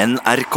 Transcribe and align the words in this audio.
NRK. 0.00 0.56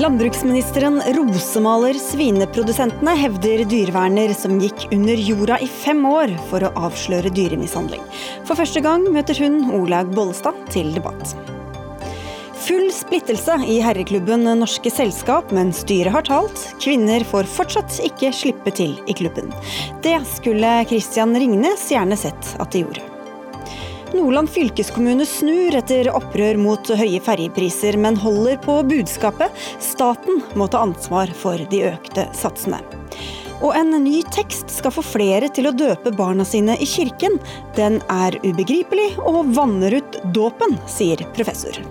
Landbruksministeren 0.00 1.02
rosemaler 1.18 1.98
svineprodusentene, 2.00 3.12
hevder 3.20 3.66
dyreverner 3.68 4.32
som 4.32 4.56
gikk 4.62 4.86
under 4.96 5.20
jorda 5.20 5.60
i 5.60 5.68
fem 5.68 6.00
år 6.08 6.32
for 6.48 6.64
å 6.64 6.72
avsløre 6.88 7.34
dyremishandling. 7.36 8.06
For 8.48 8.56
første 8.56 8.80
gang 8.86 9.04
møter 9.12 9.36
hun 9.44 9.66
Olaug 9.82 10.16
Bollestad 10.16 10.56
til 10.72 10.94
debatt. 10.96 11.36
Full 12.70 12.92
splittelse 12.92 13.64
i 13.66 13.80
herreklubben 13.80 14.44
Norske 14.44 14.90
Selskap, 14.90 15.50
men 15.50 15.72
styret 15.74 16.12
har 16.12 16.22
talt. 16.22 16.60
Kvinner 16.78 17.24
får 17.26 17.48
fortsatt 17.50 17.96
ikke 18.06 18.28
slippe 18.30 18.70
til 18.70 18.92
i 19.10 19.14
klubben. 19.18 19.48
Det 20.04 20.20
skulle 20.36 20.68
Christian 20.86 21.34
Ringnes 21.34 21.88
gjerne 21.90 22.14
sett 22.20 22.52
at 22.62 22.70
de 22.70 22.84
gjorde. 22.84 23.02
Nordland 24.14 24.52
fylkeskommune 24.54 25.26
snur 25.26 25.74
etter 25.80 26.12
opprør 26.14 26.60
mot 26.62 26.92
høye 27.00 27.18
ferjepriser, 27.26 27.98
men 27.98 28.20
holder 28.22 28.60
på 28.62 28.78
budskapet. 28.86 29.50
Staten 29.82 30.38
må 30.54 30.70
ta 30.70 30.84
ansvar 30.86 31.34
for 31.42 31.58
de 31.74 31.82
økte 31.90 32.28
satsene. 32.38 32.78
Og 33.66 33.74
en 33.74 33.96
ny 34.04 34.20
tekst 34.30 34.70
skal 34.76 34.94
få 34.94 35.02
flere 35.02 35.50
til 35.50 35.66
å 35.66 35.74
døpe 35.74 36.14
barna 36.14 36.46
sine 36.46 36.78
i 36.78 36.86
kirken. 36.86 37.34
Den 37.74 37.98
er 38.06 38.38
ubegripelig 38.46 39.10
og 39.26 39.50
vanner 39.58 39.98
ut 39.98 40.22
dåpen, 40.38 40.78
sier 40.86 41.26
professor. 41.34 41.82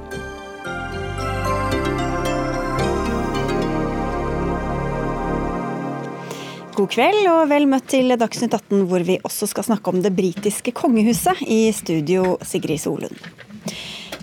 God 6.80 6.94
kveld 6.94 7.26
og 7.28 7.50
vel 7.52 7.66
møtt 7.68 7.90
til 7.92 8.14
Dagsnytt 8.16 8.54
18, 8.56 8.86
hvor 8.88 9.04
vi 9.04 9.18
også 9.28 9.50
skal 9.52 9.66
snakke 9.68 9.92
om 9.92 9.98
det 10.00 10.14
britiske 10.16 10.72
kongehuset. 10.72 11.42
I 11.44 11.74
studio 11.76 12.38
Sigrid 12.48 12.80
Solund. 12.80 13.20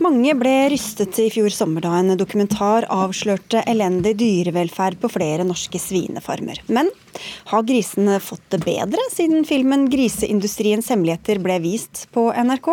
Mange 0.01 0.33
ble 0.41 0.55
rystet 0.73 1.19
i 1.21 1.27
fjor 1.35 1.53
sommer 1.53 1.85
da 1.85 1.93
en 1.99 2.15
dokumentar 2.17 2.87
avslørte 2.89 3.61
elendig 3.69 4.15
dyrevelferd 4.23 4.97
på 5.03 5.11
flere 5.13 5.45
norske 5.45 5.77
svinefarmer. 5.81 6.63
Men 6.73 6.89
har 7.51 7.67
grisene 7.67 8.19
fått 8.23 8.45
det 8.55 8.61
bedre 8.65 9.03
siden 9.13 9.45
filmen 9.49 9.87
'Griseindustriens 9.91 10.91
hemmeligheter' 10.93 11.41
ble 11.43 11.59
vist 11.65 12.07
på 12.15 12.29
NRK? 12.33 12.69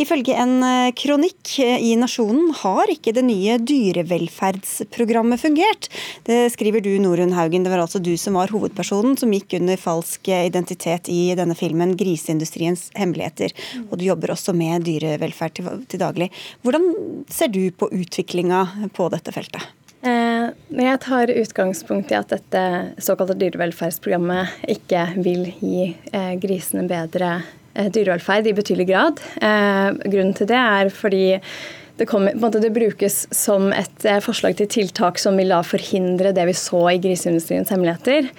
Ifølge 0.00 0.36
en 0.36 0.54
eh, 0.62 0.92
kronikk 0.96 1.58
i 1.58 1.94
Nasjonen 2.00 2.52
har 2.62 2.90
ikke 2.92 3.14
det 3.16 3.24
nye 3.26 3.58
dyrevelferdsprogrammet 3.62 5.40
fungert. 5.40 5.88
Det 6.28 6.40
skriver 6.54 6.84
du, 6.84 6.90
Norunn 7.02 7.36
Haugen. 7.36 7.64
Det 7.64 7.72
var 7.72 7.84
altså 7.84 8.02
du 8.02 8.14
som 8.20 8.38
var 8.38 8.52
hovedpersonen 8.54 9.16
som 9.20 9.32
gikk 9.34 9.58
under 9.60 9.80
falsk 9.80 10.28
identitet 10.28 11.08
i 11.12 11.34
denne 11.38 11.56
filmen 11.58 11.96
'Griseindustriens 11.96 12.88
hemmeligheter'. 12.98 13.54
Og 13.88 13.98
du 13.98 14.06
jobber 14.08 14.34
også 14.34 14.54
med 14.56 14.86
dyrevelferd 14.88 15.62
til 15.88 16.00
daglig. 16.00 16.30
Hvordan 16.62 16.92
ser 17.30 17.52
du 17.52 17.70
på 17.70 17.90
utviklinga 17.92 18.90
på 18.94 19.10
dette 19.12 19.34
feltet? 19.34 19.77
Eh, 20.08 20.48
jeg 20.78 21.00
tar 21.04 21.32
utgangspunkt 21.32 22.12
i 22.12 22.18
at 22.18 22.30
dette 22.32 22.62
såkalte 23.02 23.36
dyrevelferdsprogrammet 23.40 24.68
ikke 24.76 25.04
vil 25.24 25.48
gi 25.58 25.88
eh, 26.12 26.34
grisene 26.40 26.86
bedre 26.88 27.32
eh, 27.74 27.90
dyrevelferd 27.92 28.48
i 28.48 28.54
betydelig 28.56 28.88
grad. 28.90 29.20
Grunnen 30.04 30.36
til 30.38 30.50
det 30.50 30.60
er 30.60 30.92
fordi 30.94 31.26
det, 31.98 32.06
kommer, 32.06 32.36
det, 32.54 32.70
brukes 32.70 33.24
som 33.34 33.72
et 33.74 34.06
forslag 34.22 34.54
til 34.60 34.70
tiltak 34.70 35.18
som 35.18 35.38
vil 35.40 35.50
da 35.50 35.64
forhindre 35.66 36.32
det 36.36 36.46
vi 36.46 36.56
så 36.56 36.84
i 36.92 37.00
griseindustriens 37.02 37.72
hemmeligheter. 37.74 38.30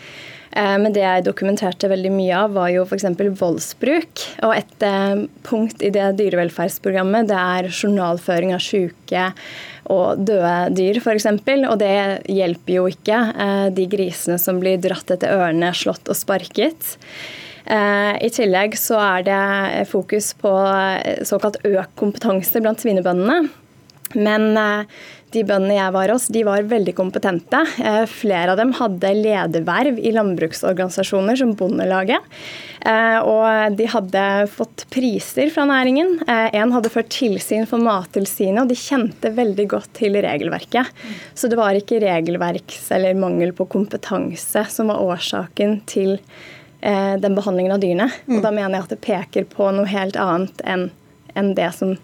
Eh, 0.51 0.75
men 0.81 0.93
det 0.95 1.03
jeg 1.03 1.25
dokumenterte 1.27 1.89
veldig 1.91 2.11
mye 2.13 2.37
av, 2.43 2.53
var 2.57 2.71
jo 2.73 2.85
f.eks. 2.87 3.05
voldsbruk. 3.39 4.23
Og 4.47 4.53
et 4.55 4.85
eh, 4.85 5.25
punkt 5.45 5.83
i 5.85 5.91
det 5.93 6.07
dyrevelferdsprogrammet 6.19 7.29
det 7.29 7.39
er 7.39 7.69
journalføring 7.69 8.55
av 8.55 8.63
syke 8.63 9.29
og 9.89 10.23
døde 10.25 10.55
dyr, 10.77 11.01
f.eks. 11.01 11.29
Og 11.59 11.75
det 11.81 11.93
hjelper 12.29 12.79
jo 12.79 12.87
ikke 12.89 13.19
eh, 13.33 13.67
de 13.75 13.85
grisene 13.91 14.39
som 14.41 14.61
blir 14.61 14.81
dratt 14.81 15.13
etter 15.13 15.37
ørene, 15.37 15.73
slått 15.77 16.09
og 16.09 16.17
sparket. 16.17 16.97
I 17.69 18.29
tillegg 18.33 18.73
så 18.79 18.95
er 18.97 19.25
det 19.27 19.81
fokus 19.91 20.31
på 20.41 20.49
såkalt 21.27 21.59
økt 21.67 21.91
kompetanse 21.99 22.57
blant 22.63 22.81
svinebøndene. 22.81 23.43
Men 24.17 24.57
de 25.33 25.43
bøndene 25.45 25.75
jeg 25.77 25.93
var 25.93 26.11
hos, 26.13 26.27
de 26.33 26.41
var 26.47 26.65
veldig 26.69 26.93
kompetente. 26.97 27.61
Eh, 27.83 28.03
flere 28.09 28.53
av 28.53 28.59
dem 28.59 28.71
hadde 28.77 29.11
lederverv 29.17 29.99
i 30.01 30.13
landbruksorganisasjoner 30.15 31.37
som 31.39 31.53
Bondelaget. 31.57 32.25
Eh, 32.81 33.17
og 33.21 33.77
de 33.77 33.89
hadde 33.93 34.25
fått 34.53 34.87
priser 34.93 35.51
fra 35.53 35.67
næringen. 35.69 36.17
Eh, 36.25 36.49
en 36.57 36.73
hadde 36.73 36.91
ført 36.93 37.11
tilsyn 37.13 37.67
for 37.69 37.81
Mattilsynet, 37.83 38.63
og 38.63 38.71
de 38.71 38.79
kjente 38.79 39.33
veldig 39.37 39.67
godt 39.75 39.93
til 40.01 40.17
regelverket. 40.17 40.89
Så 41.37 41.51
det 41.51 41.59
var 41.59 41.77
ikke 41.77 42.01
regelverks 42.03 42.89
eller 42.95 43.19
mangel 43.19 43.53
på 43.53 43.69
kompetanse 43.69 44.65
som 44.73 44.89
var 44.89 45.03
årsaken 45.03 45.81
til 45.89 46.17
den 46.79 47.33
behandlingen 47.35 47.73
av 47.75 47.81
dyrene. 47.83 48.05
Og 48.31 48.37
da 48.39 48.53
mener 48.55 48.77
jeg 48.77 48.85
at 48.85 48.91
det 48.93 49.01
peker 49.03 49.47
på 49.51 49.65
noe 49.75 49.89
helt 49.91 50.15
annet 50.15 50.61
enn 50.63 50.85
enn 51.35 51.53
det 51.55 51.67
som 51.75 51.97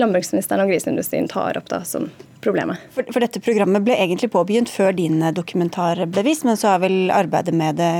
landbruksministeren 0.00 0.64
og 0.64 0.72
griseindustrien 0.72 1.28
tar 1.30 1.58
opp 1.60 1.68
da 1.70 1.82
som 1.86 2.08
problemet. 2.44 2.82
For, 2.94 3.06
for, 3.10 3.24
dette 3.24 3.42
programmet 3.44 3.84
ble 3.86 3.96
egentlig 3.96 4.30
påbegynt 4.34 4.70
før 4.72 4.94
din 4.96 5.22
dokumentar 5.36 6.04
ble 6.10 6.24
vist, 6.26 6.46
men 6.46 6.58
så 6.60 6.74
har 6.74 6.84
vel 6.84 7.12
arbeidet 7.14 7.56
med 7.56 7.80
det 7.80 7.90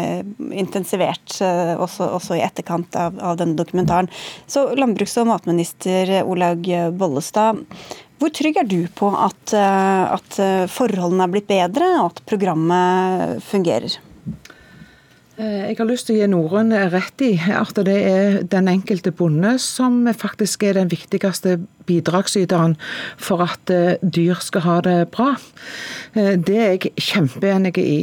intensivert 0.54 1.38
eh, 1.44 1.74
også, 1.74 2.10
også 2.18 2.38
i 2.38 2.44
etterkant 2.44 2.96
av, 3.00 3.18
av, 3.18 3.38
denne 3.40 3.58
dokumentaren. 3.58 4.10
Så 4.46 4.68
landbruks- 4.78 5.16
og 5.22 5.30
matminister 5.32 6.20
Olaug 6.22 6.68
Bollestad, 6.98 7.64
hvor 8.20 8.30
trygg 8.30 8.60
er 8.60 8.68
du 8.68 8.80
på 8.94 9.10
at, 9.16 9.56
eh, 9.56 10.16
at 10.18 10.40
forholdene 10.72 11.26
er 11.26 11.36
blitt 11.36 11.50
bedre, 11.50 11.94
og 12.02 12.12
at 12.12 12.26
programmet 12.28 13.40
fungerer? 13.48 13.98
Eh, 15.34 15.66
jeg 15.66 15.78
har 15.80 15.88
lyst 15.88 16.06
til 16.06 16.14
å 16.14 16.20
gi 16.20 16.26
Norun 16.30 16.70
rett 16.92 17.22
i 17.26 17.32
at 17.50 17.74
det 17.86 17.96
er 18.06 18.36
den 18.46 18.68
enkelte 18.70 19.10
bonde 19.10 19.56
som 19.58 20.04
faktisk 20.14 20.62
er 20.62 20.78
den 20.78 20.92
viktigste 20.92 21.56
bidragsyteren 21.88 22.76
for 23.18 23.42
at 23.42 23.72
eh, 23.74 23.96
dyr 23.98 24.38
skal 24.38 24.62
ha 24.62 24.76
det 24.86 24.98
bra. 25.16 25.32
Eh, 26.14 26.36
det 26.38 26.60
er 26.60 26.70
jeg 26.76 26.94
kjempeenig 27.02 27.74
i. 27.82 27.98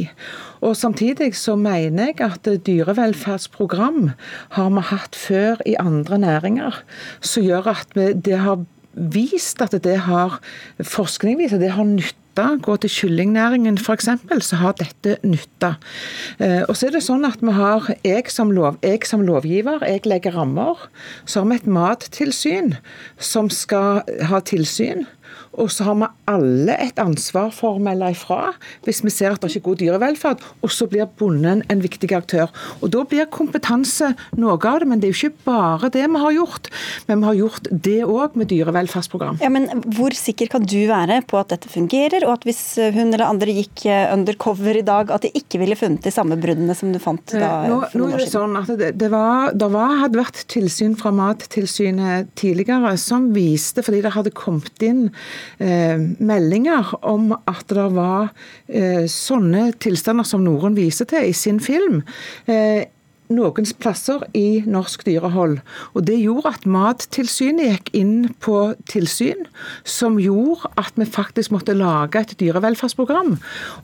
Og 0.60 0.76
Samtidig 0.76 1.32
så 1.34 1.56
mener 1.56 2.12
jeg 2.12 2.20
at 2.28 2.52
dyrevelferdsprogram 2.68 4.12
har 4.58 4.70
vi 4.76 4.84
hatt 4.92 5.16
før 5.16 5.64
i 5.66 5.78
andre 5.80 6.20
næringer, 6.20 6.84
som 7.24 7.48
gjør 7.48 7.72
at 7.72 7.96
det 7.96 8.38
har 8.44 8.60
vist 8.92 9.62
at 9.64 9.72
det 9.82 10.02
har 10.04 10.36
forskning 10.84 11.40
viser 11.40 11.58
det 11.62 11.72
har 11.72 11.88
nytte 11.88 12.21
Gå 12.34 12.76
til 12.80 12.90
kyllingnæringen 12.90 13.76
f.eks., 13.76 14.08
så 14.40 14.56
har 14.56 14.76
dette 14.78 15.18
nytta. 15.22 15.74
Eh, 16.40 16.62
og 16.64 16.76
så 16.78 16.88
er 16.88 16.94
det 16.96 17.02
sånn 17.04 17.26
at 17.28 17.42
vi 17.44 17.52
har, 17.52 17.90
jeg 18.06 18.32
som, 18.32 18.52
lov, 18.56 18.78
jeg 18.80 19.04
som 19.08 19.24
lovgiver, 19.26 19.84
jeg 19.84 20.06
legger 20.08 20.38
rammer. 20.38 20.80
Så 21.26 21.42
har 21.42 21.50
vi 21.50 21.60
et 21.60 21.68
mattilsyn 21.68 22.76
som 23.20 23.52
skal 23.52 24.00
ha 24.30 24.40
tilsyn. 24.40 25.04
Og 25.60 25.70
så 25.72 25.86
har 25.88 25.98
vi 26.00 26.08
alle 26.32 26.76
et 26.80 27.00
ansvar 27.02 27.50
for 27.54 27.76
å 27.76 27.82
melde 27.82 28.12
ifra 28.14 28.52
hvis 28.86 29.02
vi 29.04 29.12
ser 29.12 29.34
at 29.34 29.42
det 29.42 29.50
ikke 29.52 29.60
er 29.60 29.66
god 29.68 29.80
dyrevelferd. 29.82 30.44
Og 30.64 30.72
så 30.72 30.88
blir 30.90 31.08
bonden 31.20 31.62
en 31.72 31.82
viktig 31.84 32.10
aktør. 32.16 32.50
Og 32.80 32.92
Da 32.92 33.04
blir 33.08 33.28
kompetanse 33.32 34.12
noe 34.38 34.56
av 34.56 34.82
det, 34.82 34.88
men 34.88 35.00
det 35.00 35.08
er 35.08 35.14
jo 35.14 35.28
ikke 35.28 35.46
bare 35.48 35.90
det 35.92 36.04
vi 36.04 36.22
har 36.24 36.36
gjort. 36.36 36.70
Men 37.08 37.22
vi 37.22 37.30
har 37.30 37.38
gjort 37.40 37.70
det 37.88 37.98
òg 38.04 38.36
med 38.38 38.50
dyrevelferdsprogram. 38.52 39.40
Ja, 39.42 39.50
men 39.52 39.68
Hvor 39.96 40.14
sikker 40.16 40.50
kan 40.52 40.66
du 40.68 40.78
være 40.88 41.20
på 41.26 41.38
at 41.40 41.52
dette 41.52 41.70
fungerer, 41.72 42.26
og 42.26 42.38
at 42.38 42.46
hvis 42.48 42.62
hun 42.94 43.12
eller 43.12 43.26
andre 43.28 43.54
gikk 43.56 43.86
eh, 43.86 44.12
undercover 44.12 44.78
i 44.78 44.84
dag, 44.86 45.10
at 45.12 45.24
de 45.26 45.32
ikke 45.36 45.60
ville 45.62 45.76
funnet 45.78 46.04
de 46.04 46.12
samme 46.14 46.36
bruddene 46.40 46.74
som 46.76 46.92
du 46.92 47.00
fant 47.02 47.24
da? 47.32 47.50
for 47.90 48.00
noen 48.00 48.12
nå 48.12 48.18
er 48.18 48.24
det 48.24 48.30
sånn 48.32 48.56
at 48.58 48.70
det, 48.78 48.92
det, 49.00 49.08
var, 49.12 49.52
det 49.56 49.68
var, 49.72 49.96
hadde 50.02 50.20
vært 50.20 50.42
tilsyn 50.52 50.96
fra 50.98 51.12
Mattilsynet 51.14 52.32
tidligere 52.38 52.94
som 53.00 53.30
viste, 53.36 53.84
fordi 53.84 54.02
det 54.04 54.14
hadde 54.16 54.34
kommet 54.36 54.84
inn 54.86 55.06
eh, 55.08 55.21
meldinger 56.18 56.90
om 57.06 57.32
at 57.36 57.68
det 57.70 57.88
var 57.94 58.32
eh, 58.68 59.04
sånne 59.10 59.70
tilstander 59.82 60.26
som 60.26 60.44
Norun 60.44 60.76
viser 60.78 61.08
til 61.10 61.28
i 61.28 61.36
sin 61.36 61.60
film. 61.62 62.02
Eh, 62.46 62.84
noen 63.34 63.68
plasser 63.82 64.22
i 64.36 64.62
norsk 64.68 65.04
dyrehold. 65.06 65.58
Og 65.94 66.06
Det 66.06 66.18
gjorde 66.20 66.52
at 66.54 66.66
Mattilsynet 66.68 67.68
gikk 67.70 67.90
inn 67.96 68.16
på 68.42 68.74
tilsyn, 68.90 69.46
som 69.84 70.18
gjorde 70.20 70.70
at 70.80 70.96
vi 71.00 71.06
faktisk 71.08 71.54
måtte 71.54 71.76
lage 71.76 72.20
et 72.20 72.34
dyrevelferdsprogram. 72.40 73.36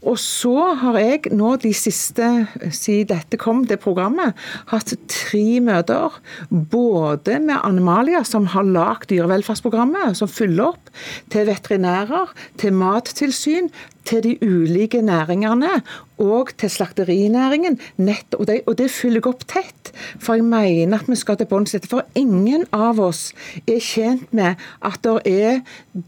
Og 0.02 0.18
så 0.20 0.74
har 0.82 0.98
jeg 1.00 1.32
nå 1.32 1.54
de 1.62 1.72
siste, 1.76 2.28
siden 2.70 3.10
dette 3.12 3.38
kom, 3.40 3.64
det 3.68 3.80
programmet, 3.82 4.36
hatt 4.72 4.94
tre 5.10 5.60
møter. 5.64 6.18
Både 6.50 7.38
med 7.42 7.60
Animalia, 7.62 8.24
som 8.26 8.48
har 8.52 8.66
lagd 8.66 9.08
dyrevelferdsprogrammet, 9.12 10.18
som 10.18 10.30
følger 10.30 10.72
opp, 10.72 10.92
til 11.32 11.48
veterinærer, 11.48 12.34
til 12.60 12.76
mattilsyn, 12.76 13.70
til 14.08 14.22
de 14.24 14.34
ulike 14.42 15.02
næringene 15.04 15.80
og 16.18 16.50
til 16.58 16.70
slakterinæringen. 16.70 17.78
Nett, 17.96 18.34
og, 18.34 18.46
det, 18.46 18.60
og, 18.66 18.78
det, 18.78 18.90
fyller 18.90 19.20
jeg 19.20 19.30
opp 19.30 19.44
tett, 19.50 19.92
for 20.18 20.38
jeg 20.38 20.46
mener 20.48 20.98
at 20.98 21.10
vi 21.10 21.18
skal 21.18 21.38
til 21.38 21.48
bunns 21.50 21.76
i. 21.76 21.82
For 21.84 22.06
ingen 22.18 22.66
av 22.74 23.00
oss 23.02 23.28
er 23.66 23.82
tjent 23.84 24.32
med 24.34 24.58
at 24.84 24.98
det 25.04 25.16
er 25.30 25.60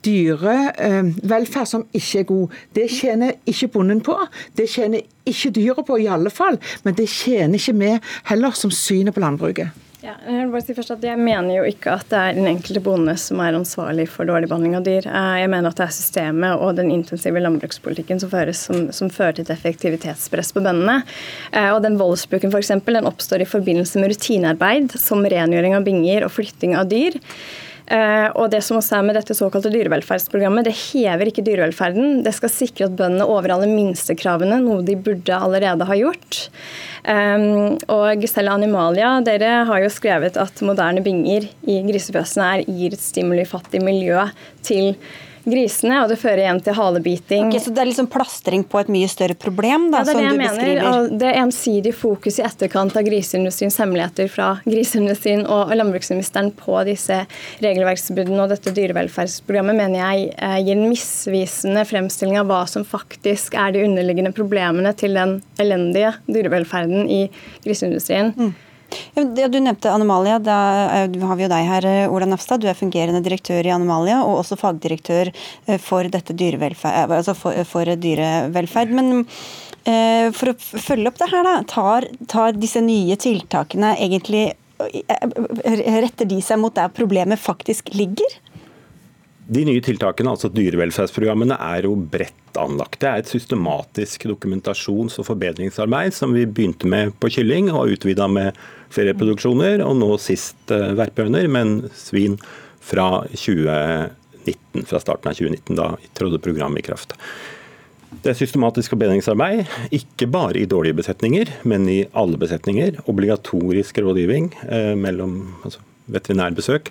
dyrevelferd 0.06 1.66
eh, 1.66 1.70
som 1.74 1.86
ikke 1.92 2.24
er 2.24 2.28
god. 2.30 2.56
Det 2.76 2.88
tjener 2.90 3.36
ikke 3.46 3.70
bonden 3.76 4.02
på. 4.06 4.16
Det 4.56 4.68
tjener 4.70 5.04
ikke 5.26 5.54
dyret 5.60 5.86
på, 5.86 6.00
i 6.00 6.10
alle 6.10 6.32
fall. 6.32 6.58
Men 6.84 6.96
det 6.98 7.08
tjener 7.12 7.60
ikke 7.60 7.78
vi 7.78 7.94
heller, 8.32 8.56
som 8.56 8.74
synet 8.74 9.14
på 9.14 9.22
landbruket. 9.22 9.89
Ja, 10.00 10.14
jeg 10.24 10.46
vil 10.46 10.52
bare 10.54 10.64
si 10.64 10.72
først 10.72 10.92
at 10.94 11.02
jeg 11.04 11.20
mener 11.20 11.58
jo 11.58 11.64
ikke 11.68 11.92
at 11.92 12.06
det 12.08 12.16
er 12.16 12.36
den 12.38 12.46
enkelte 12.48 12.80
bonde 12.80 13.12
som 13.20 13.42
er 13.44 13.58
ansvarlig 13.58 14.06
for 14.08 14.24
dårlig 14.24 14.48
behandling 14.48 14.78
av 14.78 14.86
dyr. 14.86 15.04
Eh, 15.04 15.34
jeg 15.42 15.50
mener 15.52 15.68
at 15.68 15.76
det 15.76 15.84
er 15.84 15.92
systemet 15.92 16.62
og 16.64 16.78
den 16.78 16.88
intensive 16.94 17.42
landbrukspolitikken 17.44 18.22
som 18.22 18.32
føres, 18.32 18.62
som, 18.64 18.86
som 18.96 19.12
fører 19.12 19.36
til 19.36 19.44
et 19.44 19.52
effektivitetspress 19.58 20.54
på 20.56 20.62
bøndene. 20.64 21.02
Eh, 21.52 21.68
og 21.74 21.82
den 21.84 22.00
voldsbruken 22.00 22.48
for 22.48 22.62
eksempel, 22.62 22.96
den 22.96 23.10
oppstår 23.10 23.44
i 23.44 23.50
forbindelse 23.50 24.00
med 24.00 24.14
rutinearbeid 24.14 24.96
som 24.96 25.20
rengjøring 25.20 25.76
av 25.76 25.84
binger 25.84 26.24
og 26.24 26.32
flytting 26.32 26.78
av 26.80 26.88
dyr. 26.88 27.20
Eh, 27.90 28.28
og 28.38 28.52
det 28.52 28.60
som 28.62 28.78
også 28.78 29.00
er 29.00 29.06
med 29.08 29.16
dette 29.18 29.34
såkalte 29.34 29.72
dyrevelferdsprogrammet, 29.72 30.68
det 30.68 30.76
hever 30.78 31.30
ikke 31.30 31.42
dyrevelferden. 31.46 32.20
Det 32.22 32.32
skal 32.36 32.52
sikre 32.54 32.86
at 32.86 32.94
bøndene 32.98 33.26
overholder 33.26 33.70
minstekravene, 33.70 34.60
noe 34.62 34.84
de 34.86 34.94
burde 34.94 35.34
allerede 35.34 35.88
ha 35.88 35.98
gjort. 35.98 36.44
Um, 37.00 37.78
og 37.88 38.26
selv 38.28 38.52
Animalia, 38.52 39.14
dere 39.24 39.64
har 39.66 39.82
jo 39.82 39.88
skrevet 39.90 40.36
at 40.38 40.62
moderne 40.62 41.02
binger 41.02 41.48
i 41.64 41.78
grisefjøsene 41.86 42.66
gir 42.68 42.94
et 42.94 43.02
stimulifattig 43.02 43.80
miljø 43.82 44.26
til 44.66 44.92
grisene, 45.44 46.02
og 46.02 46.10
det 46.12 46.18
fører 46.20 46.42
igjen 46.44 46.60
til 46.64 46.76
halebiting. 46.76 47.48
Okay, 47.48 47.62
så 47.62 47.72
det 47.74 47.82
er 47.82 47.90
liksom 47.90 48.08
plastring 48.12 48.64
på 48.68 48.80
et 48.82 48.90
mye 48.92 49.08
større 49.10 49.36
problem, 49.38 49.88
da, 49.92 50.02
ja, 50.02 50.08
det 50.08 50.12
er 50.12 50.18
som 50.18 50.20
det 50.20 50.26
jeg 50.26 50.36
du 50.36 50.42
mener, 50.42 50.58
beskriver? 50.60 51.18
det 51.22 51.28
er 51.30 51.40
ensidig 51.42 51.94
fokus 51.96 52.40
i 52.40 52.44
etterkant 52.46 52.96
av 53.00 53.06
griseindustriens 53.06 53.78
hemmeligheter 53.82 54.30
fra 54.32 54.48
griseindustrien 54.66 55.44
og 55.48 55.74
landbruksministeren 55.76 56.52
på 56.60 56.78
disse 56.88 57.22
regelverksbruddene 57.64 58.44
og 58.44 58.54
dette 58.54 58.74
dyrevelferdsprogrammet, 58.76 59.78
mener 59.80 60.02
jeg 60.02 60.30
eh, 60.36 60.58
gir 60.66 60.78
en 60.78 60.88
misvisende 60.90 61.84
fremstilling 61.88 62.40
av 62.40 62.50
hva 62.50 62.62
som 62.70 62.86
faktisk 62.86 63.56
er 63.58 63.76
de 63.76 63.84
underliggende 63.88 64.34
problemene 64.36 64.94
til 64.98 65.16
den 65.18 65.38
elendige 65.60 66.14
dyrevelferden 66.30 67.08
i 67.10 67.22
griseindustrien. 67.64 68.34
Mm. 68.36 68.52
Ja, 69.14 69.48
du 69.48 69.58
nevnte 69.60 69.92
Animalia. 69.92 70.38
Da 70.38 70.56
har 71.06 71.36
vi 71.36 71.44
jo 71.44 71.50
deg 71.50 71.66
her, 71.68 71.86
eh, 71.86 72.12
Ola 72.12 72.26
Nafstad. 72.26 72.60
Du 72.60 72.68
er 72.68 72.78
fungerende 72.78 73.22
direktør 73.24 73.66
i 73.66 73.74
Animalia, 73.74 74.20
og 74.24 74.40
også 74.42 74.58
fagdirektør 74.60 75.30
eh, 75.30 75.78
for, 75.78 76.04
dyrevelferd, 76.04 77.10
eh, 77.10 77.16
altså 77.18 77.34
for, 77.38 77.64
for 77.64 77.84
dyrevelferd. 77.84 78.94
Men 78.94 79.26
for 80.36 80.52
å 80.52 80.54
følge 80.60 81.08
opp 81.08 81.16
det 81.18 81.30
her, 81.32 81.46
da, 81.46 81.54
tar, 81.66 82.04
tar 82.28 82.52
disse 82.52 82.82
nye 82.84 83.16
tiltakene 83.18 83.94
egentlig 83.96 84.50
Retter 84.80 86.28
de 86.28 86.38
seg 86.44 86.60
mot 86.60 86.72
der 86.76 86.92
problemet 86.92 87.40
faktisk 87.40 87.90
ligger? 87.92 88.36
De 89.50 89.64
nye 89.66 89.82
tiltakene, 89.82 90.30
altså 90.30 90.46
dyrevelferdsprogrammene, 90.54 91.56
er 91.58 91.88
jo 91.88 91.96
bredt 91.98 92.58
anlagt. 92.60 93.00
Det 93.02 93.08
er 93.08 93.22
et 93.22 93.30
systematisk 93.30 94.28
dokumentasjons- 94.30 95.18
og 95.18 95.26
forbedringsarbeid 95.26 96.14
som 96.14 96.36
vi 96.36 96.44
begynte 96.46 96.86
med 96.90 97.16
på 97.18 97.32
kylling 97.34 97.72
og 97.72 97.96
utvida 97.96 98.28
med 98.30 98.58
flere 98.94 99.16
produksjoner, 99.18 99.82
og 99.82 99.96
nå 99.98 100.12
sist 100.22 100.70
uh, 100.70 100.92
verpehøner, 100.98 101.50
men 101.50 101.80
svin 101.98 102.38
fra 102.78 103.24
2019, 103.34 104.86
fra 104.86 105.02
starten 105.02 105.32
av 105.32 105.40
2019. 105.40 105.78
Da 105.78 105.88
trådte 106.18 106.42
programmet 106.46 106.84
i 106.84 106.86
kraft. 106.86 107.18
Det 108.22 108.32
er 108.32 108.38
systematisk 108.38 108.94
forbedringsarbeid, 108.94 109.66
ikke 109.94 110.30
bare 110.30 110.62
i 110.62 110.68
dårlige 110.70 110.98
besetninger, 111.02 111.50
men 111.66 111.90
i 111.90 112.00
alle 112.18 112.38
besetninger. 112.38 113.02
Obligatorisk 113.10 113.98
rådgivning 114.02 114.50
eh, 114.66 114.94
mellom 114.98 115.40
altså 115.62 115.82
veterinærbesøk. 116.10 116.90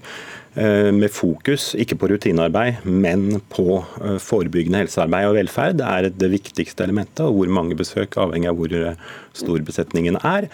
Eh, 0.58 0.90
med 0.90 1.12
fokus 1.14 1.76
ikke 1.78 1.94
på 2.02 2.08
rutinearbeid, 2.10 2.82
men 2.90 3.38
på 3.54 3.84
eh, 4.02 4.18
forebyggende 4.18 4.82
helsearbeid 4.82 5.30
og 5.30 5.38
velferd. 5.38 5.78
Det 5.78 5.86
er 5.86 6.10
det 6.10 6.30
viktigste 6.34 6.88
elementet, 6.88 7.22
og 7.28 7.38
hvor 7.38 7.52
mange 7.54 7.78
besøk 7.78 8.18
avhengig 8.18 8.50
av 8.50 8.58
hvor 8.58 8.74
eh, 8.74 8.98
stor 9.38 9.62
besetningen 9.66 10.18
er. 10.26 10.50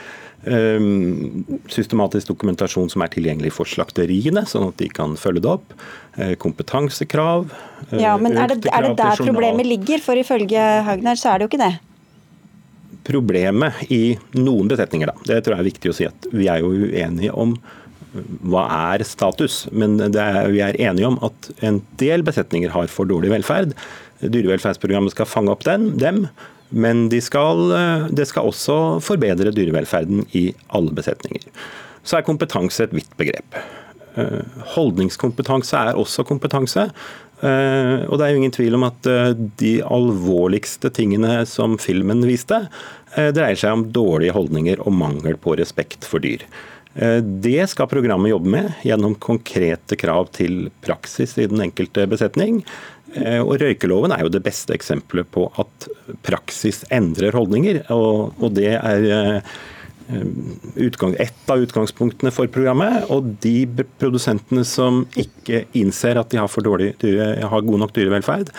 Systematisk 1.73 2.27
dokumentasjon 2.29 2.91
som 2.91 3.01
er 3.01 3.09
tilgjengelig 3.09 3.49
for 3.55 3.65
slakteriene, 3.65 4.43
sånn 4.45 4.67
at 4.67 4.75
de 4.77 4.91
kan 4.93 5.15
følge 5.17 5.41
det 5.41 5.49
opp. 5.49 5.71
Kompetansekrav. 6.37 7.47
Ja, 7.97 8.11
men 8.21 8.37
Er 8.37 8.51
det, 8.51 8.59
er 8.69 8.85
det 8.85 8.91
der 8.99 9.17
problemet 9.17 9.65
ligger? 9.65 10.03
For 10.05 10.21
ifølge 10.21 10.67
Haugner 10.85 11.17
så 11.17 11.31
er 11.31 11.41
det 11.41 11.47
jo 11.47 11.53
ikke 11.55 11.63
det 11.63 11.73
problemet 13.05 13.83
i 13.93 14.15
noen 14.33 14.69
besetninger, 14.69 15.11
da. 15.11 15.25
Det 15.29 15.41
tror 15.45 15.55
jeg 15.55 15.61
er 15.61 15.67
viktig 15.67 15.91
å 15.91 15.97
si 15.97 16.07
at 16.09 16.29
vi 16.33 16.47
er 16.49 16.63
jo 16.63 16.71
uenige 16.73 17.33
om 17.37 17.53
hva 18.45 18.65
er 18.95 19.03
status, 19.07 19.65
men 19.75 19.97
er, 20.07 20.41
vi 20.53 20.61
er 20.63 20.77
enige 20.79 21.09
om 21.09 21.19
at 21.25 21.49
en 21.65 21.81
del 22.01 22.23
besetninger 22.25 22.73
har 22.73 22.91
for 22.91 23.09
dårlig 23.09 23.33
velferd. 23.33 23.75
Dyrevelferdsprogrammet 24.23 25.13
skal 25.15 25.29
fange 25.29 25.51
opp 25.53 25.65
den, 25.67 25.91
dem, 26.01 26.25
men 26.75 27.07
det 27.11 27.21
skal, 27.27 27.69
det 28.15 28.25
skal 28.29 28.47
også 28.49 28.77
forbedre 29.05 29.53
dyrevelferden 29.53 30.25
i 30.37 30.47
alle 30.75 30.95
besetninger. 30.95 31.45
Så 32.05 32.19
er 32.19 32.25
kompetanse 32.27 32.85
et 32.85 32.95
vidt 32.95 33.11
begrep. 33.19 33.59
Holdningskompetanse 34.75 35.77
er 35.89 35.99
også 35.99 36.25
kompetanse. 36.27 36.87
Og 37.41 38.13
det 38.15 38.25
er 38.25 38.31
jo 38.31 38.39
ingen 38.39 38.53
tvil 38.55 38.77
om 38.77 38.85
at 38.87 39.09
de 39.59 39.73
alvorligste 39.83 40.89
tingene 40.95 41.41
som 41.49 41.75
filmen 41.81 42.23
viste, 42.25 42.61
dreier 43.15 43.59
seg 43.59 43.75
om 43.75 43.87
dårlige 43.95 44.35
holdninger 44.35 44.81
og 44.85 44.95
mangel 44.95 45.37
på 45.41 45.57
respekt 45.59 46.07
for 46.07 46.23
dyr. 46.23 46.45
Eh, 46.95 47.17
det 47.21 47.67
skal 47.67 47.89
programmet 47.91 48.31
jobbe 48.31 48.51
med 48.53 48.71
gjennom 48.87 49.17
konkrete 49.19 49.97
krav 49.99 50.29
til 50.35 50.69
praksis 50.85 51.35
i 51.41 51.47
den 51.51 51.63
enkelte 51.67 52.07
besetning. 52.07 52.61
Eh, 53.15 53.41
og 53.41 53.57
Røykeloven 53.59 54.15
er 54.15 54.23
jo 54.23 54.31
det 54.31 54.43
beste 54.45 54.75
eksempelet 54.75 55.27
på 55.35 55.49
at 55.59 55.89
praksis 56.25 56.85
endrer 56.95 57.35
holdninger. 57.35 57.83
Og, 57.91 58.47
det 58.55 58.77
er 58.77 59.09
eh, 59.11 59.57
utgang, 60.87 61.17
et 61.19 61.51
av 61.51 61.65
utgangspunktene 61.65 62.31
for 62.31 62.47
programmet. 62.53 63.09
Og 63.11 63.35
de 63.43 63.67
produsentene 63.99 64.63
som 64.67 65.03
ikke 65.19 65.65
innser 65.75 66.21
at 66.21 66.31
de 66.31 66.39
har, 66.39 66.67
dårlig, 66.69 66.93
har 67.03 67.67
god 67.67 67.83
nok 67.83 67.95
dyrevelferd, 67.95 68.51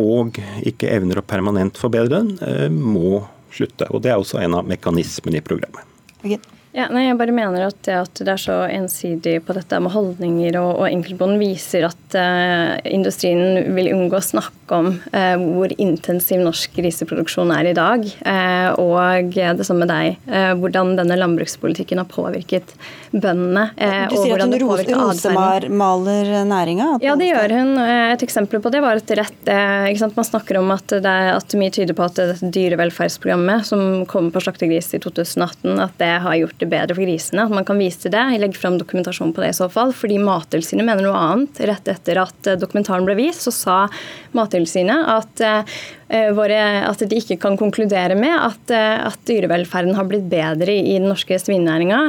og 0.00 0.38
ikke 0.66 0.88
evner 0.90 1.20
å 1.20 1.24
permanent 1.26 1.78
forbedre 1.78 2.22
den, 2.24 2.72
må 2.74 3.20
slutte. 3.54 3.86
Og 3.94 4.02
Det 4.02 4.10
er 4.10 4.18
også 4.18 4.40
en 4.42 4.56
av 4.58 4.66
mekanismene 4.66 5.38
i 5.38 5.44
programmet. 5.44 5.86
Okay. 6.24 6.40
Ja, 6.70 6.84
nei, 6.86 7.08
jeg 7.08 7.16
bare 7.18 7.34
mener 7.34 7.64
at 7.66 7.78
det 7.82 7.96
at 7.98 8.20
det 8.22 8.30
er 8.30 8.38
så 8.38 8.56
ensidig 8.70 9.40
på 9.42 9.54
dette 9.56 9.78
med 9.82 9.90
holdninger 9.90 10.54
og, 10.60 10.84
og 10.84 10.86
enkeltbonden, 10.86 11.40
viser 11.42 11.88
at 11.88 12.14
uh, 12.14 12.76
industrien 12.86 13.72
vil 13.74 13.90
unngå 13.96 14.20
å 14.20 14.22
snakke 14.22 14.78
om 14.78 14.92
uh, 15.10 15.34
hvor 15.40 15.74
intensiv 15.82 16.38
norsk 16.44 16.76
griseproduksjon 16.78 17.50
er 17.56 17.72
i 17.72 17.74
dag. 17.74 18.06
Uh, 18.22 18.70
og 18.78 19.34
det 19.34 19.66
samme 19.66 19.80
med 19.80 19.90
deg, 19.90 20.18
hvordan 20.60 20.92
denne 20.98 21.16
landbrukspolitikken 21.16 21.98
har 22.02 22.06
påvirket 22.10 22.74
bøndene. 23.10 23.70
du 24.10 24.14
sier 24.20 24.36
at 24.36 24.44
hun 24.44 24.92
rosemaler 24.92 26.30
næringa? 26.46 26.90
Ja, 27.02 27.16
det 27.18 27.30
gjør 27.30 27.54
hun. 27.56 27.72
Et 27.80 28.22
eksempel 28.26 28.60
på 28.62 28.70
det 28.70 28.82
var 28.84 29.00
et 29.00 29.14
rett 29.18 29.50
Man 29.50 30.26
snakker 30.28 30.60
om 30.60 30.70
at, 30.74 30.92
det 31.02 31.16
at 31.32 31.56
mye 31.58 31.72
tyder 31.74 31.96
på 31.96 32.04
at 32.06 32.20
dette 32.20 32.52
dyrevelferdsprogrammet 32.52 33.66
som 33.66 34.04
kom 34.10 34.28
på 34.34 34.42
slaktegris 34.44 34.92
i 34.94 35.02
2018, 35.02 35.80
at 35.80 35.96
det 36.02 36.12
har 36.26 36.38
gjort 36.42 36.59
det 36.62 36.70
bedre 36.70 36.96
for 36.96 37.04
grisene. 37.04 37.46
At 37.46 37.54
man 37.54 37.66
kan 37.68 37.80
vise 37.80 38.04
til 38.04 38.14
det. 38.14 38.24
Jeg 38.32 38.42
legger 38.42 38.62
fram 38.62 38.78
dokumentasjon 38.80 39.32
på 39.36 39.44
det 39.44 39.52
i 39.52 39.58
så 39.60 39.70
fall. 39.72 39.94
Fordi 39.96 40.18
Mattilsynet 40.22 40.86
mener 40.86 41.06
noe 41.06 41.20
annet. 41.20 41.62
Rett 41.70 41.90
etter 41.92 42.20
at 42.22 42.50
eh, 42.50 42.58
dokumentaren 42.60 43.08
ble 43.08 43.16
vist, 43.18 43.46
så 43.46 43.54
sa 43.54 43.78
Mattilsynet 44.36 45.08
at 45.16 45.44
eh, 45.46 45.80
våre, 46.34 46.58
at 46.88 47.02
de 47.06 47.18
ikke 47.20 47.36
kan 47.40 47.56
konkludere 47.58 48.16
med 48.18 48.34
at, 48.34 48.72
eh, 48.74 49.06
at 49.06 49.18
dyrevelferden 49.28 49.94
har 49.94 50.08
blitt 50.08 50.26
bedre 50.30 50.74
i 50.74 50.96
den 50.98 51.08
norske 51.10 51.38
svinenæringa 51.38 52.00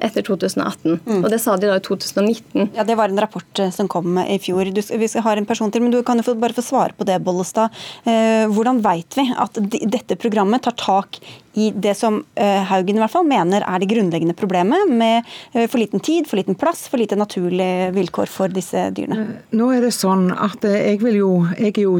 etter 0.00 0.24
2018. 0.26 1.00
Mm. 1.04 1.20
Og 1.20 1.28
Det 1.30 1.40
sa 1.42 1.56
de 1.60 1.68
da 1.68 1.76
i 1.76 1.84
2019. 1.84 2.70
Ja, 2.76 2.84
Det 2.84 2.96
var 2.96 3.12
en 3.12 3.20
rapport 3.20 3.58
eh, 3.58 3.70
som 3.70 3.88
kom 3.88 4.18
i 4.22 4.38
fjor. 4.38 4.72
Du, 4.72 4.80
vi 4.80 5.08
har 5.26 5.36
en 5.36 5.46
person 5.46 5.70
til, 5.70 5.82
men 5.82 5.92
Du 5.92 6.02
kan 6.02 6.18
jo 6.18 6.34
bare 6.34 6.56
få 6.56 6.64
svare 6.64 6.96
på 6.96 7.04
det, 7.04 7.20
Bollestad. 7.24 7.70
Hvordan 8.04 8.80
vet 8.82 9.16
vi 9.16 9.26
at 9.36 9.58
dette 9.90 10.16
programmet 10.16 10.62
tar 10.62 10.74
tak 10.78 11.18
i 11.54 11.70
det 11.74 11.96
som 11.98 12.20
Haugen 12.36 12.96
i 12.96 13.00
hvert 13.02 13.12
fall 13.12 13.26
mener 13.26 13.64
er 13.66 13.82
det 13.82 13.88
grunnleggende 13.90 14.36
problemet, 14.38 14.88
med 14.88 15.26
for 15.68 15.78
liten 15.80 16.00
tid, 16.00 16.28
for 16.30 16.38
liten 16.38 16.56
plass, 16.58 16.86
for 16.88 17.00
lite 17.00 17.18
naturlige 17.18 17.90
vilkår 17.96 18.30
for 18.30 18.52
disse 18.52 18.86
dyrene? 18.94 19.42
Nå 19.52 19.70
er 19.74 19.84
det 19.84 19.92
sånn 19.96 20.30
at 20.32 20.64
jeg 20.64 21.00
vil 21.02 21.20
jo, 21.20 21.32
jeg 21.58 21.74
er 21.74 21.84
jo 21.84 21.98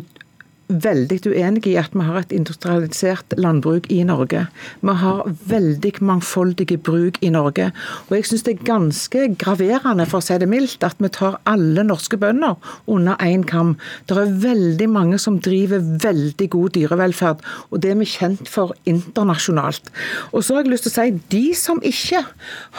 veldig 0.70 1.18
uenig 1.26 1.66
i 1.68 1.76
at 1.80 1.94
vi 1.94 2.04
har 2.06 2.20
et 2.20 2.32
industrialisert 2.34 3.34
landbruk 3.40 3.88
i 3.92 4.00
Norge. 4.06 4.46
Vi 4.80 4.94
har 5.02 5.22
veldig 5.50 5.92
mangfoldige 6.06 6.78
bruk 6.78 7.18
i 7.24 7.30
Norge. 7.34 7.70
Og 8.08 8.16
jeg 8.16 8.28
syns 8.28 8.46
det 8.46 8.54
er 8.54 8.68
ganske 8.68 9.26
graverende, 9.40 10.06
for 10.10 10.20
å 10.20 10.24
si 10.24 10.38
det 10.40 10.48
mildt, 10.50 10.84
at 10.86 10.98
vi 11.02 11.10
tar 11.12 11.38
alle 11.50 11.84
norske 11.86 12.18
bønder 12.20 12.56
under 12.90 13.18
én 13.24 13.44
kam. 13.48 13.76
Det 14.08 14.18
er 14.18 14.34
veldig 14.44 14.88
mange 14.92 15.20
som 15.22 15.40
driver 15.42 15.82
veldig 16.02 16.50
god 16.54 16.74
dyrevelferd, 16.76 17.44
og 17.70 17.82
det 17.82 17.92
er 17.92 18.00
vi 18.00 18.08
kjent 18.10 18.48
for 18.50 18.74
internasjonalt. 18.90 19.90
Og 20.32 20.44
så 20.44 20.56
har 20.56 20.64
jeg 20.64 20.74
lyst 20.74 20.88
til 20.88 20.94
å 20.94 20.98
si 20.98 21.08
de 21.34 21.44
som 21.58 21.82
ikke 21.86 22.24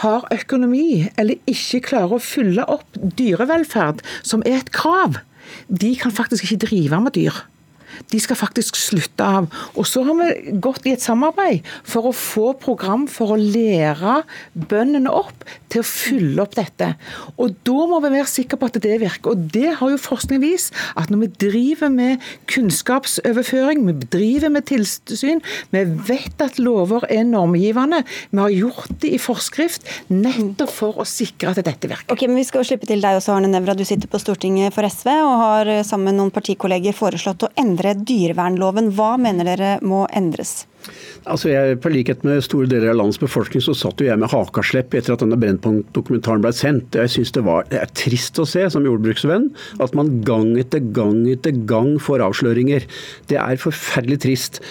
har 0.03 0.27
økonomi, 0.33 1.10
eller 1.19 1.41
ikke 1.50 1.83
klarer 1.91 2.17
å 2.17 2.24
fylle 2.24 2.65
opp 2.71 3.00
dyrevelferd, 3.19 4.03
som 4.24 4.43
er 4.48 4.62
et 4.62 4.74
krav, 4.75 5.19
de 5.67 5.95
kan 6.00 6.13
faktisk 6.15 6.45
ikke 6.48 6.65
drive 6.67 7.01
med 7.03 7.17
dyr 7.17 7.41
de 8.12 8.19
skal 8.21 8.39
faktisk 8.39 8.77
slutte 8.79 9.25
av. 9.25 9.50
Og 9.75 9.88
så 9.88 10.03
har 10.07 10.17
vi 10.19 10.55
gått 10.63 10.88
i 10.88 10.95
et 10.95 11.03
samarbeid 11.03 11.67
for 11.88 12.10
å 12.10 12.15
få 12.15 12.51
program 12.62 13.07
for 13.12 13.36
å 13.36 13.39
lære 13.39 14.21
bøndene 14.53 15.12
opp 15.12 15.45
til 15.71 15.81
å 15.83 15.88
fylle 15.88 16.43
opp 16.43 16.55
dette. 16.57 16.93
Og 17.41 17.55
da 17.67 17.88
må 17.89 18.01
vi 18.03 18.13
være 18.13 18.29
sikre 18.29 18.60
på 18.60 18.69
at 18.69 18.79
det 18.83 19.00
virker. 19.01 19.33
Og 19.33 19.48
det 19.53 19.75
har 19.79 19.93
jo 19.93 20.00
forskning 20.01 20.41
vist, 20.43 20.75
at 21.00 21.12
når 21.12 21.25
vi 21.25 21.31
driver 21.48 21.91
med 21.93 22.25
kunnskapsoverføring, 22.51 23.86
vi 23.88 23.95
driver 24.12 24.53
med 24.53 24.67
tilsyn, 24.69 25.41
vi 25.74 25.83
vet 26.10 26.43
at 26.43 26.60
lover 26.62 27.05
er 27.12 27.25
normgivende, 27.27 28.03
vi 28.31 28.41
har 28.41 28.55
gjort 28.55 28.98
det 29.03 29.13
i 29.15 29.21
forskrift 29.21 29.88
nettopp 30.12 30.71
for 30.74 31.01
å 31.01 31.07
sikre 31.07 31.53
at 31.53 31.63
dette 31.63 31.89
virker. 31.89 32.12
Ok, 32.13 32.27
men 32.27 32.39
Vi 32.41 32.48
skal 32.48 32.65
slippe 32.65 32.88
til 32.89 33.03
deg 33.03 33.19
også, 33.19 33.36
Arne 33.36 33.51
Nævra. 33.51 33.75
Du 33.77 33.83
sitter 33.86 34.10
på 34.10 34.17
Stortinget 34.17 34.74
for 34.74 34.88
SV 34.88 35.10
og 35.13 35.33
har 35.43 35.69
sammen 35.86 36.10
med 36.10 36.17
noen 36.17 36.31
partikolleger 36.33 36.95
foreslått 36.98 37.45
å 37.45 37.51
endre 37.62 37.80
dyrevernloven. 37.95 38.91
Hva 38.95 39.15
mener 39.21 39.47
dere 39.51 39.71
må 39.81 40.05
endres? 40.13 40.65
Altså 41.29 41.51
jeg, 41.51 41.77
På 41.83 41.91
likhet 41.93 42.23
med 42.25 42.41
store 42.45 42.69
deler 42.69 42.91
av 42.93 42.97
landets 42.97 43.21
befolkning 43.21 43.61
så 43.63 43.75
satt 43.77 44.01
jo 44.01 44.07
jeg 44.07 44.19
med 44.19 44.31
hakaslepp 44.31 44.95
etter 44.97 45.13
at 45.13 45.21
denne 45.21 45.38
Brennpunkt-dokumentaren 45.41 46.41
ble 46.41 46.53
sendt. 46.55 46.97
Jeg 46.97 47.11
synes 47.13 47.33
det, 47.35 47.43
var, 47.45 47.67
det 47.69 47.81
er 47.83 47.91
trist 47.97 48.39
å 48.41 48.47
se 48.50 48.65
som 48.73 48.85
jordbruksvenn 48.88 49.51
at 49.83 49.93
man 49.97 50.09
gang 50.25 50.55
etter 50.59 50.81
gang 50.95 51.23
etter 51.29 51.53
gang 51.69 51.93
får 52.01 52.23
avsløringer. 52.25 52.88
Det 53.29 53.38
er 53.38 53.61
forferdelig 53.61 54.21
trist. 54.25 54.61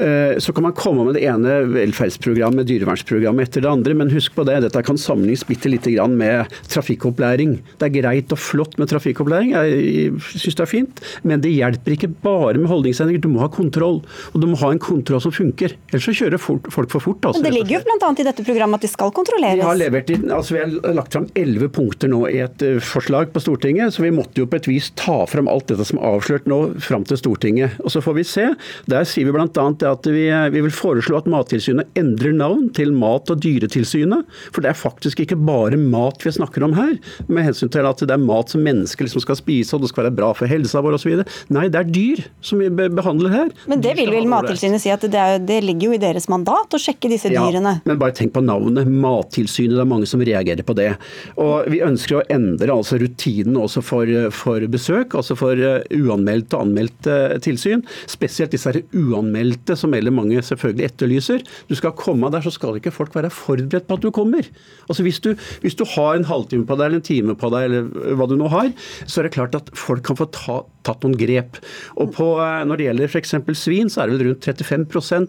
Eh, 0.00 0.38
så 0.40 0.54
kan 0.56 0.64
man 0.68 0.76
komme 0.78 1.04
med 1.08 1.18
det 1.18 1.26
ene 1.28 1.58
velferdsprogrammet, 1.74 2.68
dyrevernsprogrammet 2.70 3.48
etter 3.48 3.66
det 3.66 3.72
andre, 3.72 3.96
men 4.00 4.12
husk 4.14 4.36
på 4.38 4.46
det, 4.48 4.60
dette 4.64 4.84
kan 4.86 5.00
sammenlignes 5.00 5.44
bitte 5.48 5.70
lite 5.70 5.92
grann 5.92 6.16
med 6.18 6.48
trafikkopplæring. 6.72 7.58
Det 7.76 7.88
er 7.90 7.96
greit 7.98 8.32
og 8.34 8.40
flott 8.40 8.78
med 8.80 8.88
trafikkopplæring, 8.92 9.52
jeg 9.58 10.16
synes 10.32 10.56
det 10.56 10.64
er 10.64 10.72
fint, 10.72 11.04
men 11.28 11.44
det 11.44 11.52
hjelper 11.52 11.96
ikke 11.96 12.12
bare 12.24 12.56
med 12.56 12.70
holdningsendringer. 12.70 13.22
Du 13.24 13.30
må 13.32 13.44
ha 13.44 13.50
kontroll, 13.52 14.00
og 14.32 14.40
du 14.40 14.48
må 14.48 14.58
ha 14.62 14.72
en 14.72 14.82
kontroll 14.82 15.22
som 15.24 15.34
funker 15.34 15.57
funker. 15.58 15.76
Ellers 15.90 16.04
så 16.04 16.14
kjører 16.14 16.40
folk 16.40 16.90
for 16.90 17.00
fort. 17.00 17.24
Altså, 17.24 17.42
Men 17.42 17.52
Det 17.52 17.58
ligger 17.58 17.78
jo 17.78 17.84
bl.a. 17.86 18.10
i 18.18 18.26
dette 18.26 18.44
programmet 18.44 18.78
at 18.78 18.86
de 18.86 18.90
skal 18.90 19.12
kontrolleres. 19.12 19.58
Vi 19.58 19.66
har, 19.66 19.78
levert, 19.78 20.10
altså, 20.10 20.54
vi 20.54 20.60
har 20.60 20.94
lagt 20.94 21.12
fram 21.12 21.28
elleve 21.34 21.68
punkter 21.68 22.08
nå 22.08 22.24
i 22.28 22.38
et 22.44 22.62
uh, 22.62 22.78
forslag 22.80 23.32
på 23.32 23.42
Stortinget, 23.42 23.94
så 23.94 24.02
vi 24.02 24.12
måtte 24.14 24.42
jo 24.42 24.48
på 24.48 24.58
et 24.58 24.68
vis 24.68 24.90
ta 24.98 25.24
fram 25.28 25.48
alt 25.48 25.68
dette 25.68 25.86
som 25.88 26.00
er 26.00 26.08
avslørt 26.14 26.48
nå 26.50 26.60
fram 26.82 27.06
til 27.08 27.20
Stortinget. 27.20 27.78
Og 27.84 27.92
Så 27.92 28.02
får 28.04 28.18
vi 28.18 28.26
se. 28.28 28.46
Der 28.90 29.06
sier 29.08 29.28
vi 29.28 29.34
bl.a. 29.34 29.46
at 29.48 30.08
vi, 30.08 30.26
vi, 30.54 30.64
vil 30.64 30.74
foreslå 30.74 31.18
at 31.18 31.30
Mattilsynet 31.30 31.98
endrer 31.98 32.34
navn 32.36 32.68
til 32.76 32.92
Mat- 32.94 33.30
og 33.32 33.42
dyretilsynet. 33.42 34.28
For 34.52 34.64
det 34.64 34.72
er 34.72 34.78
faktisk 34.78 35.22
ikke 35.24 35.38
bare 35.38 35.78
mat 35.78 36.22
vi 36.24 36.32
snakker 36.34 36.64
om 36.66 36.74
her, 36.76 36.96
med 37.28 37.46
hensyn 37.46 37.70
til 37.72 37.86
at 37.88 38.00
det 38.02 38.14
er 38.14 38.22
mat 38.22 38.52
som 38.52 38.62
mennesker 38.64 39.06
liksom 39.06 39.22
skal 39.24 39.38
spise 39.38 39.74
og 39.76 39.82
det 39.82 39.90
skal 39.92 40.08
være 40.08 40.16
bra 40.18 40.30
for 40.36 40.50
helsa 40.50 40.82
vår 40.84 40.98
osv. 40.98 41.22
Nei, 41.54 41.66
det 41.72 41.80
er 41.80 41.90
dyr 41.92 42.22
som 42.44 42.60
vi 42.62 42.68
behandler 42.70 43.32
her. 43.32 43.52
Men 43.70 43.82
det 43.84 43.94
vil 43.98 44.10
vel 44.12 44.28
Mattilsynet 44.30 44.82
si 44.82 44.92
at 44.92 45.04
det 45.08 45.18
er, 45.18 45.38
det 45.48 45.60
ligger 45.64 45.90
jo 45.90 45.98
i 45.98 46.02
deres 46.02 46.28
mandat 46.30 46.76
å 46.76 46.82
sjekke 46.82 47.10
disse 47.10 47.32
dyrene. 47.32 47.78
Ja, 47.80 47.86
men 47.88 48.00
bare 48.00 48.16
tenk 48.16 48.34
på 48.36 48.44
navnet. 48.44 48.88
Mattilsynet. 48.88 49.76
Det 49.78 49.84
er 49.84 49.90
mange 49.90 50.08
som 50.10 50.22
reagerer 50.24 50.66
på 50.66 50.76
det. 50.78 50.92
Og 51.40 51.68
Vi 51.72 51.82
ønsker 51.84 52.20
å 52.20 52.24
endre 52.32 52.74
altså 52.74 52.98
rutinen 53.00 53.58
også 53.60 53.82
for, 53.84 54.10
for 54.34 54.64
besøk, 54.70 55.16
altså 55.18 55.36
for 55.38 55.58
uanmeldt 55.58 56.28
uanmeldte 56.28 56.56
og 56.56 56.66
anmeldte 56.66 57.16
tilsyn. 57.44 57.84
Spesielt 58.10 58.52
disse 58.52 58.72
uanmeldte, 58.92 59.76
som 59.76 59.92
veldig 59.94 60.12
mange 60.14 60.42
selvfølgelig 60.44 60.88
etterlyser. 60.88 61.44
Du 61.68 61.74
skal 61.78 61.96
komme 61.96 62.30
der, 62.30 62.42
så 62.44 62.52
skal 62.54 62.78
ikke 62.78 62.94
folk 62.94 63.14
være 63.16 63.30
forberedt 63.30 63.88
på 63.88 63.98
at 63.98 64.04
du 64.04 64.10
kommer. 64.10 64.46
Altså 64.88 65.02
Hvis 65.02 65.20
du, 65.20 65.34
hvis 65.62 65.76
du 65.76 65.84
har 65.96 66.16
en 66.16 66.28
halvtime 66.28 66.66
på 66.66 66.76
deg 66.76 66.86
eller 66.86 67.00
en 67.00 67.06
time 67.06 67.36
på 67.38 67.50
deg, 67.52 67.68
eller 67.68 68.16
hva 68.16 68.28
du 68.28 68.36
nå 68.36 68.48
har, 68.52 68.72
så 69.06 69.20
er 69.20 69.28
det 69.28 69.36
klart 69.36 69.56
at 69.56 69.70
folk 69.76 70.04
kan 70.04 70.18
få 70.18 70.28
ta, 70.34 70.62
tatt 70.86 71.04
noen 71.04 71.16
grep. 71.18 71.60
Og 71.96 72.12
på, 72.16 72.28
uh, 72.38 72.64
Når 72.68 72.76
det 72.76 72.88
gjelder 72.88 73.08
f.eks. 73.08 73.34
svin, 73.58 73.90
så 73.90 74.02
er 74.02 74.10
det 74.10 74.18
vel 74.18 74.30
rundt 74.32 74.48
35 74.48 74.88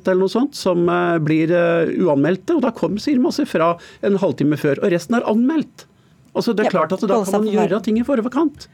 eller 0.09 0.25
noe 0.25 0.33
sånt 0.33 0.57
som 0.57 0.83
eh, 0.89 1.19
blir 1.23 1.53
eh, 1.53 1.93
uanmeldte. 2.01 2.57
Og 2.57 2.65
da 2.65 2.73
kommer 2.75 3.01
sier 3.03 3.21
masse 3.21 3.45
fra 3.49 3.75
en 4.05 4.19
halvtime 4.21 4.59
før, 4.59 4.81
og 4.83 4.93
resten 4.93 5.19
er 5.19 5.27
anmeldt. 5.29 5.85
Altså 6.37 6.53
Det 6.53 6.67
er 6.67 6.75
klart 6.75 6.93
at 6.93 7.05
da 7.09 7.21
kan 7.23 7.41
man 7.41 7.49
gjøre 7.49 7.81
ting 7.85 7.97
i 7.99 8.05
forkant. 8.05 8.69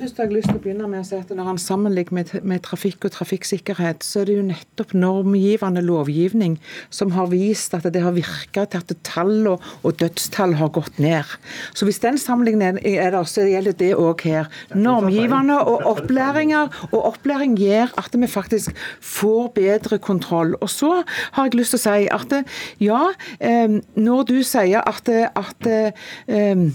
Først 0.00 0.16
har 0.16 0.30
jeg 0.30 0.38
lyst 0.38 0.48
til 0.48 0.56
å 0.56 0.60
begynne 0.64 0.86
med 0.88 1.02
å 1.02 1.04
si 1.04 1.16
at 1.18 1.28
Når 1.36 1.44
han 1.50 1.58
sammenligner 1.60 2.14
med, 2.16 2.30
med, 2.48 2.62
trafikk 2.64 3.04
og 3.04 3.12
trafikksikkerhet, 3.12 4.04
så 4.06 4.22
er 4.22 4.30
det 4.30 4.36
jo 4.38 4.44
nettopp 4.46 4.94
normgivende 4.96 5.82
lovgivning 5.84 6.54
som 6.88 7.12
har 7.12 7.28
vist 7.28 7.74
at 7.76 7.84
det 7.92 8.00
har 8.00 8.14
virket 8.16 8.72
til 8.72 8.80
at 8.80 8.94
tall 9.04 9.50
og, 9.50 9.66
og, 9.82 9.98
dødstall 10.00 10.54
har 10.56 10.70
gått 10.72 10.96
ned. 11.02 11.28
Så 11.76 11.84
Hvis 11.84 12.00
den 12.00 12.16
sammenligningen 12.20 12.78
er 12.80 13.12
der, 13.12 13.28
så 13.28 13.44
gjelder 13.44 13.76
det 13.76 13.90
òg 13.98 14.24
her. 14.24 14.48
Normgivende 14.72 15.58
og 15.60 15.84
opplæringer, 15.90 16.72
og 16.90 17.00
opplæring 17.12 17.58
gjør 17.60 17.92
at 18.00 18.16
vi 18.16 18.30
faktisk 18.30 18.80
får 19.04 19.50
bedre 19.58 19.98
kontroll. 19.98 20.54
Og 20.64 20.70
Så 20.72 20.94
har 21.04 21.50
jeg 21.50 21.60
lyst 21.60 21.76
til 21.76 21.82
å 21.82 21.84
si 21.84 22.08
at 22.08 22.32
ja, 22.80 23.02
eh, 23.36 23.76
når 24.00 24.24
du 24.32 24.38
sier 24.46 24.80
at, 24.80 25.12
at 25.12 25.68
eh, 25.68 26.72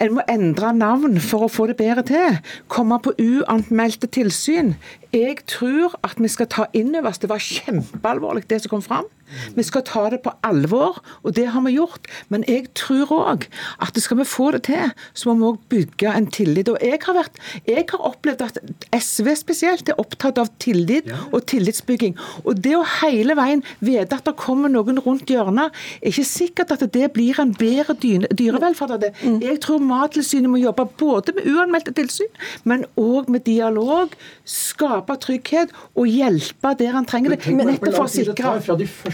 en 0.00 0.16
må 0.16 0.24
endre 0.28 0.72
navn 0.76 1.16
for 1.24 1.46
å 1.46 1.52
få 1.52 1.68
det 1.70 1.78
bedre 1.78 2.04
til. 2.06 2.38
Komme 2.72 2.98
på 3.02 3.14
uanmeldte 3.16 4.10
tilsyn. 4.12 4.74
Jeg 5.14 5.40
tror 5.48 5.96
at 6.04 6.20
vi 6.20 6.28
skal 6.32 6.50
ta 6.52 6.66
inn 6.76 6.94
over 6.94 7.12
oss 7.12 7.22
det 7.22 7.32
var 7.32 7.42
kjempealvorlig 7.42 8.44
det 8.50 8.62
som 8.64 8.76
kom 8.76 8.84
fram. 8.84 9.08
Vi 9.56 9.64
skal 9.66 9.84
ta 9.86 10.06
det 10.12 10.22
på 10.24 10.32
alvor, 10.46 11.00
og 11.22 11.34
det 11.36 11.48
har 11.52 11.64
vi 11.66 11.76
gjort. 11.76 12.06
Men 12.32 12.44
jeg 12.48 12.68
tror 12.78 13.12
òg 13.16 13.46
at 13.82 13.98
skal 14.00 14.20
vi 14.20 14.26
få 14.28 14.50
det 14.54 14.64
til, 14.68 14.92
så 15.14 15.30
må 15.30 15.36
vi 15.36 15.48
òg 15.50 15.60
bygge 15.72 16.12
en 16.12 16.28
tillit. 16.32 16.70
Og 16.72 16.78
jeg 16.82 17.00
har, 17.02 17.16
vært, 17.16 17.40
jeg 17.66 17.86
har, 17.90 18.04
opplevd 18.06 18.44
at 18.46 18.60
SV 18.94 19.32
spesielt 19.38 19.90
er 19.90 20.00
opptatt 20.00 20.38
av 20.40 20.50
tillit 20.62 21.08
og 21.32 21.40
tillitsbygging. 21.50 22.16
Og 22.44 22.60
det 22.62 22.76
å 22.78 22.84
hele 23.00 23.36
veien 23.38 23.64
vite 23.84 24.18
at 24.18 24.26
det 24.28 24.36
kommer 24.40 24.72
noen 24.72 25.00
rundt 25.02 25.30
hjørnet, 25.30 25.74
er 26.00 26.12
ikke 26.12 26.26
sikkert 26.28 26.74
at 26.76 26.84
det 26.94 27.10
blir 27.14 27.38
en 27.42 27.54
bedre 27.56 27.96
dyrevelferd 27.98 28.96
av 28.96 29.02
det. 29.02 29.12
Mm. 29.22 29.40
Jeg 29.44 29.60
tror 29.64 29.82
Mattilsynet 29.84 30.52
må 30.52 30.60
jobbe 30.62 30.86
både 31.00 31.34
med 31.36 31.48
uanmeldte 31.50 31.94
tilsyn, 31.96 32.30
men 32.64 32.86
òg 33.00 33.30
med 33.32 33.46
dialog. 33.48 34.14
Skape 34.46 35.16
trygghet 35.22 35.72
og 35.96 36.10
hjelpe 36.10 36.74
der 36.78 36.94
han 36.96 37.08
trenger 37.08 37.34
det. 37.34 37.40
Men 37.50 37.72
nettopp 37.72 37.96
for 37.96 38.06
å 38.06 38.12
sikre 38.12 38.54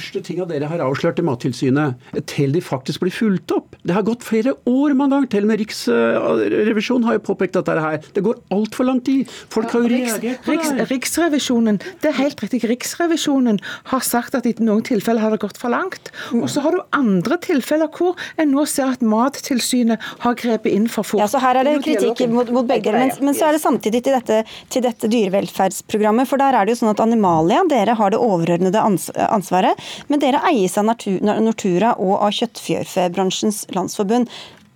første 0.03 0.23
tinga 0.27 0.47
dere 0.51 0.69
har 0.71 0.83
avslørt 0.83 1.21
i 1.21 1.25
Mattilsynet, 1.27 2.01
til 2.31 2.53
de 2.55 2.63
faktisk 2.65 3.03
blir 3.05 3.15
fulgt 3.15 3.53
opp. 3.55 3.77
Det 3.87 3.95
har 3.95 4.05
gått 4.07 4.25
flere 4.27 4.55
år 4.69 4.97
mange 4.99 5.17
ganger. 5.17 5.31
Til 5.33 5.47
og 5.47 5.51
med 5.53 5.63
Riksrevisjonen 5.63 7.07
har 7.07 7.19
jo 7.19 7.25
påpekt 7.29 7.57
dette 7.59 7.77
her. 7.85 8.01
Det 8.15 8.25
går 8.27 8.41
altfor 8.55 8.89
lang 8.89 9.01
tid. 9.07 9.31
Folk 9.53 9.71
har 9.73 9.85
jo 9.85 9.93
reagert 9.93 10.43
på 10.47 10.57
det. 10.57 10.89
Riksrevisjonen, 10.91 11.81
det 12.03 12.11
er 12.11 12.19
helt 12.19 12.43
riktig. 12.43 12.63
Riksrevisjonen 12.71 13.61
har 13.93 14.05
sagt 14.07 14.37
at 14.39 14.49
i 14.49 14.55
noen 14.63 14.85
tilfeller 14.87 15.23
har 15.23 15.35
det 15.35 15.43
gått 15.45 15.61
for 15.61 15.73
langt. 15.73 16.13
Og 16.37 16.49
så 16.51 16.65
har 16.65 16.75
du 16.75 16.83
andre 16.97 17.39
tilfeller 17.43 17.91
hvor 17.93 18.19
en 18.41 18.53
nå 18.53 18.67
ser 18.71 18.95
at 18.97 19.05
Mattilsynet 19.07 20.03
har 20.25 20.39
grepet 20.39 20.73
inn 20.73 20.89
for 20.91 21.07
fort. 21.07 21.23
Ja, 21.23 21.31
så 21.31 21.43
Her 21.43 21.61
er 21.61 21.69
det 21.69 21.79
kritikk 21.85 22.25
mot, 22.33 22.51
mot 22.55 22.67
begge, 22.69 22.95
men, 22.95 23.13
men, 23.23 23.37
så 23.37 23.49
er 23.49 23.57
det 23.57 23.63
samtidig 23.63 24.03
til 24.07 24.17
dette, 24.17 24.43
til 24.73 24.85
dette 24.85 25.11
dyrevelferdsprogrammet. 25.11 26.31
For 26.31 26.41
der 26.41 26.59
er 26.59 26.67
det 26.67 26.77
jo 26.77 26.83
sånn 26.83 26.93
at 26.95 27.03
Animalia 27.05 27.63
dere 27.71 27.97
har 27.99 28.15
det 28.15 28.21
overordnede 28.23 28.83
ansvaret. 28.83 29.79
Men 30.09 30.23
dere 30.23 30.43
eies 30.51 30.77
av 30.81 30.89
Nortura 30.89 31.95
og 31.99 32.19
av 32.19 32.35
Kjøttfjørfebransjens 32.39 33.65
landsforbund. 33.77 34.31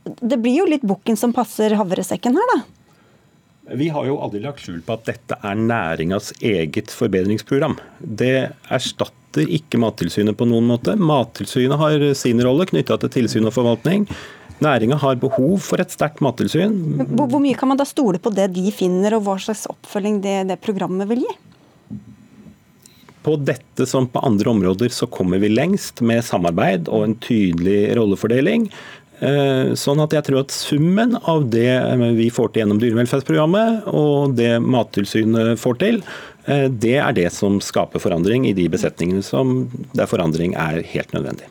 Det 0.05 0.39
blir 0.39 0.61
jo 0.61 0.71
litt 0.71 0.87
bukken 0.87 1.19
som 1.19 1.35
passer 1.37 1.75
havresekken 1.79 2.39
her, 2.39 2.55
da? 2.55 2.63
Vi 3.75 3.89
har 3.91 4.07
jo 4.07 4.21
aldri 4.23 4.45
lagt 4.45 4.63
skjul 4.63 4.79
på 4.87 4.95
at 4.95 5.09
dette 5.09 5.39
er 5.43 5.59
næringas 5.59 6.31
eget 6.39 6.93
forbedringsprogram. 6.95 7.75
Det 7.99 8.53
erstatter 8.71 9.51
ikke 9.51 9.81
Mattilsynet 9.83 10.39
på 10.39 10.47
noen 10.47 10.69
måte. 10.71 10.95
Mattilsynet 10.95 11.81
har 11.81 12.05
sin 12.15 12.43
rolle 12.47 12.69
knytta 12.71 13.01
til 13.03 13.15
tilsyn 13.17 13.51
og 13.51 13.57
forvaltning. 13.57 14.07
Næringa 14.63 14.97
har 15.03 15.19
behov 15.21 15.59
for 15.67 15.83
et 15.83 15.93
sterkt 15.93 16.23
mattilsyn. 16.25 16.73
Hvor, 17.11 17.27
hvor 17.29 17.43
mye 17.43 17.59
kan 17.59 17.69
man 17.69 17.81
da 17.81 17.85
stole 17.85 18.21
på 18.23 18.33
det 18.33 18.49
de 18.55 18.71
finner, 18.73 19.19
og 19.19 19.27
hva 19.27 19.35
slags 19.43 19.67
oppfølging 19.69 20.23
det, 20.25 20.37
det 20.49 20.57
programmet 20.65 21.11
vil 21.11 21.27
gi? 21.27 21.35
På 23.27 23.35
dette 23.43 23.89
som 23.91 24.07
på 24.07 24.23
andre 24.23 24.53
områder 24.53 24.93
så 24.95 25.09
kommer 25.11 25.43
vi 25.43 25.51
lengst 25.51 25.99
med 26.07 26.23
samarbeid 26.23 26.87
og 26.87 27.09
en 27.09 27.17
tydelig 27.19 27.89
rollefordeling. 27.99 28.69
Sånn 29.17 30.03
at 30.05 30.13
jeg 30.15 30.27
tror 30.29 30.45
at 30.45 30.55
summen 30.55 31.17
av 31.25 31.49
det 31.51 31.73
vi 32.19 32.29
får 32.31 32.53
til 32.53 32.63
gjennom 32.63 32.79
dyrevelferdsprogrammet, 32.83 33.89
og 33.91 34.37
det 34.39 34.53
Mattilsynet 34.63 35.59
får 35.59 35.81
til, 35.83 36.01
det 36.47 36.99
er 37.01 37.17
det 37.17 37.31
som 37.35 37.59
skaper 37.65 38.03
forandring 38.05 38.47
i 38.47 38.55
de 38.55 38.69
besetningene 38.71 39.27
som 39.27 39.65
der 39.97 40.07
forandring 40.07 40.55
er 40.55 40.85
helt 40.95 41.17
nødvendig. 41.17 41.51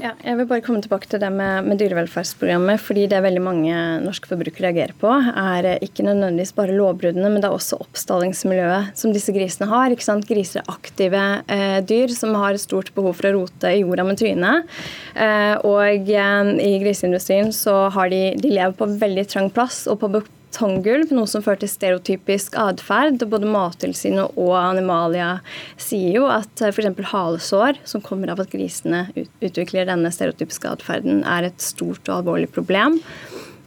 Ja, 0.00 0.14
jeg 0.24 0.38
vil 0.38 0.46
bare 0.48 0.62
komme 0.64 0.80
tilbake 0.80 1.08
til 1.10 1.20
det 1.20 1.28
med, 1.34 1.66
med, 1.66 1.76
dyrevelferdsprogrammet. 1.82 2.80
fordi 2.80 3.04
Det 3.10 3.20
veldig 3.22 3.42
mange 3.44 3.74
norske 4.00 4.30
forbrukere 4.30 4.70
reagerer 4.70 4.94
på, 4.96 5.10
er 5.12 5.82
ikke 5.84 6.06
nødvendigvis 6.06 6.54
bare 6.56 6.76
lovbruddene, 6.76 7.28
men 7.28 7.42
det 7.42 7.50
er 7.50 7.56
også 7.56 7.80
oppstallingsmiljøet 7.84 8.96
som 8.96 9.12
disse 9.12 9.34
grisene 9.36 9.68
har. 9.68 9.92
ikke 9.92 10.06
sant? 10.08 10.28
Griser 10.28 10.62
er 10.62 10.72
aktive 10.72 11.22
eh, 11.44 11.80
dyr 11.84 12.12
som 12.14 12.32
har 12.40 12.56
et 12.56 12.64
stort 12.64 12.92
behov 12.96 13.18
for 13.20 13.28
å 13.28 13.34
rote 13.36 13.72
i 13.72 13.82
jorda 13.82 14.06
med 14.08 14.20
trynet. 14.22 14.70
Eh, 15.12 15.56
og 15.60 16.08
eh, 16.08 16.52
i 16.64 16.78
griseindustrien 16.80 17.52
så 17.52 17.90
har 17.92 18.12
de, 18.12 18.30
de 18.40 18.54
lever 18.54 18.78
på 18.78 18.88
veldig 18.96 19.28
trang 19.28 19.52
plass 19.52 19.84
og 19.92 20.00
på 20.00 20.12
betonggulv, 20.52 21.12
noe 21.16 21.28
som 21.28 21.42
fører 21.42 21.62
til 21.62 21.70
stereotypisk 21.72 22.56
atferd. 22.60 23.22
Både 23.30 23.48
Mattilsynet 23.48 24.36
og 24.36 24.52
Animalia 24.58 25.40
sier 25.80 26.18
jo 26.20 26.26
at 26.28 26.60
eh, 26.60 26.72
f.eks. 26.72 26.92
halesår, 27.12 27.80
som 27.84 28.04
kommer 28.04 28.32
av 28.32 28.42
at 28.42 28.52
grisene 28.52 29.06
utvikler 29.40 29.88
denne 29.88 30.12
stereotypiske 30.12 30.68
atferden, 30.68 31.24
er 31.24 31.48
et 31.48 31.64
stort 31.64 32.04
og 32.08 32.20
alvorlig 32.20 32.50
problem. 32.52 33.00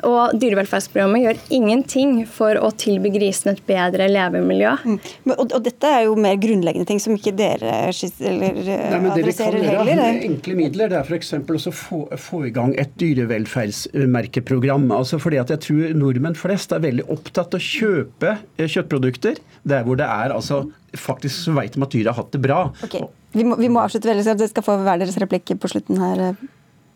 Og 0.06 0.36
dyrevelferdsprogrammet 0.38 1.24
gjør 1.24 1.40
ingenting 1.58 2.14
for 2.30 2.60
å 2.62 2.70
tilby 2.78 3.10
grisene 3.16 3.56
et 3.56 3.64
bedre 3.68 4.08
levemiljø. 4.12 4.74
Mm. 4.86 4.98
Og, 5.34 5.44
og, 5.48 5.58
dette 5.66 5.90
er 5.90 6.06
jo 6.06 6.16
mer 6.20 6.38
grunnleggende 6.42 6.88
ting 6.90 7.02
som 7.02 7.16
ikke 7.18 7.34
dere 7.38 7.74
eller, 7.90 8.60
Nei, 8.62 9.00
men 9.00 9.10
adresserer 9.16 9.60
det 9.62 9.72
heller. 9.72 10.02
Det 10.02 10.30
enkle 10.30 10.58
midler 10.60 10.92
det 10.94 11.00
er 11.00 11.10
f.eks. 11.10 11.34
å 11.36 11.74
få, 11.74 12.02
få, 12.22 12.44
i 12.50 12.54
gang 12.56 12.76
et 12.82 12.94
dyrevelferdsmerkeprogram. 13.02 14.88
Altså 14.96 15.20
fordi 15.22 15.42
at 15.42 15.54
jeg 15.56 15.64
tror 15.66 15.98
nordmenn 15.98 16.38
flest 16.38 16.76
er 16.76 16.84
veldig 16.86 17.08
opptatt 17.14 17.58
av 17.58 17.62
å 17.62 17.66
kjøpe 17.66 18.38
eh, 18.58 18.68
kjøttprodukter 18.70 19.42
der 19.66 19.86
hvor 19.88 19.98
det 20.00 20.08
er 20.08 20.36
altså 20.36 20.66
faktisk 20.96 21.48
så 21.48 21.56
veit 21.56 21.76
de 21.76 21.84
at 21.84 21.96
dyret 21.96 22.14
har 22.14 22.22
hatt 22.22 22.36
det 22.36 22.44
bra. 22.44 22.60
Okay. 22.86 23.08
Vi, 23.36 23.44
må, 23.44 23.58
vi 23.60 23.68
må 23.72 23.82
avslutte 23.84 24.08
veldig, 24.08 24.24
så 24.24 24.36
Det 24.40 24.52
skal 24.52 24.64
få 24.64 24.78
hver 24.84 25.02
deres 25.02 25.18
replikk 25.20 25.52
på 25.60 25.72
slutten 25.72 26.00
her. 26.00 26.38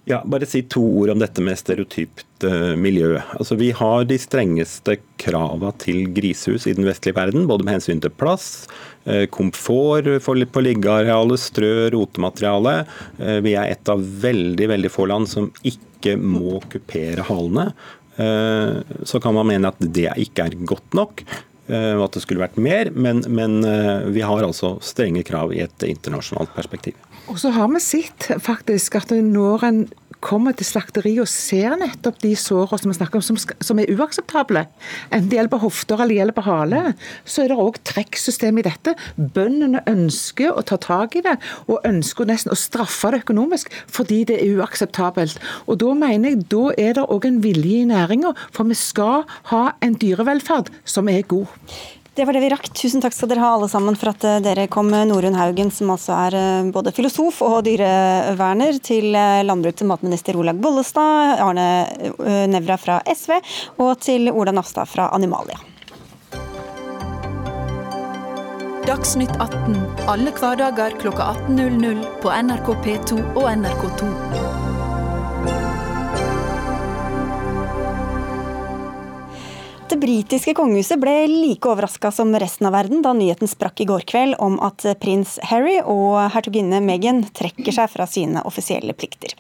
Ja, 0.10 0.24
Bare 0.26 0.48
si 0.50 0.64
to 0.66 0.82
ord 0.82 1.12
om 1.14 1.20
dette 1.22 1.42
med 1.46 1.58
stereotypt 1.60 2.42
uh, 2.42 2.74
miljø. 2.82 3.20
Altså, 3.38 3.54
Vi 3.56 3.68
har 3.78 4.08
de 4.10 4.16
strengeste 4.18 4.96
krava 5.22 5.70
til 5.78 6.08
grisehus 6.16 6.66
i 6.66 6.74
den 6.74 6.88
vestlige 6.88 7.14
verden, 7.14 7.46
både 7.46 7.68
med 7.68 7.76
hensyn 7.78 8.02
til 8.02 8.10
plass, 8.18 8.66
uh, 9.06 9.28
komfort 9.30 10.10
på 10.26 10.64
liggearealet, 10.66 11.44
strø, 11.44 11.92
rotemateriale. 11.94 12.74
Uh, 13.20 13.38
vi 13.46 13.54
er 13.54 13.70
et 13.70 13.92
av 13.94 14.02
veldig 14.02 14.72
veldig 14.74 14.92
få 14.96 15.06
land 15.14 15.30
som 15.30 15.52
ikke 15.62 16.18
må 16.18 16.58
kupere 16.74 17.28
halene. 17.30 17.70
Så 19.08 19.20
kan 19.24 19.32
man 19.32 19.48
mene 19.48 19.70
at 19.72 19.78
det 19.80 20.10
ikke 20.20 20.50
er 20.50 20.56
godt 20.68 20.96
nok, 20.98 21.22
og 21.72 22.02
at 22.04 22.18
det 22.18 22.24
skulle 22.26 22.42
vært 22.44 22.58
mer, 22.60 22.90
men, 22.92 23.22
men 23.32 23.62
vi 24.12 24.26
har 24.28 24.44
altså 24.44 24.74
strenge 24.84 25.24
krav 25.28 25.54
i 25.56 25.62
et 25.64 25.86
internasjonalt 25.88 26.52
perspektiv. 26.52 26.98
Og 27.30 27.38
så 27.38 27.52
har 27.54 27.70
vi 27.70 27.80
sett 27.84 28.32
faktisk 28.42 28.96
at 28.98 29.12
når 29.14 29.66
en 29.68 29.82
kommer 30.20 30.56
til 30.58 30.68
slakteriet 30.68 31.22
og 31.24 31.30
ser 31.32 31.78
nettopp 31.80 32.18
de 32.24 32.34
sårene 32.36 32.82
som 32.82 32.92
vi 32.92 32.96
snakker 32.98 33.20
om, 33.20 33.24
som, 33.24 33.38
som 33.38 33.80
er 33.80 33.92
uakseptable, 33.94 34.66
enten 35.14 35.30
det 35.32 35.38
gjelder 35.38 35.54
på 35.54 35.62
hofter 35.64 36.02
eller 36.04 36.18
gjelder 36.18 36.48
hale, 36.48 36.82
så 37.24 37.44
er 37.44 37.52
det 37.52 37.60
òg 37.64 37.78
trekksystem 37.88 38.60
i 38.60 38.66
dette. 38.66 38.96
Bøndene 39.16 39.84
ønsker 39.88 40.52
å 40.52 40.66
ta 40.68 40.80
tak 40.82 41.16
i 41.20 41.24
det, 41.26 41.38
og 41.72 41.86
ønsker 41.88 42.28
nesten 42.28 42.52
å 42.52 42.60
straffe 42.60 43.14
det 43.14 43.22
økonomisk 43.24 43.72
fordi 43.88 44.26
det 44.28 44.42
er 44.42 44.60
uakseptabelt. 44.60 45.40
Og 45.68 45.80
Da 45.80 45.94
mener 45.96 46.34
jeg 46.34 46.50
da 46.52 46.66
er 46.76 46.98
det 46.98 47.06
òg 47.08 47.30
en 47.30 47.40
vilje 47.46 47.86
i 47.86 47.88
næringa, 47.88 48.34
for 48.52 48.68
vi 48.68 48.76
skal 48.76 49.24
ha 49.54 49.64
en 49.86 49.96
dyrevelferd 50.02 50.74
som 50.84 51.08
er 51.08 51.24
god. 51.30 51.48
Det 52.20 52.26
var 52.26 52.34
det 52.34 52.40
vi 52.40 52.50
rakk. 52.52 52.66
Tusen 52.76 53.00
takk 53.00 53.14
skal 53.16 53.30
dere 53.32 53.40
ha 53.40 53.54
alle 53.56 53.70
sammen 53.72 53.96
for 53.96 54.12
at 54.12 54.26
eh, 54.28 54.42
dere 54.44 54.66
kom. 54.68 54.90
Norunn 54.92 55.38
Haugen, 55.40 55.70
som 55.72 55.94
altså 55.94 56.18
er 56.18 56.36
eh, 56.36 56.72
både 56.76 56.92
filosof 56.92 57.40
og 57.48 57.62
dyreverner, 57.64 58.76
til 58.84 59.16
eh, 59.16 59.40
landbruks- 59.48 59.86
og 59.86 59.94
matminister 59.94 60.36
Olaug 60.36 60.60
Bollestad, 60.60 61.40
Arne 61.40 61.70
Nevra 62.52 62.76
fra 62.76 63.00
SV, 63.08 63.38
og 63.80 64.04
til 64.04 64.28
Ola 64.36 64.52
Nafstad 64.52 64.92
fra 64.92 65.08
Animalia. 65.16 65.64
Dagsnytt 68.84 69.40
18 69.40 69.80
alle 70.12 70.36
hverdager 70.36 71.00
klokka 71.00 71.32
18.00 71.48 72.04
på 72.20 72.36
NRK 72.36 72.74
P2 72.84 73.22
og 73.38 73.46
NRK2. 73.56 74.59
Det 79.90 79.98
britiske 79.98 80.54
kongehuset 80.54 81.00
ble 81.02 81.14
like 81.28 81.66
overraska 81.66 82.12
som 82.14 82.30
resten 82.38 82.68
av 82.68 82.76
verden 82.76 83.00
da 83.02 83.10
nyheten 83.18 83.50
sprakk 83.50 83.82
i 83.82 83.88
går 83.90 84.04
kveld 84.06 84.36
om 84.38 84.60
at 84.62 84.84
prins 85.02 85.40
Harry 85.50 85.80
og 85.82 86.28
hertuginne 86.36 86.78
Meghan 86.86 87.24
trekker 87.34 87.74
seg 87.74 87.90
fra 87.90 88.06
sine 88.06 88.44
offisielle 88.46 88.94
plikter. 88.94 89.34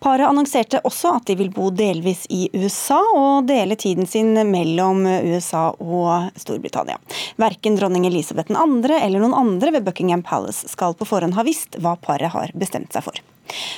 Paret 0.00 0.24
annonserte 0.24 0.80
også 0.88 1.12
at 1.18 1.28
de 1.28 1.36
vil 1.36 1.50
bo 1.52 1.68
delvis 1.68 2.24
i 2.32 2.46
USA 2.56 3.02
og 3.12 3.50
dele 3.50 3.76
tiden 3.76 4.08
sin 4.08 4.32
mellom 4.48 5.04
USA 5.04 5.66
og 5.76 6.30
Storbritannia. 6.40 6.96
Verken 7.36 7.76
dronning 7.76 8.08
Elisabeth 8.08 8.48
2. 8.56 8.94
eller 9.02 9.20
noen 9.20 9.36
andre 9.36 9.74
ved 9.76 9.84
Buckingham 9.84 10.24
Palace 10.24 10.72
skal 10.72 10.96
på 10.96 11.08
forhånd 11.12 11.36
ha 11.36 11.44
visst 11.44 11.76
hva 11.76 11.98
paret 12.00 12.32
har 12.32 12.56
bestemt 12.56 12.96
seg 12.96 13.04
for. 13.04 13.20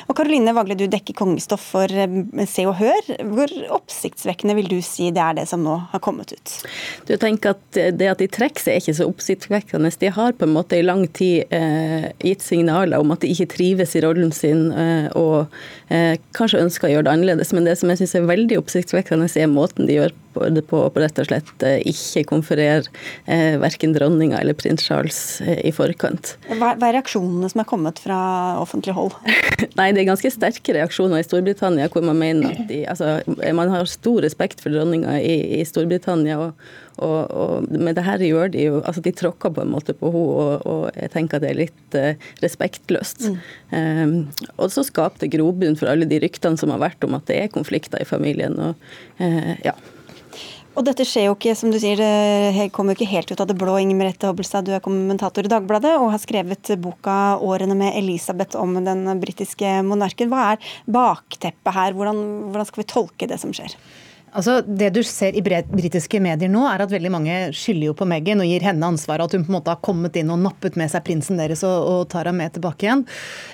Og 0.08 0.16
Karoline 0.18 0.54
Vagle, 0.56 0.76
du 0.78 0.86
dekker 0.90 1.16
kongestoff 1.18 1.64
for 1.74 1.90
eh, 1.92 2.46
Se 2.48 2.66
og 2.68 2.76
Hør. 2.80 3.12
Hvor 3.32 3.52
oppsiktsvekkende 3.78 4.56
vil 4.58 4.70
du 4.72 4.78
si 4.84 5.10
det 5.14 5.22
er 5.22 5.38
det 5.40 5.46
som 5.50 5.62
nå 5.64 5.78
har 5.92 6.02
kommet 6.04 6.34
ut? 6.34 6.56
Du 7.08 7.14
tenker 7.20 7.56
at 7.56 7.60
Det 7.72 8.08
at 8.08 8.20
de 8.20 8.28
trekker 8.30 8.60
seg 8.62 8.76
er 8.76 8.82
ikke 8.82 8.96
så 8.98 9.08
oppsiktsvekkende. 9.08 9.92
De 10.02 10.10
har 10.12 10.34
på 10.36 10.46
en 10.46 10.54
måte 10.54 10.78
i 10.78 10.84
lang 10.84 11.04
tid 11.16 11.52
eh, 11.54 12.10
gitt 12.22 12.44
signaler 12.44 13.00
om 13.02 13.14
at 13.14 13.22
de 13.22 13.30
ikke 13.32 13.50
trives 13.54 13.96
i 13.96 14.02
rollen 14.04 14.32
sin 14.34 14.70
eh, 14.72 15.08
og 15.18 15.52
eh, 15.92 16.18
kanskje 16.36 16.62
ønsker 16.64 16.88
å 16.88 16.92
gjøre 16.94 17.08
det 17.08 17.14
annerledes. 17.14 17.52
Men 17.56 17.68
det 17.68 17.78
som 17.80 17.92
jeg 17.92 18.02
syns 18.02 18.16
er 18.18 18.28
veldig 18.30 18.60
oppsiktsvekkende, 18.62 19.30
er 19.32 19.50
måten 19.50 19.88
de 19.88 20.00
gjør 20.00 20.16
på, 20.34 20.44
på, 20.68 20.82
på 20.94 21.02
rett 21.02 21.20
og 21.22 21.28
slett 21.28 21.66
eh, 21.66 21.78
ikke 21.88 22.24
konferere 22.30 22.84
eh, 23.26 23.58
verken 23.62 23.94
dronninga 23.96 24.40
eller 24.40 24.56
prins 24.58 24.84
Charles 24.86 25.40
eh, 25.44 25.60
i 25.68 25.72
forkant. 25.74 26.34
Hva, 26.50 26.74
hva 26.76 26.90
er 26.90 26.98
reaksjonene 26.98 27.50
som 27.52 27.62
er 27.62 27.68
kommet 27.68 28.02
fra 28.02 28.20
offentlig 28.60 28.96
hold? 28.96 29.16
Nei, 29.78 29.90
Det 29.92 30.04
er 30.04 30.10
ganske 30.12 30.32
sterke 30.34 30.76
reaksjoner 30.76 31.22
i 31.22 31.26
Storbritannia, 31.26 31.90
hvor 31.92 32.04
man 32.06 32.20
mener 32.20 32.52
at 32.54 32.64
de, 32.70 32.82
altså, 32.88 33.18
man 33.54 33.72
har 33.72 33.90
stor 33.90 34.22
respekt 34.24 34.62
for 34.64 34.74
dronninga 34.74 35.18
i, 35.20 35.60
i 35.60 35.66
Storbritannia. 35.68 36.40
og, 36.40 36.72
og, 37.00 37.30
og, 37.30 37.68
men 37.72 37.94
det 37.96 38.04
her 38.04 38.20
gjør 38.20 38.50
de 38.52 38.66
jo 38.66 38.80
altså 38.82 39.00
De 39.04 39.14
tråkker 39.16 39.52
på 39.54 39.62
en 39.64 39.70
måte 39.72 39.94
på 39.96 40.10
henne, 40.12 40.34
og, 40.42 40.66
og, 40.68 40.82
jeg 40.98 41.12
tenker 41.14 41.38
at 41.38 41.44
det 41.44 41.50
er 41.52 41.58
litt 41.58 41.96
uh, 41.96 42.28
respektløst. 42.42 43.28
Mm. 43.30 43.38
Um, 43.72 44.14
og 44.58 44.72
så 44.74 44.84
skaper 44.86 45.24
det 45.24 45.32
grobunn 45.34 45.78
for 45.78 45.90
alle 45.92 46.08
de 46.08 46.20
ryktene 46.22 46.60
som 46.60 46.72
har 46.74 46.82
vært 46.82 47.06
om 47.06 47.16
at 47.16 47.26
det 47.30 47.38
er 47.40 47.52
konflikter 47.54 48.02
i 48.02 48.08
familien. 48.08 48.58
og 48.60 48.76
uh, 49.22 49.54
ja. 49.64 49.74
Og 50.72 50.86
dette 50.86 51.04
skjer 51.04 51.26
jo 51.26 51.34
ikke, 51.36 51.52
som 51.58 51.72
du 51.72 51.76
sier, 51.76 52.00
det 52.00 52.70
kommer 52.72 52.94
jo 52.94 53.02
ikke 53.02 53.10
helt 53.10 53.32
ut 53.32 53.40
av 53.44 53.48
det 53.50 53.56
blå. 53.60 53.74
Inger 53.76 53.98
Merete 53.98 54.30
Hobbelstad, 54.30 54.64
du 54.64 54.72
er 54.72 54.80
kommentator 54.80 55.44
i 55.44 55.50
Dagbladet 55.52 55.98
og 55.98 56.14
har 56.14 56.22
skrevet 56.22 56.70
boka 56.80 57.36
'Årene 57.36 57.76
med 57.76 57.92
Elisabeth' 57.98 58.56
om 58.56 58.78
den 58.80 59.04
britiske 59.20 59.82
monarken. 59.84 60.32
Hva 60.32 60.54
er 60.54 60.72
bakteppet 60.88 61.76
her? 61.76 61.92
Hvordan, 61.92 62.48
hvordan 62.48 62.66
skal 62.70 62.82
vi 62.82 62.88
tolke 62.88 63.28
det 63.28 63.38
som 63.42 63.52
skjer? 63.52 63.76
Altså, 64.32 64.62
det 64.64 64.88
du 64.96 65.02
ser 65.04 65.36
i 65.36 65.42
britiske 65.44 66.16
medier 66.24 66.48
nå, 66.48 66.62
er 66.64 66.80
at 66.84 66.92
veldig 66.92 67.10
mange 67.12 67.34
skylder 67.52 67.90
jo 67.90 67.96
på 67.98 68.06
Meghan 68.08 68.40
og 68.40 68.48
gir 68.48 68.64
henne 68.64 68.88
ansvaret. 68.88 69.26
At 69.26 69.36
hun 69.36 69.44
på 69.44 69.52
en 69.52 69.56
måte 69.58 69.74
har 69.74 69.82
kommet 69.84 70.16
inn 70.16 70.32
og 70.32 70.40
nappet 70.40 70.78
med 70.80 70.88
seg 70.88 71.04
prinsen 71.04 71.40
deres 71.40 71.60
og, 71.68 71.74
og 71.90 72.06
tar 72.12 72.30
ham 72.30 72.38
med 72.40 72.54
tilbake 72.56 72.86
igjen. 72.86 73.04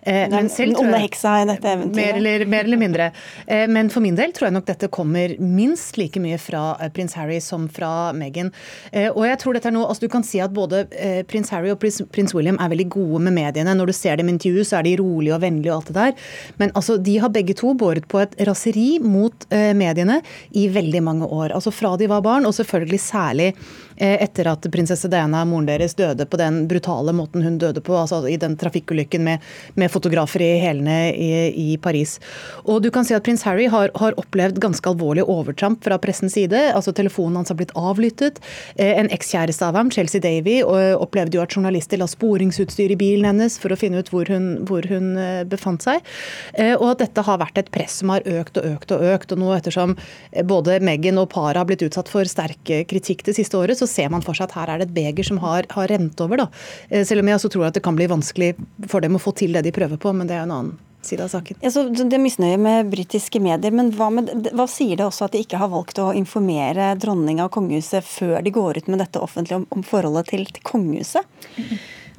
Eh, 0.07 0.29
den 0.31 0.51
onde 0.79 1.01
heksa 1.03 1.33
i 1.43 1.49
dette 1.51 1.73
eventyret. 1.73 1.99
Mer 1.99 2.21
eller, 2.21 2.45
mer 2.47 2.69
eller 2.69 2.81
mindre. 2.81 3.09
Eh, 3.47 3.64
men 3.71 3.91
for 3.91 4.05
min 4.05 4.19
del 4.19 4.31
tror 4.37 4.49
jeg 4.49 4.57
nok 4.59 4.69
dette 4.69 4.91
kommer 4.95 5.35
minst 5.43 5.99
like 5.99 6.23
mye 6.23 6.38
fra 6.38 6.62
eh, 6.79 6.93
prins 6.95 7.19
Harry 7.19 7.41
som 7.43 7.67
fra 7.73 8.12
Meghan. 8.14 8.53
Eh, 8.93 9.09
og 9.09 9.25
jeg 9.27 9.43
tror 9.43 9.59
dette 9.59 9.73
er 9.73 9.75
noe, 9.75 9.88
altså 9.91 10.07
Du 10.07 10.12
kan 10.12 10.27
si 10.27 10.38
at 10.45 10.55
både 10.55 10.85
eh, 10.95 11.25
prins 11.27 11.51
Harry 11.55 11.75
og 11.75 11.81
prins, 11.83 11.99
prins, 12.14 12.37
William 12.38 12.61
er 12.62 12.71
veldig 12.71 12.88
gode 12.95 13.25
med 13.27 13.35
mediene. 13.41 13.75
Når 13.75 13.91
du 13.91 13.97
ser 13.99 14.23
dem 14.23 14.31
i 14.31 14.37
intervju, 14.37 14.62
så 14.69 14.79
er 14.79 14.87
de 14.87 14.95
rolige 15.03 15.35
og 15.35 15.43
vennlige 15.43 15.75
og 15.75 15.81
alt 15.81 15.91
det 15.91 15.99
der. 15.99 16.33
Men 16.62 16.75
altså, 16.79 17.01
de 17.03 17.19
har 17.19 17.35
begge 17.35 17.59
to 17.59 17.75
båret 17.79 18.07
på 18.07 18.23
et 18.23 18.38
raseri 18.47 18.88
mot 19.03 19.49
eh, 19.51 19.75
mediene 19.75 20.23
i 20.55 20.67
veldig 20.74 21.02
mange 21.04 21.28
år. 21.28 21.54
Altså 21.57 21.72
fra 21.74 21.94
de 22.00 22.09
var 22.11 22.24
barn, 22.24 22.46
og 22.48 22.57
selvfølgelig 22.57 23.00
særlig 23.02 23.52
etter 23.98 24.48
at 24.50 24.66
prinsesse 24.72 25.08
Diana, 25.11 25.44
moren 25.48 25.66
deres, 25.68 25.94
døde 25.98 26.26
på 26.28 26.38
den 26.40 26.62
brutale 26.70 27.12
måten 27.16 27.42
hun 27.42 27.58
døde 27.58 27.82
på, 27.84 27.96
altså 27.98 28.22
i 28.28 28.37
den 28.40 28.56
trafikkulykken 28.58 29.24
med, 29.24 29.44
med 29.74 29.90
fotografer 29.90 30.42
i 30.44 30.50
hælene 30.62 30.98
i, 31.14 31.30
i, 31.50 31.76
Paris. 31.82 32.18
Og 32.64 32.82
du 32.84 32.90
kan 32.94 33.06
si 33.06 33.16
at 33.16 33.24
prins 33.26 33.44
Harry 33.46 33.68
har, 33.70 33.90
har 33.98 34.16
opplevd 34.20 34.61
ganske 34.62 34.90
alvorlige 34.90 35.26
overtramp 35.28 35.82
fra 35.84 35.98
pressens 36.02 36.37
side. 36.38 36.61
altså 36.74 36.92
Telefonen 36.92 37.40
hans 37.40 37.52
har 37.52 37.58
blitt 37.58 37.74
avlyttet. 37.78 38.40
Eh, 38.76 38.94
en 39.00 39.11
ekskjæreste 39.14 39.66
av 39.66 39.78
ham, 39.78 39.90
Chelsea 39.94 40.22
Davy, 40.22 40.61
opplevde 40.68 41.38
jo 41.38 41.42
at 41.42 41.54
journalister 41.54 42.00
la 42.00 42.06
sporingsutstyr 42.11 42.94
i 42.94 42.98
bilen 42.98 43.26
hennes 43.28 43.58
for 43.61 43.72
å 43.72 43.78
finne 43.78 44.02
ut 44.02 44.11
hvor 44.12 44.28
hun, 44.30 44.48
hvor 44.68 44.87
hun 44.90 45.11
befant 45.48 45.84
seg. 45.84 46.04
Og 46.78 46.87
at 46.92 47.02
dette 47.02 47.24
har 47.24 47.40
vært 47.40 47.58
et 47.61 47.70
press 47.74 47.98
som 48.00 48.12
har 48.12 48.26
økt 48.26 48.58
og 48.61 48.66
økt 48.68 48.94
og 48.94 49.04
økt. 49.14 49.32
og 49.34 49.40
nå 49.42 49.50
ettersom 49.56 49.96
både 50.48 50.78
Meghan 50.84 51.20
og 51.20 51.30
paret 51.32 51.61
har 51.61 51.68
blitt 51.68 51.82
utsatt 51.87 52.11
for 52.11 52.28
sterk 52.28 52.72
kritikk 52.90 53.24
det 53.26 53.37
siste 53.38 53.58
året, 53.58 53.78
så 53.78 53.88
ser 53.90 54.12
man 54.12 54.24
for 54.24 54.38
seg 54.38 54.48
at 54.48 54.59
her 54.59 54.74
er 54.74 54.83
det 54.83 54.88
et 54.88 54.96
beger 54.96 55.27
som 55.27 55.40
har, 55.42 55.68
har 55.74 55.90
rent 55.90 56.20
over. 56.24 56.44
Da. 56.44 56.51
Eh, 56.88 57.07
selv 57.09 57.24
om 57.24 57.31
jeg 57.31 57.40
også 57.40 57.53
tror 57.55 57.68
at 57.70 57.79
det 57.79 57.85
kan 57.87 57.98
bli 57.98 58.11
vanskelig 58.11 58.55
for 58.88 59.05
dem 59.05 59.18
å 59.18 59.22
få 59.22 59.35
til 59.38 59.57
det 59.57 59.66
de 59.66 59.74
prøver 59.74 60.01
på, 60.01 60.14
men 60.16 60.31
det 60.31 60.38
er 60.38 60.46
en 60.46 60.55
annen 60.59 60.77
side 61.03 61.24
av 61.24 61.31
saken. 61.33 61.61
Ja, 61.62 61.70
det 61.70 62.16
er 62.16 62.22
misnøye 62.22 62.59
med 62.61 62.90
britiske 62.92 63.40
medier, 63.42 63.74
men 63.74 63.92
hva, 63.96 64.11
med, 64.12 64.51
hva, 64.57 64.66
sier 64.70 64.98
det 64.98 65.07
også 65.07 65.29
at 65.29 65.37
de 65.37 65.42
ikke 65.44 65.61
har 65.61 65.70
valgt 65.72 66.01
å 66.03 66.11
informere 66.16 66.90
dronninga 67.01 67.46
og 67.46 67.55
kongehuset 67.55 68.05
før 68.07 68.42
de 68.44 68.53
går 68.55 68.83
ut 68.83 68.90
med 68.90 69.03
dette 69.05 69.22
offentlig 69.22 69.61
om, 69.61 69.68
om 69.74 69.87
forholdet 69.87 70.33
til, 70.33 70.44
til 70.51 70.66
kongehuset? 70.66 71.38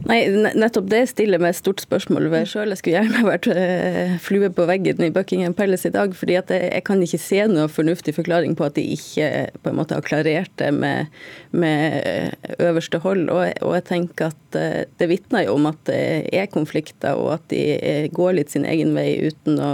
Nei, 0.07 0.19
nettopp 0.55 0.87
det 0.91 1.01
stiller 1.11 1.41
meg 1.41 1.51
et 1.51 1.59
stort 1.59 1.81
spørsmål 1.83 2.29
ved 2.31 2.47
sjøl. 2.47 2.71
Jeg 2.71 2.79
skulle 2.79 3.01
gjerne 3.01 3.23
vært 3.27 3.49
eh, 3.51 4.15
flue 4.23 4.47
på 4.55 4.67
veggen 4.69 5.03
i 5.03 5.11
Buckingham 5.13 5.55
Palace 5.57 5.89
i 5.89 5.93
dag. 5.93 6.13
fordi 6.15 6.37
jeg, 6.37 6.45
jeg, 6.55 6.83
kan 6.87 7.03
ikke 7.03 7.19
se 7.19 7.41
noe 7.51 7.67
fornuftig 7.71 8.15
forklaring 8.15 8.55
på 8.55 8.67
at 8.69 8.77
de 8.79 8.85
ikke 8.95 9.49
på 9.59 9.71
en 9.71 9.79
måte 9.79 9.97
har 9.97 10.05
klarert 10.07 10.53
det 10.61 10.71
med, 10.75 11.11
med 11.51 11.99
eh, 11.99 12.53
øverste 12.69 13.01
hold. 13.03 13.27
Og, 13.27 13.43
og, 13.59 13.73
jeg 13.75 13.85
tenker 13.91 14.31
at 14.31 14.59
eh, 14.59 14.85
det 15.01 15.09
vitner 15.11 15.45
jo 15.49 15.57
om 15.57 15.67
at 15.69 15.81
det 15.89 15.99
er 16.31 16.47
konflikter, 16.53 17.19
og 17.19 17.35
at 17.35 17.49
de 17.51 18.09
går 18.15 18.37
litt 18.39 18.55
sin 18.55 18.67
egen 18.69 18.95
vei 18.95 19.09
uten 19.27 19.59
å, 19.59 19.73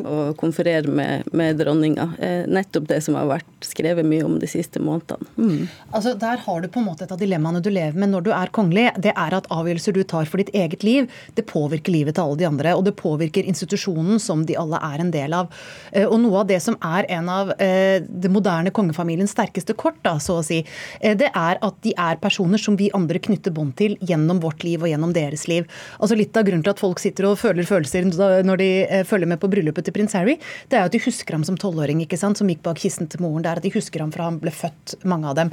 å 0.00 0.16
konferere 0.40 0.88
med, 0.88 1.28
med 1.36 1.60
dronninga. 1.60 2.08
Nettopp 2.48 2.88
det 2.88 3.02
som 3.04 3.18
har 3.18 3.28
vært 3.28 3.66
skrevet 3.66 4.06
mye 4.08 4.24
om 4.24 4.38
de 4.40 4.48
siste 4.50 4.80
månedene. 4.82 5.28
Mm. 5.36 5.68
Altså, 5.90 6.14
Der 6.16 6.40
har 6.46 6.60
du 6.62 6.68
på 6.72 6.80
en 6.80 6.88
måte 6.88 7.04
et 7.04 7.12
av 7.12 7.20
dilemmaene 7.20 7.60
du 7.60 7.70
lever 7.70 7.98
med 7.98 8.14
når 8.14 8.26
du 8.26 8.32
er 8.34 8.52
kongelig. 8.54 8.88
Det 9.02 9.12
er 9.12 9.36
at 9.36 9.48
av 9.52 9.65
avgjørelser 9.66 9.96
du 9.96 10.02
tar 10.06 10.28
for 10.30 10.40
ditt 10.40 10.54
eget 10.54 10.84
liv, 10.86 11.10
det 11.34 11.46
påvirker 11.50 11.92
livet 11.92 12.16
til 12.16 12.26
alle 12.26 12.40
de 12.40 12.48
andre. 12.48 12.74
Og 12.78 12.84
det 12.86 12.96
påvirker 12.98 13.46
institusjonen 13.46 14.20
som 14.22 14.44
de 14.46 14.56
alle 14.58 14.80
er 14.82 15.02
en 15.02 15.12
del 15.14 15.34
av. 15.36 15.50
Eh, 15.92 16.06
og 16.06 16.18
noe 16.22 16.42
av 16.42 16.50
det 16.50 16.60
som 16.62 16.78
er 16.84 17.08
en 17.18 17.30
av 17.32 17.52
eh, 17.62 17.98
det 18.06 18.30
moderne 18.32 18.72
kongefamiliens 18.74 19.34
sterkeste 19.34 19.76
kort, 19.78 19.98
da, 20.06 20.16
så 20.22 20.40
å 20.40 20.46
si, 20.46 20.62
eh, 21.00 21.16
det 21.18 21.30
er 21.32 21.60
at 21.64 21.80
de 21.84 21.94
er 21.96 22.20
personer 22.22 22.60
som 22.60 22.78
vi 22.78 22.90
andre 22.96 23.20
knytter 23.22 23.54
bånd 23.54 23.76
til 23.78 23.96
gjennom 24.06 24.40
vårt 24.44 24.64
liv 24.66 24.82
og 24.82 24.90
gjennom 24.90 25.14
deres 25.16 25.46
liv. 25.50 25.66
Altså 26.00 26.16
Litt 26.16 26.36
av 26.38 26.46
grunnen 26.46 26.64
til 26.64 26.72
at 26.72 26.80
folk 26.80 27.00
sitter 27.02 27.28
og 27.28 27.36
føler 27.40 27.66
følelser 27.68 28.06
når 28.46 28.60
de 28.60 28.68
følger 29.04 29.28
med 29.28 29.40
på 29.42 29.50
bryllupet 29.52 29.84
til 29.84 29.92
prins 29.92 30.14
Harry, 30.16 30.38
det 30.72 30.78
er 30.78 30.86
at 30.86 30.94
de 30.94 31.00
husker 31.02 31.36
ham 31.36 31.44
som 31.44 31.58
tolvåring, 31.60 32.00
ikke 32.04 32.16
sant, 32.16 32.40
som 32.40 32.48
gikk 32.48 32.62
bak 32.64 32.80
kisten 32.80 33.10
til 33.10 33.20
moren. 33.20 33.44
Det 33.44 33.50
er 33.50 33.60
at 33.60 33.66
de 33.66 33.72
husker 33.74 34.00
ham 34.00 34.12
fra 34.14 34.30
han 34.30 34.38
ble 34.40 34.52
født, 34.54 34.96
mange 35.04 35.28
av 35.28 35.36
dem. 35.36 35.52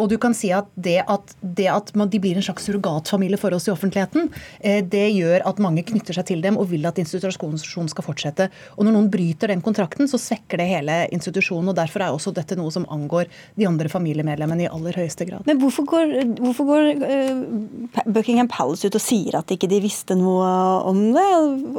Og 0.00 0.06
du 0.08 0.16
kan 0.22 0.32
si 0.36 0.48
at 0.56 0.70
det 0.80 1.02
at, 1.10 1.34
det 1.42 1.68
at 1.68 1.92
de 1.92 2.20
blir 2.22 2.38
en 2.38 2.46
slags 2.46 2.64
surrogatfamilie 2.64 3.23
for 3.40 3.54
oss 3.56 3.68
i 3.68 3.72
offentligheten, 3.72 4.28
eh, 4.60 4.82
det 4.84 5.06
gjør 5.14 5.44
at 5.48 5.62
mange 5.62 5.84
knytter 5.86 6.16
seg 6.16 6.28
til 6.30 6.42
dem 6.44 6.58
og 6.60 6.68
vil 6.70 6.84
at 6.88 6.98
institusjonen 7.00 7.90
skal 7.90 8.06
fortsette. 8.06 8.48
Og 8.76 8.84
når 8.84 8.96
noen 8.96 9.10
bryter 9.12 9.52
den 9.52 9.64
kontrakten, 9.64 10.08
så 10.10 10.20
svekker 10.20 10.60
det 10.60 10.68
hele 10.68 10.98
institusjonen. 11.14 11.72
og 11.72 11.78
Derfor 11.78 12.04
er 12.04 12.12
også 12.12 12.34
dette 12.36 12.58
noe 12.58 12.72
som 12.74 12.86
angår 12.92 13.30
de 13.56 13.68
andre 13.68 13.88
familiemedlemmene 13.88 14.66
i 14.66 14.70
aller 14.70 15.00
høyeste 15.00 15.26
grad. 15.28 15.46
Men 15.48 15.60
hvorfor 15.62 15.88
går, 15.88 16.14
hvorfor 16.40 16.70
går 16.70 16.90
uh, 17.02 18.04
Buckingham 18.06 18.48
Palace 18.52 18.86
ut 18.86 19.00
og 19.00 19.02
sier 19.02 19.40
at 19.40 19.50
ikke 19.54 19.70
de 19.70 19.82
visste 19.84 20.16
noe 20.18 20.46
om 20.84 21.04
det? 21.16 21.28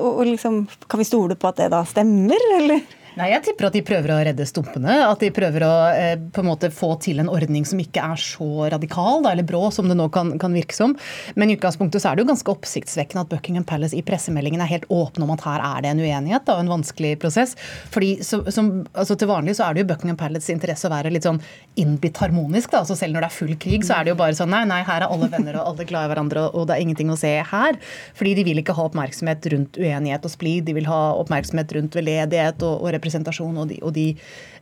Og 0.01 0.25
liksom, 0.25 0.65
kan 0.89 1.01
vi 1.01 1.07
stole 1.07 1.37
på 1.39 1.51
at 1.51 1.63
det 1.63 1.71
da 1.73 1.85
stemmer, 1.87 2.51
eller? 2.59 2.85
Nei, 3.15 3.29
Jeg 3.31 3.45
tipper 3.45 3.69
at 3.69 3.75
de 3.77 3.81
prøver 3.85 4.11
å 4.11 4.17
redde 4.27 4.45
stumpene. 4.47 4.93
At 5.07 5.21
de 5.23 5.29
prøver 5.31 5.63
å 5.63 5.71
eh, 5.95 6.17
på 6.19 6.41
en 6.41 6.49
måte 6.49 6.67
få 6.73 6.89
til 6.99 7.21
en 7.23 7.29
ordning 7.31 7.63
som 7.67 7.79
ikke 7.79 8.03
er 8.03 8.19
så 8.19 8.67
radikal 8.73 9.23
da, 9.23 9.31
eller 9.31 9.47
brå 9.47 9.69
som 9.71 9.87
det 9.87 9.95
nå 9.95 10.09
kan, 10.11 10.33
kan, 10.41 10.55
virke 10.55 10.75
som. 10.75 10.97
Men 11.39 11.47
i 11.47 11.55
utgangspunktet 11.55 12.03
så 12.03 12.11
er 12.11 12.17
det 12.17 12.25
jo 12.25 12.29
ganske 12.33 12.51
oppsiktsvekkende 12.51 13.23
at 13.23 13.31
Buckingham 13.31 13.63
Palace 13.67 13.95
i 13.95 14.03
pressemeldingen 14.03 14.63
er 14.63 14.71
helt 14.73 14.87
åpne 14.91 15.23
om 15.23 15.31
at 15.31 15.45
her 15.47 15.63
er 15.63 15.85
det 15.85 15.93
en 15.93 16.01
uenighet 16.03 16.51
og 16.51 16.59
en 16.59 16.73
vanskelig 16.73 17.13
prosess. 17.21 17.55
Fordi 17.93 18.17
så, 18.25 18.41
som, 18.51 18.73
altså 18.91 19.15
Til 19.15 19.31
vanlig 19.31 19.55
så 19.55 19.69
er 19.69 19.77
det 19.77 19.85
jo 19.85 19.89
Buckingham 19.93 20.19
Palace 20.19 20.51
interesse 20.51 20.89
å 20.89 20.91
være 20.91 21.13
litt 21.15 21.23
sånn 21.23 21.39
innbitt 21.79 22.19
harmonisk. 22.19 22.73
da, 22.73 22.83
altså 22.83 22.99
Selv 22.99 23.15
når 23.15 23.23
det 23.23 23.31
er 23.31 23.37
full 23.37 23.55
krig, 23.55 23.87
så 23.87 23.95
er 23.95 24.03
det 24.03 24.15
jo 24.15 24.19
bare 24.19 24.35
sånn 24.35 24.51
nei, 24.51 24.65
nei, 24.67 24.81
her 24.83 25.05
er 25.05 25.15
alle 25.15 25.31
venner 25.31 25.61
og 25.61 25.71
alle 25.71 25.87
glad 25.87 26.09
i 26.09 26.11
hverandre, 26.11 26.49
og 26.51 26.67
det 26.67 26.75
er 26.75 26.83
ingenting 26.83 27.15
å 27.15 27.19
se 27.19 27.31
her. 27.47 27.79
Fordi 28.19 28.35
de 28.35 28.47
vil 28.49 28.59
ikke 28.59 28.75
ha 28.75 28.89
oppmerksomhet 28.89 29.49
rundt 29.55 29.79
uenighet 29.79 30.27
og 30.27 30.35
splid, 30.35 30.67
de 30.67 30.75
vil 30.75 30.91
ha 30.91 31.01
oppmerksomhet 31.23 31.71
rundt 31.79 31.95
veldedighet 31.95 32.59
og, 32.67 32.83
og 32.83 32.91
representasjon 33.05 33.57
og 33.61 33.69
de, 33.69 33.79
og 33.85 33.93
de, 33.95 34.07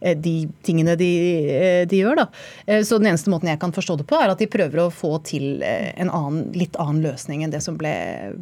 eh, 0.02 0.16
de 0.20 0.36
tingene 0.66 0.96
de, 1.00 1.10
eh, 1.54 1.86
de, 1.90 2.02
gjør. 2.04 2.24
Da. 2.24 2.28
Eh, 2.68 2.84
så 2.84 3.00
den 3.00 3.12
eneste 3.12 3.32
måten 3.34 3.52
jeg 3.52 3.62
kan 3.62 3.74
forstå 3.76 3.98
det 4.02 4.08
på, 4.10 4.20
er 4.20 4.34
at 4.34 4.42
de 4.42 4.50
prøver 4.52 4.84
å 4.84 4.92
få 4.94 5.16
til 5.28 5.64
en 5.64 6.10
annen, 6.10 6.52
litt 6.58 6.78
annen 6.82 7.04
løsning 7.06 7.44
enn 7.44 7.54
det 7.54 7.64
som 7.64 7.78
ble, 7.80 7.94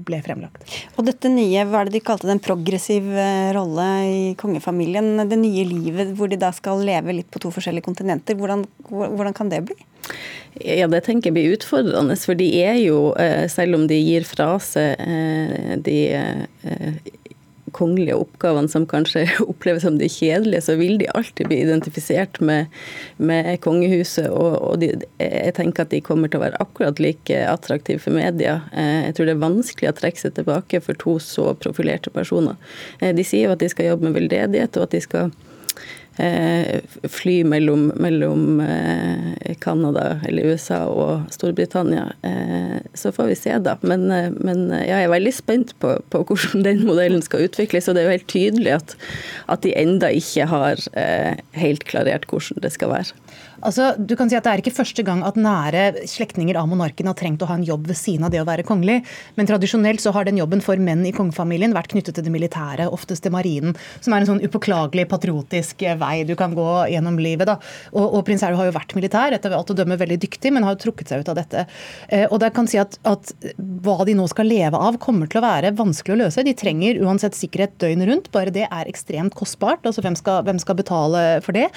ble 0.07 0.21
fremlagt. 0.25 0.65
Og 0.97 1.05
dette 1.07 1.31
nye, 1.31 1.65
hva 1.69 1.81
er 1.83 1.89
det 1.89 1.99
de 1.99 2.05
kalte 2.05 2.27
det, 2.27 2.37
en 2.37 2.43
progressiv 2.43 3.07
rolle 3.55 3.87
i 4.07 4.21
kongefamilien, 4.39 5.27
det 5.29 5.39
nye 5.39 5.65
livet 5.67 6.13
hvor 6.17 6.31
de 6.31 6.39
da 6.41 6.51
skal 6.55 6.83
leve 6.85 7.15
litt 7.15 7.31
på 7.31 7.41
to 7.43 7.51
forskjellige 7.53 7.85
kontinenter, 7.87 8.37
hvordan, 8.39 8.65
hvordan 8.89 9.35
kan 9.37 9.51
det 9.51 9.63
bli? 9.69 9.77
Ja, 10.59 10.87
Det 10.91 11.03
tenker 11.05 11.29
jeg 11.29 11.37
blir 11.37 11.53
utfordrende. 11.55 12.17
For 12.19 12.35
de 12.35 12.47
er 12.59 12.79
jo, 12.81 13.13
selv 13.51 13.77
om 13.77 13.85
de 13.87 13.99
gir 14.01 14.25
fra 14.27 14.55
seg 14.59 14.99
de 15.85 15.97
kongelige 17.75 18.17
oppgavene 18.19 18.71
som 18.71 18.87
kanskje 18.89 19.25
oppleves 19.51 19.85
som 19.85 19.97
de 19.99 20.09
kjedelige, 20.11 20.63
så 20.65 20.77
vil 20.79 20.97
de 21.01 21.09
alltid 21.15 21.49
bli 21.49 21.61
identifisert 21.65 22.41
med, 22.43 22.71
med 23.17 23.53
kongehuset. 23.65 24.29
Og, 24.29 24.57
og 24.59 24.81
de, 24.83 24.93
jeg 25.21 25.55
tenker 25.57 25.85
at 25.85 25.93
de 25.93 26.01
kommer 26.05 26.31
til 26.31 26.41
å 26.41 26.45
være 26.45 26.61
akkurat 26.63 27.01
like 27.03 27.43
attraktive 27.47 28.03
for 28.03 28.15
media. 28.15 28.59
Eh, 28.71 29.07
jeg 29.07 29.17
tror 29.17 29.29
det 29.29 29.37
er 29.37 29.45
vanskelig 29.45 29.91
å 29.91 29.97
trekke 30.01 30.25
seg 30.25 30.35
tilbake 30.39 30.83
for 30.83 30.99
to 31.01 31.17
så 31.23 31.51
profilerte 31.61 32.13
personer. 32.13 32.59
Eh, 32.99 33.13
de 33.15 33.25
sier 33.27 33.49
jo 33.49 33.55
at 33.55 33.63
de 33.63 33.71
skal 33.71 33.91
jobbe 33.93 34.09
med 34.09 34.19
veldedighet, 34.19 34.77
og 34.77 34.89
at 34.89 34.97
de 34.97 35.03
skal 35.03 35.33
fly 37.09 37.43
mellom, 37.47 37.87
mellom 37.95 38.59
eh, 38.59 39.55
Canada 39.63 40.19
eller 40.27 40.51
USA 40.51 40.83
og 40.91 41.31
Storbritannia. 41.33 42.09
Eh, 42.27 42.77
så 42.93 43.13
får 43.15 43.29
vi 43.31 43.37
se, 43.39 43.55
da. 43.63 43.77
Men, 43.81 44.07
men 44.37 44.65
jeg 44.75 45.05
er 45.05 45.13
veldig 45.13 45.33
spent 45.33 45.73
på, 45.79 45.95
på, 46.11 46.23
hvordan 46.27 46.65
den 46.67 46.83
modellen 46.87 47.23
skal 47.25 47.47
utvikles. 47.47 47.87
Og 47.87 47.95
det 47.95 48.03
er 48.03 48.09
jo 48.09 48.17
helt 48.17 48.31
tydelig 48.31 48.75
at, 48.75 48.95
at 49.47 49.63
de 49.63 49.75
enda 49.77 50.11
ikke 50.11 50.49
har 50.51 50.83
helt 51.57 51.87
klarert 51.87 52.27
hvordan 52.29 52.61
det 52.63 52.73
skal 52.75 52.91
være. 52.91 53.15
Altså, 53.61 53.91
du 53.97 54.15
kan 54.17 54.29
si 54.29 54.37
at 54.37 54.45
Det 54.45 54.51
er 54.51 54.61
ikke 54.63 54.73
første 54.73 55.03
gang 55.05 55.21
at 55.25 55.37
nære 55.39 56.05
slektninger 56.09 56.57
av 56.57 56.69
monarken 56.69 57.09
har 57.09 57.17
trengt 57.17 57.43
å 57.43 57.49
ha 57.49 57.57
en 57.59 57.65
jobb 57.65 57.87
ved 57.91 57.97
siden 57.97 58.25
av 58.25 58.33
det 58.33 58.41
å 58.41 58.47
være 58.47 58.65
kongelig, 58.67 59.01
men 59.37 59.49
tradisjonelt 59.49 60.01
så 60.01 60.13
har 60.15 60.25
den 60.27 60.39
jobben 60.41 60.63
for 60.65 60.81
menn 60.81 61.03
i 61.05 61.13
kongefamilien 61.15 61.75
vært 61.75 61.91
knyttet 61.93 62.17
til 62.17 62.25
det 62.25 62.33
militære, 62.33 62.87
oftest 62.89 63.25
til 63.25 63.33
marinen, 63.35 63.75
som 64.01 64.15
er 64.15 64.23
en 64.23 64.29
sånn 64.31 64.41
upåklagelig 64.43 65.05
patriotisk 65.11 65.85
vei 66.01 66.23
du 66.27 66.33
kan 66.39 66.55
gå 66.57 66.67
gjennom 66.91 67.19
livet. 67.21 67.47
da. 67.49 67.57
Og, 67.93 68.17
og 68.17 68.25
prins 68.27 68.43
Harry 68.45 68.57
har 68.57 68.69
jo 68.69 68.75
vært 68.75 68.95
militær, 68.97 69.35
etter 69.35 69.53
alt 69.55 69.73
å 69.73 69.77
dømme 69.77 69.99
veldig 70.01 70.17
dyktig, 70.25 70.53
men 70.53 70.65
har 70.65 70.75
jo 70.75 70.81
trukket 70.87 71.13
seg 71.13 71.21
ut 71.21 71.31
av 71.31 71.37
dette. 71.37 71.65
Eh, 72.09 72.25
og 72.29 72.41
det 72.41 72.51
kan 72.55 72.69
si 72.69 72.81
at, 72.81 72.97
at 73.07 73.33
hva 73.85 73.99
de 74.07 74.17
nå 74.17 74.25
skal 74.31 74.49
leve 74.49 74.79
av, 74.79 74.97
kommer 75.01 75.29
til 75.29 75.41
å 75.41 75.45
være 75.45 75.73
vanskelig 75.77 76.17
å 76.17 76.21
løse. 76.23 76.45
De 76.47 76.55
trenger 76.57 77.01
uansett 77.05 77.37
sikkerhet 77.37 77.77
døgnet 77.81 78.09
rundt, 78.09 78.31
bare 78.33 78.53
det 78.53 78.65
er 78.67 78.89
ekstremt 78.89 79.37
kostbart. 79.37 79.85
altså 79.85 80.03
Hvem 80.03 80.17
skal, 80.19 80.41
hvem 80.47 80.61
skal 80.61 80.79
betale 80.79 81.25
for 81.45 81.57
det? 81.57 81.67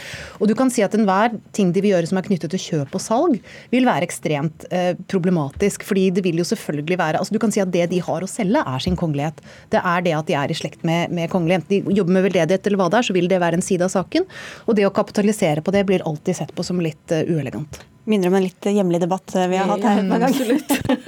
Og 0.40 0.48
du 0.50 0.56
kan 0.58 0.72
si 0.72 0.84
at 0.86 0.96
enhver 0.96 1.36
ting 1.56 1.73
de 1.74 1.84
vil 1.84 1.94
gjøre 1.94 2.10
som 2.10 2.20
er 2.20 2.26
knyttet 2.28 2.54
til 2.54 2.62
kjøp 2.62 2.96
og 2.96 3.02
salg, 3.02 3.38
vil 3.74 3.88
være 3.88 4.08
ekstremt 4.08 4.66
eh, 4.70 4.92
problematisk. 5.10 5.84
fordi 5.84 6.08
det 6.16 6.24
vil 6.26 6.40
jo 6.40 6.48
selvfølgelig 6.48 6.98
være 6.98 7.20
altså 7.20 7.34
Du 7.34 7.40
kan 7.42 7.52
si 7.54 7.62
at 7.62 7.72
det 7.72 7.88
de 7.90 8.02
har 8.02 8.24
å 8.24 8.30
selge, 8.30 8.62
er 8.64 8.84
sin 8.84 8.96
kongelighet. 8.96 9.40
Det 9.70 9.80
er 9.82 10.04
det 10.06 10.14
at 10.16 10.28
de 10.30 10.38
er 10.38 10.50
i 10.50 10.58
slekt 10.58 10.84
med, 10.84 11.10
med 11.10 11.30
kongelighet. 11.32 11.68
De 11.68 11.82
jobber 11.94 12.18
med 12.18 12.28
veldedighet 12.28 12.66
eller 12.66 12.80
hva 12.80 12.90
det 12.92 13.00
er, 13.00 13.08
så 13.08 13.16
vil 13.16 13.30
det 13.30 13.40
være 13.42 13.60
en 13.60 13.64
side 13.64 13.86
av 13.86 13.92
saken. 13.92 14.28
Og 14.68 14.78
det 14.78 14.86
å 14.86 14.94
kapitalisere 14.94 15.64
på 15.64 15.74
det 15.74 15.84
blir 15.88 16.06
alltid 16.06 16.38
sett 16.38 16.54
på 16.54 16.64
som 16.66 16.80
litt 16.82 17.12
uh, 17.12 17.24
uelegant. 17.26 17.82
Minner 18.04 18.28
om 18.28 18.36
en 18.36 18.44
litt 18.44 18.66
hjemlig 18.68 19.00
debatt 19.00 19.32
eh, 19.34 19.48
vi 19.48 19.56
har 19.56 19.70
hatt 19.70 19.84
her 19.88 20.02
et 20.02 20.10
par 20.12 20.20
ganger. 20.26 20.50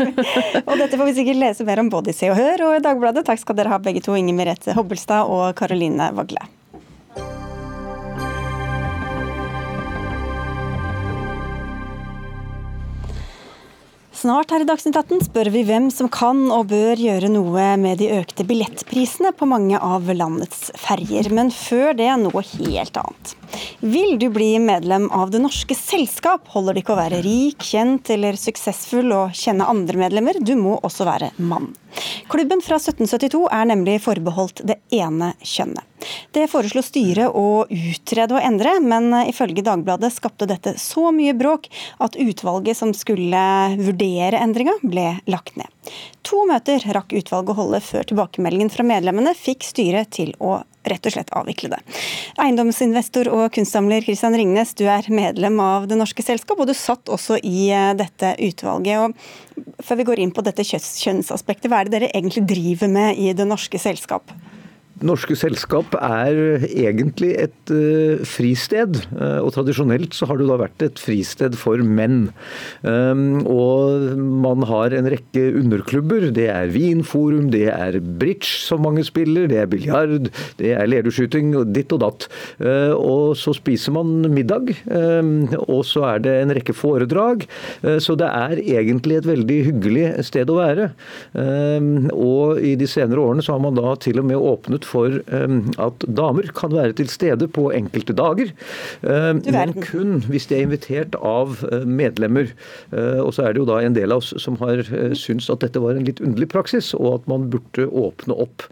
og 0.68 0.78
dette 0.80 0.96
får 0.96 1.10
vi 1.10 1.16
sikkert 1.18 1.42
lese 1.42 1.66
mer 1.68 1.82
om 1.82 1.92
både 1.92 2.12
i 2.12 2.16
Se 2.16 2.30
og 2.32 2.38
Hør 2.40 2.68
og 2.70 2.78
i 2.78 2.84
Dagbladet. 2.88 3.26
Takk 3.28 3.42
skal 3.42 3.58
dere 3.58 3.74
ha 3.74 3.80
begge 3.82 4.04
to, 4.04 4.16
Inger 4.16 4.38
Merete 4.38 4.76
Hobbelstad 4.76 5.28
og 5.28 5.50
Karoline 5.58 6.08
Vagle. 6.16 6.48
Snart 14.16 14.48
her 14.48 14.62
i 14.64 14.64
Dagsnytt 14.64 14.96
18 14.96 15.26
spør 15.26 15.50
vi 15.52 15.60
hvem 15.68 15.90
som 15.92 16.06
kan 16.08 16.38
og 16.48 16.70
bør 16.70 16.96
gjøre 16.96 17.28
noe 17.28 17.66
med 17.76 17.98
de 18.00 18.06
økte 18.16 18.46
billettprisene 18.48 19.34
på 19.36 19.44
mange 19.50 19.76
av 19.76 20.08
landets 20.08 20.70
ferjer. 20.80 21.28
Men 21.36 21.52
før 21.52 21.92
det 21.98 22.08
noe 22.22 22.40
helt 22.54 22.96
annet. 22.96 23.34
Vil 23.80 24.18
du 24.18 24.28
bli 24.32 24.58
medlem 24.58 25.10
av 25.10 25.30
Det 25.30 25.38
norske 25.38 25.74
selskap, 25.74 26.48
holder 26.48 26.74
det 26.74 26.82
ikke 26.84 26.94
å 26.94 27.00
være 27.00 27.20
rik, 27.24 27.60
kjent 27.60 28.08
eller 28.14 28.38
suksessfull 28.40 29.12
og 29.12 29.34
kjenne 29.36 29.66
andre 29.68 30.00
medlemmer, 30.00 30.38
du 30.40 30.54
må 30.56 30.78
også 30.86 31.04
være 31.04 31.34
mann. 31.36 31.74
Klubben 32.32 32.62
fra 32.64 32.78
1772 32.80 33.42
er 33.52 33.68
nemlig 33.68 33.98
forbeholdt 34.04 34.62
det 34.68 34.78
ene 34.96 35.34
kjønnet. 35.44 35.84
Det 36.32 36.46
foreslo 36.48 36.82
styret 36.84 37.36
å 37.36 37.66
utrede 37.68 38.36
og 38.36 38.44
endre, 38.44 38.76
men 38.80 39.10
ifølge 39.26 39.64
Dagbladet 39.66 40.12
skapte 40.14 40.48
dette 40.48 40.76
så 40.80 41.10
mye 41.12 41.34
bråk 41.36 41.68
at 42.04 42.16
utvalget 42.20 42.78
som 42.78 42.92
skulle 42.96 43.42
vurdere 43.80 44.40
endringa, 44.40 44.76
ble 44.84 45.18
lagt 45.28 45.56
ned. 45.60 45.68
To 46.26 46.44
møter 46.48 46.84
rakk 46.96 47.12
utvalget 47.16 47.52
å 47.52 47.60
holde 47.60 47.82
før 47.84 48.08
tilbakemeldingen 48.08 48.72
fra 48.72 48.86
medlemmene 48.86 49.36
fikk 49.36 49.68
styret 49.68 50.12
til 50.16 50.32
å 50.40 50.60
rett 50.90 51.06
og 51.06 51.14
slett 51.16 51.32
avvikle 51.36 51.72
det. 51.74 51.80
Eiendomsinvestor 52.42 53.30
og 53.32 53.46
kunstsamler 53.56 54.04
Christian 54.06 54.36
Ringnes, 54.38 54.74
du 54.78 54.86
er 54.90 55.06
medlem 55.12 55.60
av 55.62 55.88
Det 55.90 55.98
norske 55.98 56.24
selskap, 56.24 56.60
og 56.60 56.70
du 56.70 56.74
satt 56.76 57.12
også 57.12 57.40
i 57.42 57.68
eh, 57.74 57.92
dette 57.98 58.34
utvalget. 58.48 59.06
Og 59.06 59.84
før 59.84 60.00
vi 60.00 60.08
går 60.10 60.24
inn 60.24 60.34
på 60.34 60.44
dette 60.46 60.66
kjønnsaspektet, 60.66 61.70
hva 61.70 61.82
er 61.82 61.88
det 61.88 61.98
dere 61.98 62.12
egentlig 62.14 62.46
driver 62.48 62.92
med 62.92 63.18
i 63.20 63.32
Det 63.36 63.48
norske 63.48 63.80
selskap? 63.80 64.32
Norske 65.04 65.34
selskap 65.36 65.92
er 66.00 66.62
egentlig 66.70 67.34
et 67.36 67.72
uh, 67.72 68.22
fristed, 68.24 68.96
uh, 69.12 69.42
og 69.44 69.50
tradisjonelt 69.52 70.14
så 70.16 70.24
har 70.30 70.40
det 70.40 70.46
da 70.48 70.56
vært 70.62 70.84
et 70.86 71.00
fristed 71.00 71.56
for 71.60 71.82
menn. 71.84 72.30
Um, 72.80 73.42
og 73.44 74.16
man 74.16 74.64
har 74.70 74.96
en 74.96 75.10
rekke 75.12 75.42
underklubber. 75.60 76.30
Det 76.36 76.46
er 76.48 76.72
vinforum, 76.72 77.50
det 77.52 77.66
er 77.74 77.98
bridge 78.00 78.48
som 78.48 78.86
mange 78.86 79.04
spiller, 79.04 79.50
det 79.52 79.58
er 79.60 79.68
biljard, 79.68 80.30
det 80.56 80.72
er 80.78 80.88
lederskyting 80.88 81.52
ditt 81.76 81.92
og 81.92 82.00
datt. 82.06 82.28
Uh, 82.56 82.96
og 82.96 83.36
så 83.36 83.52
spiser 83.58 83.92
man 83.98 84.30
middag, 84.32 84.72
um, 84.88 85.44
og 85.66 85.84
så 85.84 86.06
er 86.14 86.24
det 86.24 86.38
en 86.40 86.56
rekke 86.56 86.76
foredrag. 86.76 87.44
så 88.00 88.14
det 88.16 88.26
er 88.32 88.58
egentlig 88.80 89.18
et 89.18 89.28
veldig 89.28 89.56
hyggelig 89.68 90.06
sted 90.24 90.48
å 90.50 90.56
være. 90.56 90.88
Um, 91.36 92.08
og 92.14 92.64
i 92.64 92.72
de 92.80 92.88
senere 92.88 93.20
årene 93.20 93.44
så 93.44 93.56
har 93.56 93.62
man 93.62 93.76
da 93.76 93.92
til 94.00 94.22
og 94.22 94.28
med 94.30 94.40
åpnet 94.40 94.85
for 94.86 95.20
um, 95.34 95.60
at 95.82 96.06
damer 96.06 96.48
kan 96.56 96.74
være 96.74 96.96
til 97.00 97.10
stede 97.10 97.48
på 97.52 97.68
enkelte 97.74 98.14
dager. 98.16 98.52
Um, 99.02 99.42
men 99.52 99.74
kun 99.84 100.20
hvis 100.30 100.48
de 100.50 100.58
er 100.58 100.66
invitert 100.66 101.16
av 101.20 101.58
uh, 101.66 101.82
medlemmer. 101.86 102.52
Uh, 102.94 103.22
og 103.24 103.34
så 103.36 103.46
er 103.46 103.54
det 103.54 103.62
jo 103.62 103.68
da 103.68 103.80
en 103.82 103.96
del 103.96 104.14
av 104.14 104.22
oss 104.22 104.32
som 104.42 104.58
har 104.62 104.84
uh, 104.86 105.14
syntes 105.18 105.50
at 105.52 105.64
dette 105.64 105.82
var 105.82 105.98
en 105.98 106.06
litt 106.06 106.22
underlig 106.24 106.50
praksis, 106.52 106.92
og 106.96 107.20
at 107.20 107.30
man 107.30 107.48
burde 107.52 107.86
åpne 107.86 108.34
opp 108.36 108.64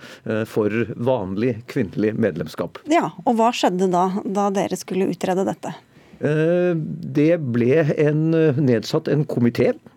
for 0.48 0.72
vanlig 1.07 1.57
kvinnelig 1.70 2.12
medlemskap. 2.20 2.79
Ja, 2.90 3.09
og 3.24 3.37
hva 3.38 3.50
skjedde 3.55 3.88
da, 3.92 4.07
da 4.24 4.48
dere 4.55 4.77
skulle 4.79 5.09
utrede 5.12 5.44
dette? 5.46 5.74
Det 6.18 7.33
ble 7.55 7.83
en, 8.00 8.22
nedsatt 8.64 9.11
en 9.12 9.27
komité 9.29 9.72
Ehm, 9.74 9.93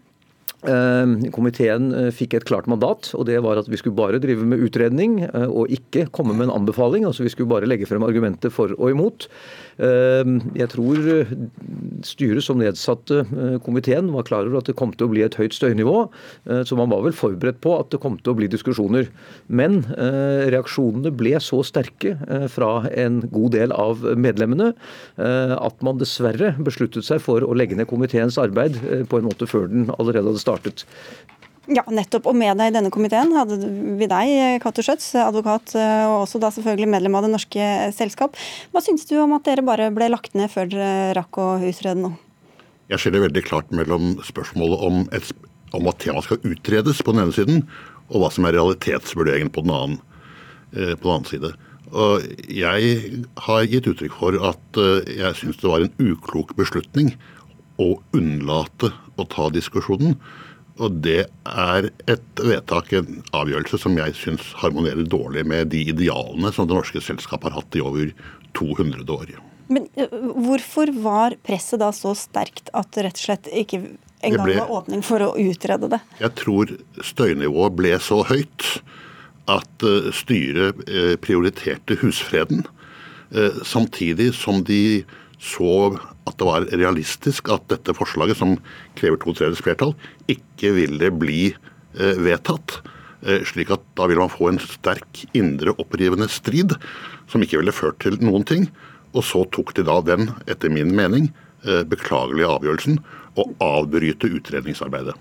komiteen 0.65 1.91
eh, 1.93 2.10
fikk 2.12 2.34
et 2.34 2.48
klart 2.50 2.67
mandat, 2.67 3.12
og 3.13 3.28
det 3.30 3.38
var 3.46 3.60
at 3.62 3.70
vi 3.70 3.78
skulle 3.78 3.96
bare 3.96 4.20
drive 4.20 4.46
med 4.46 4.63
utredning 4.65 5.20
eh, 5.28 5.46
og 5.46 5.70
ikke 5.70 6.08
komme 6.10 6.34
med 6.34 6.48
en 6.48 6.56
anbefaling. 6.62 7.06
altså 7.06 7.24
Vi 7.24 7.30
skulle 7.30 7.50
bare 7.50 7.70
legge 7.70 7.86
frem 7.86 8.04
argumenter 8.04 8.50
for 8.50 8.74
og 8.78 8.91
imot. 8.91 9.28
Ehm, 9.78 10.40
jeg 10.58 10.72
tror 10.74 11.10
eh, 11.13 11.34
styret 12.08 12.46
som 12.46 12.58
nedsatte 12.62 13.24
komiteen 13.66 14.10
var 14.13 14.26
klar 14.28 14.48
over 14.48 14.62
at 14.62 14.70
det 14.70 14.78
kom 14.80 14.94
til 14.96 15.08
å 15.08 15.12
bli 15.12 15.24
et 15.26 15.38
høyt 15.38 15.56
støynivå, 15.56 15.96
så 16.68 16.78
man 16.78 16.92
var 16.92 17.02
vel 17.06 17.16
forberedt 17.16 17.60
på 17.63 17.74
at 17.78 17.90
det 17.94 18.00
kom 18.04 18.18
til 18.22 18.34
å 18.34 18.38
bli 18.38 18.50
diskusjoner. 18.52 19.10
Men 19.48 19.80
reaksjonene 19.98 21.12
ble 21.18 21.36
så 21.44 21.60
sterke 21.66 22.13
fra 22.54 22.86
en 22.94 23.20
god 23.34 23.56
del 23.58 23.74
av 23.76 24.06
medlemmene 24.20 24.70
at 25.18 25.84
man 25.86 26.00
dessverre 26.02 26.54
besluttet 26.63 27.08
seg 27.08 27.22
for 27.24 27.44
å 27.44 27.58
legge 27.58 27.78
ned 27.80 27.90
komiteens 27.90 28.38
arbeid 28.42 28.78
på 29.10 29.20
en 29.20 29.28
måte 29.28 29.50
før 29.50 29.68
den 29.72 29.90
allerede 29.98 30.32
hadde 30.32 30.44
startet. 30.44 30.86
Ja, 31.68 31.84
nettopp. 31.92 32.30
Og 32.32 32.36
med 32.38 32.56
deg 32.60 32.72
i 32.72 32.76
denne 32.78 32.92
komiteen 32.94 33.34
hadde 33.36 33.58
vi 34.00 34.08
deg, 34.08 34.62
Cato 34.64 34.84
Schjøtz, 34.86 35.10
advokat 35.20 35.74
og 35.76 36.22
også 36.22 36.40
da 36.40 36.52
selvfølgelig 36.56 36.88
medlem 36.94 37.18
av 37.20 37.28
Det 37.28 37.34
norske 37.34 37.68
selskap. 37.96 38.40
Hva 38.72 38.84
syns 38.84 39.04
du 39.10 39.18
om 39.20 39.36
at 39.36 39.44
dere 39.48 39.66
bare 39.68 39.90
ble 39.92 40.08
lagt 40.14 40.38
ned 40.38 40.52
før 40.54 40.72
dere 40.72 41.12
rakk 41.18 41.42
å 41.44 41.50
utrede 41.60 42.00
noe? 42.06 42.16
Jeg 42.88 43.04
skiller 43.04 43.26
veldig 43.26 43.44
klart 43.44 43.72
mellom 43.76 44.16
spørsmålet 44.24 44.84
om, 44.88 45.00
et, 45.12 45.32
om, 45.76 45.88
at 45.92 46.00
temaet 46.00 46.28
skal 46.30 46.44
utredes 46.48 47.02
på 47.04 47.12
den 47.12 47.26
ene 47.26 47.36
siden, 47.36 47.66
og 48.08 48.22
hva 48.24 48.30
som 48.32 48.48
er 48.48 48.56
realitetsvurderingen 48.56 49.52
på 49.52 49.66
den 49.66 49.74
annen, 49.76 49.98
eh, 50.72 50.94
på 50.96 51.04
den 51.04 51.16
annen 51.18 51.28
side. 51.28 51.52
Og 51.92 52.24
jeg 52.52 53.26
har 53.44 53.68
gitt 53.68 53.90
uttrykk 53.92 54.16
for 54.16 54.40
at 54.52 54.80
eh, 54.80 55.12
jeg 55.20 55.40
syns 55.42 55.60
det 55.60 55.72
var 55.72 55.84
en 55.84 56.00
uklok 56.00 56.56
beslutning 56.56 57.12
å 57.76 57.98
unnlate 58.16 58.94
å 59.20 59.28
ta 59.28 59.50
diskusjonen. 59.52 60.16
Og 60.78 61.00
det 61.02 61.24
er 61.50 61.90
et 62.10 62.42
vedtak, 62.42 62.92
en 62.94 63.22
avgjørelse, 63.36 63.80
som 63.82 63.98
jeg 63.98 64.13
syns 64.18 64.52
harmonerer 64.62 65.08
dårlig 65.10 65.46
med 65.50 65.72
de 65.74 65.82
idealene 65.94 66.52
som 66.54 66.70
det 66.70 66.78
norske 66.78 67.02
selskapet 67.02 67.50
har 67.50 67.62
hatt 67.62 67.78
i 67.78 67.84
over 67.84 68.12
200 68.58 69.06
år. 69.13 69.36
Men 69.74 69.88
hvorfor 69.98 70.94
var 71.04 71.36
presset 71.44 71.82
da 71.82 71.90
så 71.96 72.13
sterkt 72.16 72.70
at 72.78 72.94
det 72.96 73.08
rett 73.08 73.20
og 73.20 73.26
slett 73.26 73.50
ikke 73.52 73.82
engang 74.26 74.54
var 74.54 74.72
åpning 74.80 75.04
for 75.06 75.26
å 75.26 75.34
utrede 75.36 75.90
det? 75.92 76.00
Jeg 76.22 76.34
tror 76.40 76.72
støynivået 77.04 77.76
ble 77.78 77.98
så 78.00 78.22
høyt 78.30 78.70
at 79.52 79.88
styret 80.16 80.80
prioriterte 81.24 81.98
husfreden. 82.04 82.63
Samtidig 83.68 84.32
som 84.40 84.63
de 84.63 85.04
så 85.38 85.93
at 86.28 86.38
det 86.39 86.47
var 86.47 86.67
realistisk 86.73 87.52
at 87.54 87.65
dette 87.71 87.95
forslaget, 87.95 88.39
som 88.39 88.58
krever 88.97 89.19
to 89.21 89.34
tredjedels 89.34 89.63
flertall, 89.63 89.93
ikke 90.32 90.73
ville 90.76 91.12
bli 91.13 91.41
eh, 91.54 92.17
vedtatt. 92.26 92.80
Eh, 93.26 93.43
slik 93.47 93.71
at 93.73 93.84
da 93.97 94.10
ville 94.10 94.23
man 94.23 94.34
få 94.34 94.52
en 94.52 94.62
sterk 94.62 95.23
indre 95.38 95.76
opprivende 95.78 96.30
strid 96.32 96.76
som 97.30 97.43
ikke 97.43 97.62
ville 97.62 97.76
ført 97.76 98.02
til 98.04 98.17
noen 98.23 98.45
ting. 98.47 98.69
Og 99.15 99.23
så 99.26 99.43
tok 99.54 99.73
de 99.78 99.86
da 99.88 100.00
den, 100.06 100.32
etter 100.50 100.73
min 100.73 100.93
mening, 100.97 101.32
eh, 101.65 101.84
beklagelige 101.88 102.50
avgjørelsen 102.58 103.02
å 103.38 103.47
avbryte 103.63 104.30
utredningsarbeidet. 104.39 105.15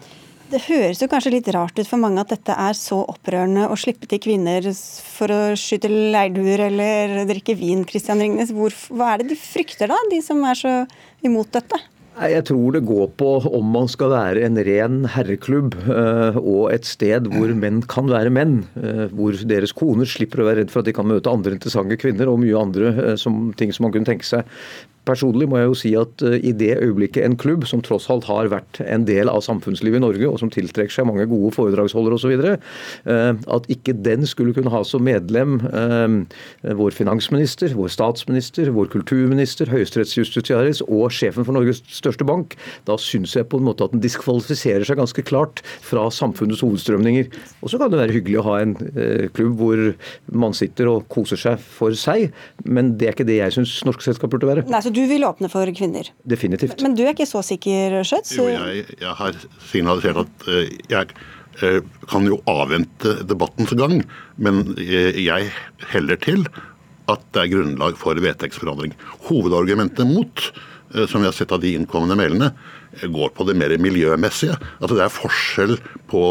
Det 0.47 0.61
høres 0.69 1.01
jo 1.03 1.09
kanskje 1.11 1.33
litt 1.35 1.49
rart 1.51 1.75
ut 1.75 1.89
for 1.89 1.99
mange 1.99 2.23
at 2.23 2.31
dette 2.31 2.55
er 2.55 2.77
så 2.79 3.01
opprørende 3.11 3.65
å 3.67 3.79
slippe 3.79 4.07
til 4.07 4.21
kvinner 4.23 4.69
for 4.71 5.33
å 5.35 5.41
skyte 5.59 5.91
leirduer 5.91 6.69
eller 6.69 7.25
drikke 7.27 7.57
vin, 7.59 7.83
Christian 7.89 8.23
Ringnes. 8.23 8.53
Hvor, 8.55 8.75
hva 8.95 9.13
er 9.13 9.25
det 9.25 9.33
de 9.33 9.41
frykter 9.41 9.91
da, 9.91 9.99
de 10.13 10.21
som 10.23 10.45
er 10.47 10.61
så 10.61 10.75
imot 11.27 11.51
dette? 11.57 11.81
Jeg 12.17 12.47
tror 12.49 12.73
det 12.73 12.87
går 12.89 13.11
på 13.21 13.33
om 13.59 13.75
man 13.75 13.91
skal 13.93 14.15
være 14.15 14.47
en 14.47 14.57
ren 14.65 15.03
herreklubb 15.13 15.75
eh, 15.85 16.39
og 16.41 16.71
et 16.73 16.87
sted 16.89 17.27
hvor 17.29 17.51
menn 17.53 17.83
kan 17.85 18.09
være 18.09 18.33
menn. 18.33 18.63
Eh, 18.81 19.03
hvor 19.13 19.37
deres 19.51 19.75
koner 19.77 20.09
slipper 20.09 20.41
å 20.41 20.47
være 20.47 20.63
redd 20.63 20.73
for 20.73 20.81
at 20.81 20.89
de 20.89 20.95
kan 20.97 21.11
møte 21.11 21.29
andre 21.29 21.59
interessante 21.59 21.99
kvinner 22.01 22.31
og 22.33 22.41
mye 22.41 22.57
andre 22.57 22.95
eh, 22.95 23.19
som, 23.21 23.51
ting 23.59 23.75
som 23.75 23.85
man 23.85 23.99
kunne 23.99 24.09
tenke 24.09 24.31
seg. 24.31 24.49
Personlig 25.07 25.47
må 25.47 25.61
jeg 25.61 25.69
jo 25.69 25.77
si 25.79 25.93
at 25.99 26.23
eh, 26.27 26.39
i 26.51 26.53
det 26.57 26.73
øyeblikket 26.83 27.23
en 27.23 27.37
klubb, 27.39 27.67
som 27.69 27.83
tross 27.85 28.09
alt 28.11 28.27
har 28.27 28.51
vært 28.51 28.81
en 28.83 29.05
del 29.07 29.31
av 29.31 29.45
samfunnslivet 29.47 30.01
i 30.01 30.03
Norge, 30.03 30.27
og 30.27 30.41
som 30.43 30.51
tiltrekker 30.53 30.93
seg 30.93 31.07
mange 31.07 31.29
gode 31.31 31.53
foredragsholdere 31.55 32.19
osv., 32.19 32.35
eh, 32.43 33.31
at 33.57 33.69
ikke 33.73 33.95
den 34.07 34.27
skulle 34.27 34.55
kunne 34.57 34.73
ha 34.75 34.83
som 34.87 35.05
medlem 35.07 35.61
eh, 35.71 36.73
vår 36.79 36.97
finansminister, 36.97 37.75
vår 37.79 37.93
statsminister, 37.95 38.73
vår 38.75 38.91
kulturminister, 38.97 39.71
høyesterettsjustitiaris 39.71 40.83
og 40.89 41.15
sjefen 41.15 41.47
for 41.47 41.55
Norges 41.55 41.85
største 41.87 42.27
bank, 42.27 42.59
da 42.89 42.99
syns 43.01 43.37
jeg 43.39 43.47
på 43.51 43.61
en 43.61 43.69
måte 43.69 43.87
at 43.87 43.95
den 43.95 44.03
diskvalifiserer 44.03 44.87
seg 44.87 44.99
ganske 44.99 45.27
klart 45.27 45.63
fra 45.87 46.09
samfunnets 46.11 46.65
hovedstrømninger. 46.67 47.31
Og 47.63 47.71
så 47.71 47.79
kan 47.79 47.93
det 47.93 48.03
være 48.03 48.19
hyggelig 48.19 48.41
å 48.43 48.47
ha 48.49 48.59
en 48.65 48.75
klubb 49.37 49.57
hvor 49.61 49.83
man 50.35 50.55
sitter 50.57 50.91
og 50.91 51.07
koser 51.13 51.39
seg 51.41 51.63
for 51.63 51.95
seg, 51.99 52.33
men 52.67 52.95
det 52.99 53.11
er 53.11 53.17
ikke 53.17 53.29
det 53.29 53.39
jeg 53.39 53.55
syns 53.59 53.79
norske 53.87 54.07
selskap 54.07 54.33
burde 54.33 54.49
være. 54.49 54.67
Nei, 54.73 54.83
så 54.83 54.93
du 54.97 55.03
vil 55.11 55.27
åpne 55.29 55.51
for 55.53 55.71
kvinner? 55.77 56.09
Definitivt. 56.29 56.81
Men 56.85 56.97
du 56.97 57.05
er 57.05 57.13
ikke 57.15 57.29
så 57.29 57.43
sikker, 57.47 58.01
Schjøtz? 58.07 58.35
Jo, 58.39 58.49
jeg, 58.51 58.87
jeg, 58.97 59.17
har 59.21 59.41
signalisert 59.71 60.23
at 60.25 60.47
uh, 60.49 60.63
jeg 60.93 61.17
uh, 61.63 61.81
kan 62.11 62.29
jo 62.29 62.41
avvente 62.51 63.19
debattens 63.29 63.75
gang, 63.79 64.01
men 64.41 64.63
uh, 64.79 65.21
jeg 65.21 65.53
heller 65.93 66.23
til 66.25 66.47
at 67.13 67.23
det 67.37 67.45
er 67.45 67.53
grunnlag 67.53 68.01
for 68.01 68.19
vedtektsforandring. 68.19 68.97
Hovedargumentet 69.29 70.09
mot, 70.11 70.49
som 71.07 71.23
vi 71.23 71.29
har 71.29 71.35
sett 71.37 71.53
av 71.55 71.61
de 71.63 71.71
innkommende 71.77 72.17
mailene, 72.19 72.49
går 73.03 73.33
på 73.37 73.47
det 73.49 73.57
mer 73.59 73.75
miljømessige. 73.81 74.57
Altså 74.81 74.95
Det 74.97 75.05
er 75.05 75.15
forskjell 75.15 75.75
på 76.11 76.23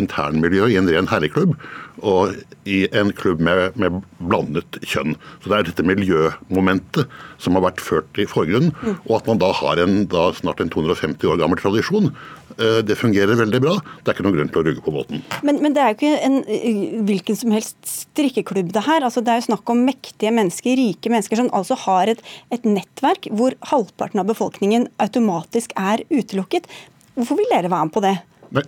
internmiljøet 0.00 0.74
i 0.74 0.80
en 0.80 0.90
ren 0.90 1.10
herreklubb 1.10 1.56
og 2.00 2.36
i 2.64 2.86
en 2.96 3.10
klubb 3.12 3.42
med, 3.44 3.76
med, 3.76 4.00
blandet 4.20 4.78
kjønn. 4.80 5.16
Så 5.40 5.50
Det 5.50 5.56
er 5.58 5.68
dette 5.68 5.86
miljømomentet 5.86 7.08
som 7.40 7.56
har 7.56 7.66
vært 7.68 7.82
ført 7.84 8.20
i 8.20 8.28
forgrunnen. 8.28 8.72
Og 9.08 9.18
at 9.20 9.28
man 9.28 9.40
da 9.40 9.52
har 9.56 9.80
en 9.82 10.06
da 10.10 10.30
snart 10.36 10.60
en 10.60 10.72
250 10.72 11.28
år 11.28 11.40
gammel 11.42 11.60
tradisjon 11.60 12.12
Det 12.60 12.96
fungerer 12.98 13.38
veldig 13.38 13.60
bra. 13.62 13.74
Det 14.00 14.10
er 14.10 14.16
ikke 14.16 14.24
noen 14.26 14.36
grunn 14.36 14.50
til 14.52 14.60
å 14.60 14.64
rugge 14.66 14.82
på 14.84 14.92
båten. 14.92 15.22
Men, 15.46 15.60
men 15.64 15.76
det 15.76 15.82
er 15.82 15.92
jo 15.92 15.96
ikke 15.98 16.24
en 16.26 16.38
eh, 16.44 16.98
hvilken 17.08 17.38
som 17.38 17.54
helst 17.54 17.78
strikkeklubb 17.88 18.72
det 18.74 18.84
her. 18.84 19.06
Altså, 19.06 19.22
det 19.24 19.32
er 19.32 19.40
jo 19.40 19.48
snakk 19.48 19.72
om 19.72 19.84
mektige 19.86 20.32
mennesker, 20.36 20.76
rike 20.76 21.12
mennesker, 21.12 21.40
som 21.40 21.50
altså 21.56 21.78
har 21.86 22.12
et, 22.12 22.20
et 22.52 22.66
nettverk 22.68 23.30
hvor 23.32 23.56
halvparten 23.72 24.20
av 24.22 24.28
befolkningen 24.28 24.88
automatisk 25.00 25.72
er 25.80 26.04
utelukket. 26.12 26.68
Hvorfor 27.16 27.40
vil 27.40 27.48
dere 27.52 27.72
være 27.72 27.88
med 27.88 27.94
på 27.96 28.04
det? 28.04 28.16
Nei, 28.56 28.66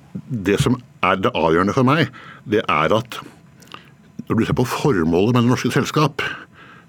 det 0.48 0.58
som 0.62 0.78
er 1.02 1.20
det 1.20 1.34
avgjørende 1.34 1.74
for 1.76 1.86
meg, 1.86 2.10
det 2.48 2.62
er 2.62 2.96
at 2.96 3.18
når 4.28 4.38
du 4.38 4.44
ser 4.46 4.56
på 4.56 4.68
formålet 4.68 5.34
med 5.34 5.42
det 5.42 5.50
norske 5.50 5.72
selskap, 5.74 6.22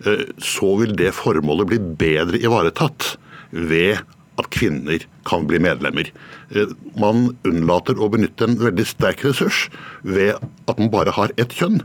eh, 0.05 0.25
så 0.39 0.73
vil 0.79 0.95
det 0.99 1.13
formålet 1.17 1.71
bli 1.71 1.79
bedre 1.99 2.39
ivaretatt 2.41 3.15
ved 3.53 4.03
at 4.41 4.49
kvinner 4.53 5.03
kan 5.29 5.45
bli 5.49 5.59
medlemmer. 5.61 6.09
Eh, 6.55 6.71
Man 6.99 7.35
unnlater 7.45 7.99
å 7.99 8.09
benytte 8.13 8.47
en 8.47 8.57
veldig 8.61 8.85
sterk 8.89 9.23
ressurs 9.25 9.67
ved 10.03 10.35
at 10.67 10.79
man 10.79 10.91
bare 10.93 11.13
har 11.13 11.33
ett 11.37 11.53
kjønn. 11.53 11.81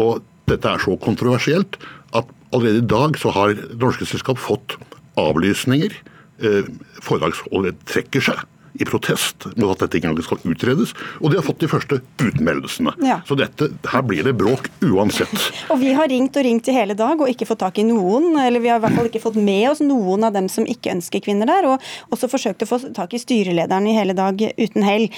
Og 0.00 0.22
dette 0.48 0.68
er 0.68 0.78
så 0.82 0.96
kontroversielt 1.00 1.78
at 2.14 2.28
allerede 2.54 2.82
i 2.84 2.88
dag 2.94 3.18
så 3.20 3.32
har 3.34 3.54
norske 3.80 4.06
selskap 4.08 4.38
fått 4.40 4.76
avlysninger. 5.20 5.92
Eh, 6.40 6.66
Foredragsholdet 7.04 7.78
trekker 7.90 8.24
seg 8.24 8.42
i 8.74 8.86
protest 8.88 9.46
mot 9.54 9.70
at 9.70 9.84
dette 9.84 9.98
ikke 9.98 10.10
engang 10.10 10.26
skal 10.26 10.40
utredes. 10.50 10.94
Og 11.20 11.30
de 11.30 11.38
har 11.38 11.46
fått 11.46 11.62
de 11.62 11.70
første 11.70 12.00
utmeldelsene. 12.22 12.94
Ja. 13.06 13.20
Så 13.28 13.36
dette, 13.38 13.70
her 13.90 14.04
blir 14.06 14.26
det 14.26 14.34
bråk 14.38 14.68
uansett. 14.82 15.34
Og 15.72 15.78
vi 15.82 15.94
har 15.94 16.10
ringt 16.10 16.36
og 16.36 16.46
ringt 16.46 16.68
i 16.68 16.74
hele 16.74 16.96
dag 16.98 17.20
og 17.20 17.30
ikke 17.30 17.46
fått 17.48 17.62
tak 17.62 17.78
i 17.80 17.86
noen, 17.86 18.34
eller 18.40 18.62
vi 18.62 18.70
har 18.72 18.80
i 18.80 18.84
hvert 18.84 18.96
fall 18.98 19.08
ikke 19.08 19.22
fått 19.22 19.38
med 19.38 19.68
oss 19.70 19.82
noen 19.84 20.26
av 20.26 20.34
dem 20.34 20.48
som 20.52 20.66
ikke 20.68 20.92
ønsker 20.94 21.22
kvinner 21.24 21.48
der, 21.48 21.68
og 21.68 22.14
også 22.14 22.30
forsøkt 22.30 22.64
å 22.64 22.68
få 22.68 22.80
tak 22.96 23.14
i 23.14 23.20
styrelederen 23.22 23.86
i 23.90 23.96
hele 23.96 24.16
dag 24.16 24.40
uten 24.40 24.86
hell. 24.86 25.08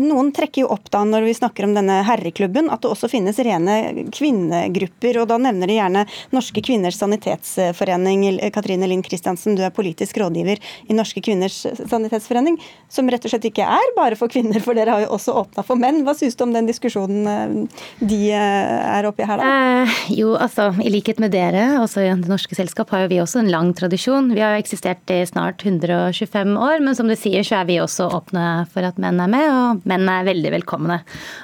Noen 0.00 0.30
trekker 0.32 0.64
jo 0.64 0.70
opp 0.72 0.88
da 0.92 1.02
når 1.04 1.26
vi 1.26 1.34
snakker 1.36 1.66
om 1.66 1.74
denne 1.76 1.98
herreklubben, 2.06 2.70
at 2.72 2.84
det 2.84 2.92
også 2.92 3.10
finnes 3.12 3.38
rene 3.44 4.06
kvinnegrupper, 4.14 5.20
og 5.20 5.28
da 5.28 5.38
nevner 5.42 5.68
de 5.68 5.76
gjerne 5.76 6.04
Norske 6.32 6.64
kvinners 6.64 6.96
sanitetsforening. 7.00 8.24
Katrine 8.54 8.88
Lind 8.88 9.04
Kristiansen, 9.06 9.58
du 9.58 9.64
er 9.66 9.74
politisk 9.74 10.22
rådgiver 10.22 10.62
i 10.88 10.96
Norske 10.96 11.20
kvinners 11.24 11.58
sanitetsforening, 11.82 12.51
som 12.92 13.08
rett 13.08 13.24
og 13.24 13.32
slett 13.32 13.46
ikke 13.48 13.64
er 13.64 13.92
bare 13.96 14.18
for 14.18 14.32
kvinner, 14.32 14.60
for 14.64 14.76
dere 14.76 14.92
har 14.92 15.04
jo 15.06 15.12
også 15.16 15.34
åpna 15.40 15.64
for 15.64 15.80
menn. 15.80 16.02
Hva 16.04 16.14
syns 16.16 16.36
du 16.36 16.44
om 16.44 16.52
den 16.52 16.68
diskusjonen 16.68 17.28
eh, 17.30 17.84
de 18.04 18.20
eh, 18.36 18.98
er 18.98 19.08
oppi 19.08 19.24
her, 19.28 19.40
da? 19.40 19.52
Eh, 19.86 19.94
jo, 20.18 20.34
altså, 20.36 20.70
I 20.82 20.92
likhet 20.92 21.22
med 21.22 21.32
dere, 21.32 21.64
også 21.80 22.04
i 22.04 22.10
Det 22.20 22.28
Norske 22.30 22.56
Selskap, 22.58 22.92
har 22.92 23.06
jo 23.06 23.12
vi 23.14 23.20
også 23.22 23.40
en 23.40 23.50
lang 23.52 23.72
tradisjon. 23.76 24.28
Vi 24.36 24.42
har 24.44 24.56
jo 24.56 24.64
eksistert 24.64 25.08
i 25.14 25.22
snart 25.28 25.64
125 25.64 26.52
år, 26.52 26.82
men 26.84 26.98
som 26.98 27.08
du 27.08 27.16
sier, 27.16 27.46
så 27.46 27.62
er 27.62 27.70
vi 27.70 27.78
også 27.80 28.10
åpne 28.12 28.46
for 28.72 28.84
at 28.84 29.00
menn 29.00 29.22
er 29.24 29.32
med, 29.32 29.48
og 29.48 29.88
menn 29.88 30.04
er 30.12 30.28
veldig 30.28 30.52
velkomne. 30.58 31.00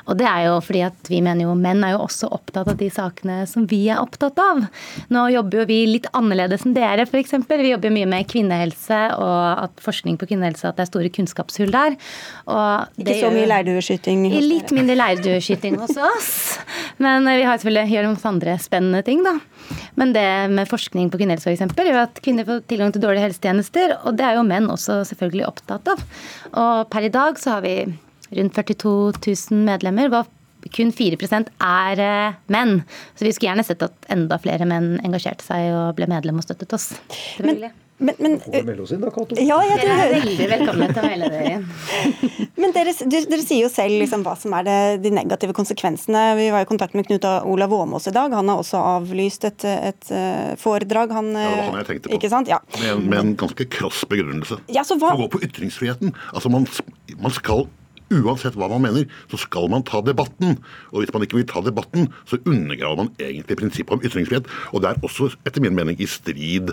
Og 0.08 0.20
det 0.20 0.28
er 0.28 0.48
jo 0.50 0.58
fordi 0.64 0.84
at 0.90 1.08
vi 1.08 1.22
mener 1.24 1.48
jo 1.48 1.56
menn 1.58 1.80
er 1.86 1.96
jo 1.96 2.04
også 2.04 2.28
opptatt 2.34 2.68
av 2.68 2.76
de 2.80 2.90
sakene 2.92 3.40
som 3.48 3.64
vi 3.70 3.86
er 3.88 4.02
opptatt 4.02 4.36
av. 4.42 4.66
Nå 5.14 5.24
jobber 5.32 5.62
jo 5.62 5.68
vi 5.72 5.80
litt 5.94 6.10
annerledes 6.12 6.66
enn 6.68 6.76
dere, 6.76 7.08
f.eks. 7.08 7.38
Vi 7.48 7.72
jobber 7.72 7.94
mye 7.94 8.08
med 8.10 8.28
kvinnehelse 8.28 9.00
og 9.16 9.64
at 9.64 9.82
forskning 9.82 10.20
på 10.20 10.28
kvinnehelse, 10.28 10.68
at 10.68 10.76
det 10.76 10.84
er 10.86 10.92
store 10.98 11.12
kunnskapshull 11.14 11.72
der. 11.74 11.96
Og 12.50 13.00
Ikke 13.00 13.18
så 13.22 13.32
mye 13.32 13.48
leirdueskyting? 13.48 14.26
Litt 14.34 14.74
mindre 14.76 14.98
leirdueskyting 14.98 15.78
hos 15.80 15.96
oss. 15.96 16.32
Men 17.02 17.26
vi 17.28 17.46
har 17.46 17.60
selvfølgelig 17.60 17.94
gjør 17.94 18.08
noen 18.08 18.24
andre 18.32 18.56
spennende 18.62 19.04
ting, 19.06 19.22
da. 19.26 19.36
Men 19.98 20.14
det 20.16 20.26
med 20.54 20.70
forskning 20.70 21.10
på 21.12 21.20
kvinnehelse 21.20 21.50
f.eks. 21.50 21.76
gjør 21.78 22.02
at 22.04 22.20
kvinner 22.24 22.46
får 22.48 22.64
tilgang 22.70 22.94
til 22.94 23.04
dårlige 23.04 23.26
helsetjenester, 23.28 23.96
og 24.04 24.18
det 24.18 24.26
er 24.26 24.38
jo 24.38 24.46
menn 24.46 24.68
også 24.72 25.02
selvfølgelig 25.08 25.48
opptatt 25.48 25.94
av. 25.94 26.02
Og 26.52 26.90
per 26.92 27.08
i 27.08 27.12
dag 27.14 27.40
så 27.40 27.56
har 27.56 27.64
vi 27.66 27.76
rundt 28.36 28.58
42 28.58 28.90
000 29.24 29.64
medlemmer. 29.68 30.10
hvor 30.12 30.26
kun 30.74 30.92
4 30.92 31.16
er 31.62 32.00
eh, 32.02 32.38
menn. 32.46 32.82
Så 33.14 33.24
vi 33.24 33.32
skulle 33.32 33.52
gjerne 33.52 33.64
sett 33.64 33.82
at 33.82 34.08
enda 34.10 34.38
flere 34.42 34.66
menn 34.68 34.98
engasjerte 35.06 35.46
seg 35.46 35.70
og 35.72 35.96
ble 35.98 36.08
medlem 36.10 36.40
og 36.40 36.46
støttet 36.46 36.74
oss. 36.74 36.90
Men, 37.38 37.70
men, 37.98 38.14
men 38.22 38.34
inn 38.54 39.00
da, 39.02 39.10
Kato? 39.10 39.36
ja, 39.42 39.56
jeg 39.66 39.78
Dere 39.82 39.94
er 40.04 40.12
veldig 40.14 40.46
velkomne 40.52 40.86
til 40.92 41.00
å 41.02 41.08
melde 41.08 41.28
dere 41.32 41.54
inn. 41.56 41.64
Men 42.58 42.72
dere, 42.74 42.92
dere, 43.06 43.26
dere 43.30 43.42
sier 43.46 43.64
jo 43.64 43.70
selv 43.70 43.94
liksom 44.00 44.22
hva 44.26 44.32
som 44.38 44.54
er 44.58 44.64
det, 44.66 44.76
de 45.04 45.10
negative 45.14 45.54
konsekvensene. 45.54 46.22
Vi 46.38 46.48
var 46.54 46.64
i 46.64 46.68
kontakt 46.68 46.94
med 46.98 47.06
Knut 47.06 47.26
Olav 47.46 47.74
Åmås 47.74 48.08
i 48.10 48.14
dag. 48.14 48.34
Han 48.34 48.50
har 48.50 48.58
også 48.62 48.80
avlyst 48.96 49.46
et, 49.46 49.64
et 49.68 50.10
eh, 50.14 50.52
foredrag. 50.58 51.14
Han, 51.14 51.30
Ja, 51.34 51.46
det 51.48 51.56
var 51.58 51.66
han 51.70 51.78
jeg 51.82 51.88
tenkte 51.92 52.10
på. 52.10 52.16
Ikke 52.18 52.30
sant? 52.32 52.50
Ja. 52.50 52.58
Med, 52.78 52.88
en- 52.96 53.04
med 53.12 53.18
en 53.22 53.34
ganske 53.44 53.66
krass 53.70 54.02
begrunnelse. 54.10 54.58
Ja, 54.74 54.82
så 54.86 54.98
hva- 54.98 55.12
For 55.14 55.22
å 55.22 55.26
gå 55.28 55.32
på 55.38 55.42
ytringsfriheten. 55.48 56.14
Altså 56.34 56.50
man, 56.54 56.66
man 57.22 57.34
skal 57.34 57.66
Uansett 58.08 58.54
hva 58.56 58.70
man 58.72 58.80
mener, 58.80 59.02
så 59.28 59.36
skal 59.36 59.66
man 59.68 59.82
ta 59.84 59.98
debatten. 60.00 60.54
Og 60.94 61.02
hvis 61.02 61.10
man 61.12 61.26
ikke 61.26 61.36
vil 61.36 61.44
ta 61.50 61.60
debatten, 61.60 62.06
så 62.24 62.38
undergraver 62.48 63.02
man 63.02 63.10
egentlig 63.20 63.58
prinsippet 63.60 63.98
om 63.98 64.00
ytringsfrihet. 64.00 64.46
Og 64.72 64.80
det 64.80 64.94
er 64.94 65.02
også, 65.04 65.28
etter 65.44 65.60
min 65.60 65.76
mening, 65.76 65.98
i 66.00 66.08
strid 66.08 66.72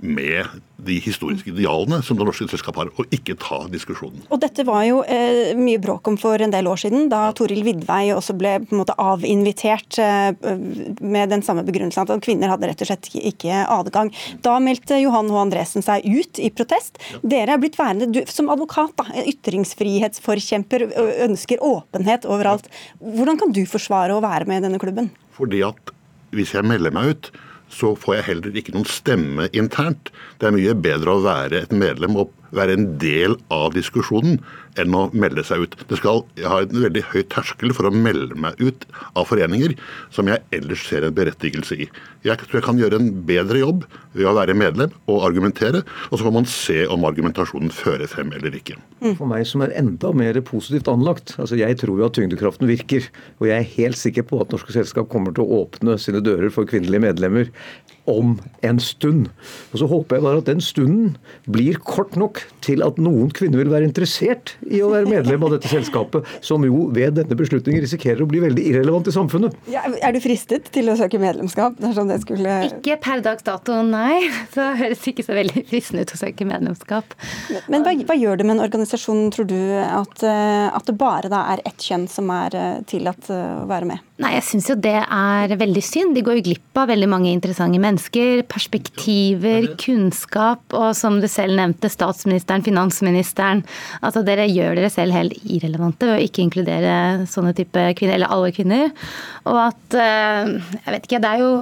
med 0.00 0.46
de 0.78 0.98
historiske 1.02 1.50
idealene 1.50 1.98
som 2.06 2.18
det 2.18 2.26
norske 2.28 2.46
selskapet 2.46 2.84
har, 2.84 2.90
og 2.94 3.14
ikke 3.14 3.34
ta 3.42 3.58
diskusjonen. 3.70 4.22
Og 4.30 4.38
dette 4.42 4.62
var 4.66 4.84
jo 4.86 5.00
eh, 5.02 5.56
mye 5.58 5.80
bråk 5.82 6.06
om 6.10 6.18
for 6.20 6.38
en 6.42 6.52
del 6.54 6.68
år 6.70 6.78
siden, 6.84 7.08
da 7.10 7.24
Toril 7.36 7.64
Vidvei 7.66 8.12
også 8.14 8.36
ble 8.38 8.54
på 8.62 8.76
en 8.76 8.82
måte 8.84 8.94
avinvitert 9.02 9.98
eh, 10.02 10.30
med 11.02 11.34
den 11.34 11.42
samme 11.46 11.64
begrunnelsen 11.66 12.06
at 12.06 12.22
kvinner 12.24 12.52
hadde 12.52 12.70
rett 12.70 12.84
og 12.86 12.90
slett 12.92 13.10
ikke 13.18 13.64
adgang. 13.66 14.12
Da 14.46 14.54
meldte 14.62 15.00
Johan 15.02 15.32
H. 15.34 15.42
Andresen 15.42 15.84
seg 15.84 16.06
ut 16.06 16.38
i 16.38 16.52
protest. 16.54 17.02
Dere 17.26 17.56
er 17.56 17.62
blitt 17.62 17.78
værende 17.80 18.10
du, 18.14 18.22
som 18.30 18.52
advokat, 18.54 18.94
da, 19.00 19.08
ytringsfrihetsforkjemper, 19.26 20.86
ønsker 21.26 21.62
åpenhet 21.64 22.28
overalt. 22.28 22.70
Hvordan 23.02 23.42
kan 23.42 23.54
du 23.54 23.64
forsvare 23.68 24.14
å 24.14 24.22
være 24.22 24.46
med 24.46 24.62
i 24.62 24.68
denne 24.68 24.82
klubben? 24.82 25.10
Fordi 25.34 25.64
at 25.66 25.94
hvis 26.34 26.54
jeg 26.54 26.66
melder 26.68 26.94
meg 26.94 27.14
ut, 27.14 27.30
så 27.68 27.94
får 27.98 28.18
jeg 28.18 28.26
heller 28.30 28.58
ikke 28.58 28.74
noen 28.74 28.88
stemme 28.88 29.48
internt. 29.52 30.12
Det 30.40 30.48
er 30.48 30.56
mye 30.56 30.76
bedre 30.88 31.14
å 31.14 31.24
være 31.24 31.64
et 31.64 31.74
medlem 31.74 32.18
og 32.20 32.32
være 32.54 32.76
en 32.78 32.86
del 33.00 33.36
av 33.54 33.72
diskusjonen 33.76 34.38
enn 34.78 34.94
å 34.94 35.08
melde 35.16 35.42
seg 35.46 35.64
ut. 35.64 35.76
Det 35.90 35.98
skal, 35.98 36.22
jeg 36.38 36.48
har 36.48 36.66
en 36.66 36.84
veldig 36.84 37.02
høy 37.10 37.22
terskel 37.32 37.74
for 37.74 37.88
å 37.88 37.94
melde 37.94 38.36
meg 38.38 38.58
ut 38.62 38.86
av 39.18 39.26
foreninger 39.30 39.74
som 40.14 40.30
jeg 40.30 40.42
ellers 40.54 40.84
ser 40.86 41.06
en 41.06 41.16
berettigelse 41.16 41.78
i. 41.78 41.88
Jeg 42.26 42.40
tror 42.42 42.60
jeg 42.60 42.66
kan 42.66 42.80
gjøre 42.80 43.00
en 43.00 43.10
bedre 43.26 43.60
jobb 43.60 43.84
ved 44.18 44.28
å 44.28 44.36
være 44.38 44.56
medlem 44.58 44.94
og 45.10 45.24
argumentere, 45.26 45.84
og 46.10 46.18
så 46.18 46.26
får 46.26 46.34
man 46.34 46.48
se 46.50 46.78
om 46.90 47.06
argumentasjonen 47.08 47.72
fører 47.74 48.10
frem 48.10 48.32
eller 48.36 48.54
ikke. 48.58 48.78
For 49.18 49.28
meg 49.30 49.46
som 49.48 49.62
er 49.64 49.74
enda 49.78 50.12
mer 50.16 50.40
positivt 50.46 50.90
anlagt. 50.90 51.36
altså 51.38 51.58
Jeg 51.58 51.78
tror 51.82 52.00
jo 52.00 52.08
at 52.08 52.16
tyngdekraften 52.18 52.70
virker. 52.70 53.06
Og 53.38 53.48
jeg 53.50 53.58
er 53.58 53.74
helt 53.76 53.98
sikker 53.98 54.26
på 54.26 54.40
at 54.42 54.54
norske 54.54 54.74
selskap 54.74 55.10
kommer 55.12 55.34
til 55.34 55.46
å 55.46 55.62
åpne 55.62 55.98
sine 56.02 56.22
dører 56.24 56.52
for 56.54 56.68
kvinnelige 56.68 57.06
medlemmer 57.06 57.52
om 58.08 58.36
en 58.66 58.80
stund. 58.82 59.28
Og 59.72 59.82
så 59.82 59.88
håper 59.90 60.18
jeg 60.18 60.24
bare 60.26 60.42
at 60.42 60.48
den 60.48 60.62
stunden 60.64 61.16
blir 61.48 61.78
kort 61.84 62.16
nok 62.18 62.40
til 62.64 62.82
at 62.86 62.98
noen 63.02 63.30
kvinner 63.34 63.60
vil 63.62 63.72
være 63.72 63.88
interessert 63.88 64.54
i 64.66 64.80
å 64.84 64.90
være 64.92 65.10
medlem 65.10 65.44
av 65.46 65.54
dette 65.56 65.70
selskapet, 65.70 66.26
som 66.44 66.64
jo 66.66 66.88
ved 66.94 67.18
denne 67.18 67.38
beslutningen 67.38 67.84
risikerer 67.84 68.24
å 68.24 68.30
bli 68.30 68.42
veldig 68.44 68.64
irrelevant 68.70 69.10
i 69.10 69.14
samfunnet. 69.14 69.56
Ja, 69.72 69.84
er 69.86 70.14
du 70.16 70.20
fristet 70.24 70.70
til 70.74 70.90
å 70.90 70.96
søke 70.98 71.20
medlemskap 71.22 71.78
dersom 71.82 72.10
det 72.10 72.20
skulle 72.24 72.58
Ikke 72.68 72.98
per 73.02 73.22
dags 73.24 73.46
dato, 73.46 73.80
nei. 73.86 74.28
Så 74.54 74.70
høres 74.78 75.04
ikke 75.10 75.24
så 75.26 75.36
veldig 75.36 75.64
fristende 75.68 76.04
ut 76.04 76.14
å 76.14 76.20
søke 76.20 76.46
medlemskap. 76.48 77.16
Men 77.70 77.84
hva, 77.86 77.94
hva 78.08 78.18
gjør 78.18 78.40
det 78.40 78.48
med 78.48 78.58
en 78.58 78.66
organisasjon, 78.66 79.28
tror 79.34 79.48
du, 79.50 79.58
at, 79.84 80.24
eh, 80.26 80.66
at 80.72 80.88
det 80.88 80.98
bare 80.98 81.30
da 81.32 81.44
er 81.54 81.64
ett 81.68 81.84
kjønn 81.84 82.08
som 82.10 82.30
er 82.34 82.56
eh, 82.58 82.84
tillatt 82.88 83.30
eh, 83.32 83.62
å 83.62 83.66
være 83.70 83.92
med? 83.92 84.07
Nei, 84.18 84.32
jeg 84.34 84.44
syns 84.48 84.66
jo 84.66 84.74
det 84.82 84.96
er 84.98 85.52
veldig 85.60 85.82
synd. 85.84 86.16
De 86.16 86.24
går 86.26 86.40
jo 86.40 86.44
glipp 86.48 86.80
av 86.80 86.88
veldig 86.90 87.08
mange 87.10 87.30
interessante 87.30 87.78
mennesker. 87.78 88.40
Perspektiver, 88.50 89.68
kunnskap, 89.78 90.64
og 90.74 90.88
som 90.98 91.20
du 91.22 91.28
selv 91.30 91.54
nevnte, 91.54 91.90
statsministeren, 91.92 92.64
finansministeren. 92.66 93.62
Altså 94.02 94.24
dere 94.26 94.48
gjør 94.50 94.74
dere 94.80 94.90
selv 94.90 95.14
helt 95.14 95.38
irrelevante 95.44 96.08
ved 96.10 96.16
å 96.16 96.26
ikke 96.26 96.42
inkludere 96.48 96.96
sånne 97.30 97.54
type 97.58 97.84
kvinner, 98.00 98.18
eller 98.18 98.34
alle 98.34 98.50
kvinner. 98.56 98.90
Og 99.46 99.60
at 99.68 100.00
eh, 100.02 100.50
Jeg 100.82 100.96
vet 100.96 101.06
ikke, 101.06 101.22
det 101.22 101.30
er 101.30 101.44
jo 101.44 101.52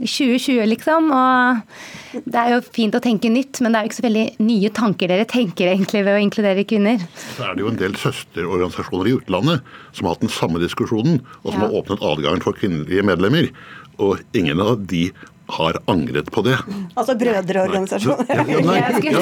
2020, 0.00 0.66
liksom. 0.72 1.10
Og 1.14 2.24
det 2.26 2.40
er 2.40 2.50
jo 2.54 2.60
fint 2.74 2.96
å 2.96 3.02
tenke 3.04 3.30
nytt, 3.32 3.60
men 3.64 3.72
det 3.72 3.78
er 3.78 3.86
jo 3.86 3.90
ikke 3.92 4.00
så 4.00 4.06
veldig 4.08 4.26
nye 4.46 4.72
tanker 4.76 5.12
dere 5.12 5.28
tenker 5.30 5.70
egentlig 5.72 6.04
ved 6.06 6.16
å 6.16 6.22
inkludere 6.24 6.66
kvinner. 6.68 7.06
Så 7.36 7.46
er 7.48 7.54
det 7.56 7.64
jo 7.64 7.70
en 7.72 7.80
del 7.80 7.96
søsterorganisasjoner 8.00 9.10
i 9.10 9.16
utlandet 9.20 9.72
som 9.96 10.06
har 10.06 10.16
hatt 10.16 10.26
den 10.26 10.34
samme 10.36 10.62
diskusjonen, 10.62 11.20
og 11.44 11.52
som 11.52 11.62
Ja. 11.62 11.68
har 11.68 11.78
åpnet 11.80 12.02
adgangen 12.04 12.42
for 12.44 12.52
kvinnelige 12.52 13.04
medlemmer. 13.04 13.50
Og 13.98 14.20
ingen 14.34 14.60
av 14.60 14.86
de 14.86 15.10
har 15.48 15.76
angret 15.86 16.26
på 16.34 16.42
det. 16.42 16.56
Altså 16.98 17.14
brødreorganisasjoner? 17.20 18.26
Ja, 18.34 18.44
ja, 18.50 18.60
nei, 18.66 18.78
ja, 18.80 19.20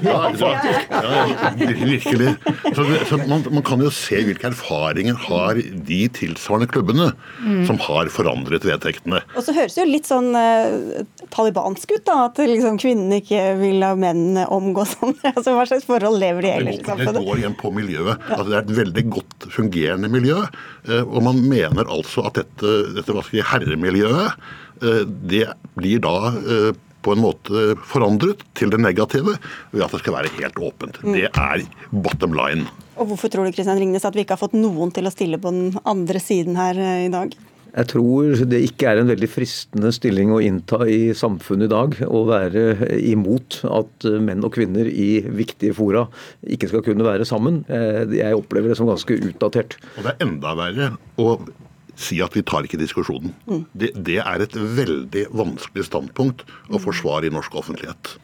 ja, 0.00 0.20
ja, 0.32 1.24
ja, 1.28 1.50
virkelig. 1.84 2.30
Så, 2.76 2.86
så 3.10 3.18
man, 3.28 3.44
man 3.52 3.64
kan 3.66 3.82
jo 3.84 3.90
se 3.92 4.22
hvilke 4.24 4.48
erfaringer 4.50 5.18
har 5.26 5.60
de 5.60 6.00
tilsvarende 6.16 6.68
klubbene 6.72 7.10
som 7.68 7.78
har 7.84 8.08
forandret 8.12 8.64
vedtektene. 8.66 9.20
Og 9.36 9.44
så 9.44 9.54
høres 9.56 9.76
det 9.76 9.84
jo 9.84 9.88
litt 9.90 10.08
sånn 10.08 10.30
eh, 10.38 11.04
talibansk 11.34 11.92
ut, 11.96 12.04
da. 12.08 12.18
At 12.30 12.40
liksom, 12.40 12.78
kvinnene 12.82 13.20
ikke 13.20 13.42
vil 13.60 13.80
la 13.82 13.92
mennene 13.98 14.46
omgå 14.56 14.86
sånn. 14.88 15.12
Altså, 15.34 15.52
hva 15.56 15.66
slags 15.68 15.86
forhold 15.88 16.20
lever 16.22 16.46
de 16.48 16.54
ellers 16.56 16.80
i 16.80 16.84
går, 16.86 17.04
det 17.06 17.24
går 17.28 17.42
igjen 17.44 17.58
på 17.60 17.72
miljøet. 17.76 18.16
Altså, 18.32 18.48
det 18.48 18.56
er 18.58 18.64
et 18.64 18.76
veldig 18.80 19.06
godt 19.18 19.48
fungerende 19.52 20.10
miljø. 20.12 20.40
eh, 20.88 21.02
Og 21.04 21.20
man 21.26 21.42
mener 21.44 21.84
altså 21.84 22.24
at 22.30 22.40
dette, 22.40 22.76
dette 22.96 23.12
hva 23.12 23.24
skal 23.26 23.42
jeg, 23.42 23.44
si, 23.44 23.50
herremiljøet 23.52 24.54
det 24.80 25.46
blir 25.78 26.02
da 26.04 26.16
eh, 26.36 26.70
på 27.06 27.14
en 27.14 27.22
måte 27.22 27.66
forandret 27.86 28.42
til 28.58 28.72
det 28.72 28.80
negative 28.82 29.36
ved 29.70 29.84
at 29.84 29.92
det 29.94 30.02
skal 30.02 30.16
være 30.18 30.32
helt 30.40 30.56
åpent. 30.58 30.98
Mm. 31.04 31.12
Det 31.14 31.28
er 31.30 31.66
bottom 31.92 32.34
line. 32.34 32.66
Og 32.96 33.10
hvorfor 33.12 33.30
tror 33.30 33.46
du 33.46 33.54
Kristian 33.54 33.78
Ringnes, 33.78 34.06
at 34.08 34.16
vi 34.16 34.24
ikke 34.24 34.34
har 34.34 34.42
fått 34.42 34.56
noen 34.56 34.90
til 34.94 35.06
å 35.06 35.12
stille 35.14 35.38
på 35.38 35.52
den 35.54 35.76
andre 35.86 36.22
siden 36.22 36.58
her 36.58 36.78
eh, 36.80 37.04
i 37.06 37.12
dag? 37.12 37.36
Jeg 37.76 37.90
tror 37.90 38.38
det 38.48 38.62
ikke 38.64 38.86
er 38.88 39.02
en 39.02 39.10
veldig 39.10 39.28
fristende 39.28 39.90
stilling 39.92 40.30
å 40.32 40.38
innta 40.40 40.78
i 40.88 41.10
samfunnet 41.16 41.68
i 41.68 41.72
dag. 41.74 41.96
Å 42.08 42.22
være 42.24 42.62
imot 43.04 43.58
at 43.68 44.06
menn 44.24 44.44
og 44.48 44.54
kvinner 44.56 44.88
i 44.88 45.20
viktige 45.28 45.76
fora 45.76 46.06
ikke 46.40 46.70
skal 46.70 46.84
kunne 46.86 47.04
være 47.04 47.28
sammen. 47.28 47.60
Eh, 47.68 48.16
Jeg 48.16 48.38
opplever 48.38 48.72
det 48.72 48.78
som 48.80 48.88
ganske 48.88 49.18
utdatert. 49.28 49.76
Og 49.98 50.08
det 50.08 50.14
er 50.14 50.24
enda 50.24 50.56
verre 50.56 50.90
å 51.20 51.36
si 51.96 52.20
at 52.24 52.36
vi 52.36 52.44
tar 52.46 52.66
ikke 52.68 52.80
diskusjonen. 52.80 53.34
Det, 53.72 53.92
det 53.96 54.20
er 54.22 54.44
et 54.44 54.54
veldig 54.54 55.26
vanskelig 55.36 55.88
standpunkt 55.88 56.44
å 56.68 56.80
forsvare 56.82 57.28
i 57.28 57.34
norsk 57.34 57.56
offentlighet. 57.58 58.16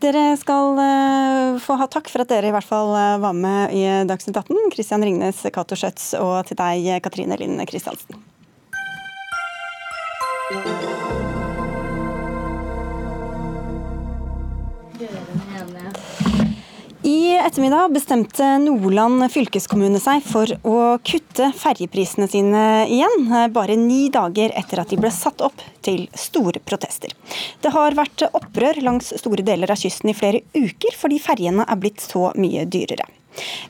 Dere 0.00 0.30
skal 0.40 0.78
eh, 0.80 1.58
få 1.60 1.76
ha 1.76 1.86
takk 1.92 2.08
for 2.08 2.24
at 2.24 2.30
dere 2.32 2.48
i 2.48 2.54
hvert 2.54 2.64
fall 2.64 2.94
eh, 2.96 3.18
var 3.20 3.36
med 3.36 3.74
i 3.76 3.84
Dagsnytt 4.08 4.38
18. 4.40 4.70
Kristian 4.72 5.04
Ringnes, 5.04 5.42
Cato 5.52 5.76
Schjøtz 5.76 6.14
og 6.20 6.38
til 6.48 6.56
deg, 6.60 6.88
Katrine 7.04 7.36
Linn 7.40 7.60
Kristiansen. 7.68 8.16
I 17.10 17.38
ettermiddag 17.38 17.88
bestemte 17.92 18.46
Nordland 18.62 19.24
fylkeskommune 19.34 19.98
seg 19.98 20.20
for 20.22 20.52
å 20.62 20.74
kutte 21.02 21.48
ferjeprisene 21.58 22.28
sine 22.30 22.60
igjen, 22.86 23.24
eh, 23.26 23.48
bare 23.50 23.74
ni 23.74 24.04
dager 24.14 24.54
etter 24.54 24.84
at 24.84 24.92
de 24.92 24.98
ble 25.00 25.10
satt 25.10 25.42
opp 25.42 25.64
til 25.82 26.04
store 26.14 26.62
protester. 26.62 27.10
Det 27.64 27.72
har 27.74 27.98
vært 27.98 28.28
opprør 28.30 28.78
langs 28.86 29.10
store 29.18 29.42
deler 29.42 29.72
av 29.74 29.82
kysten 29.82 30.12
i 30.12 30.18
flere 30.20 30.44
uker 30.54 30.94
fordi 31.00 31.18
ferjene 31.18 31.66
er 31.66 31.82
blitt 31.82 31.98
så 32.04 32.30
mye 32.38 32.68
dyrere. 32.70 33.08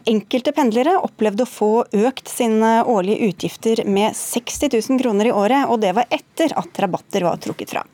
Enkelte 0.08 0.52
pendlere 0.56 0.96
opplevde 1.04 1.44
å 1.44 1.50
få 1.50 1.70
økt 2.08 2.30
sine 2.30 2.80
årlige 2.88 3.30
utgifter 3.30 3.82
med 3.84 4.16
60 4.16 4.72
000 4.72 5.00
kroner 5.02 5.28
i 5.28 5.34
året, 5.34 5.68
og 5.68 5.82
det 5.82 5.92
var 5.96 6.08
etter 6.10 6.54
at 6.58 6.80
rabatter 6.82 7.26
var 7.26 7.40
trukket 7.42 7.74
fra. 7.74 7.84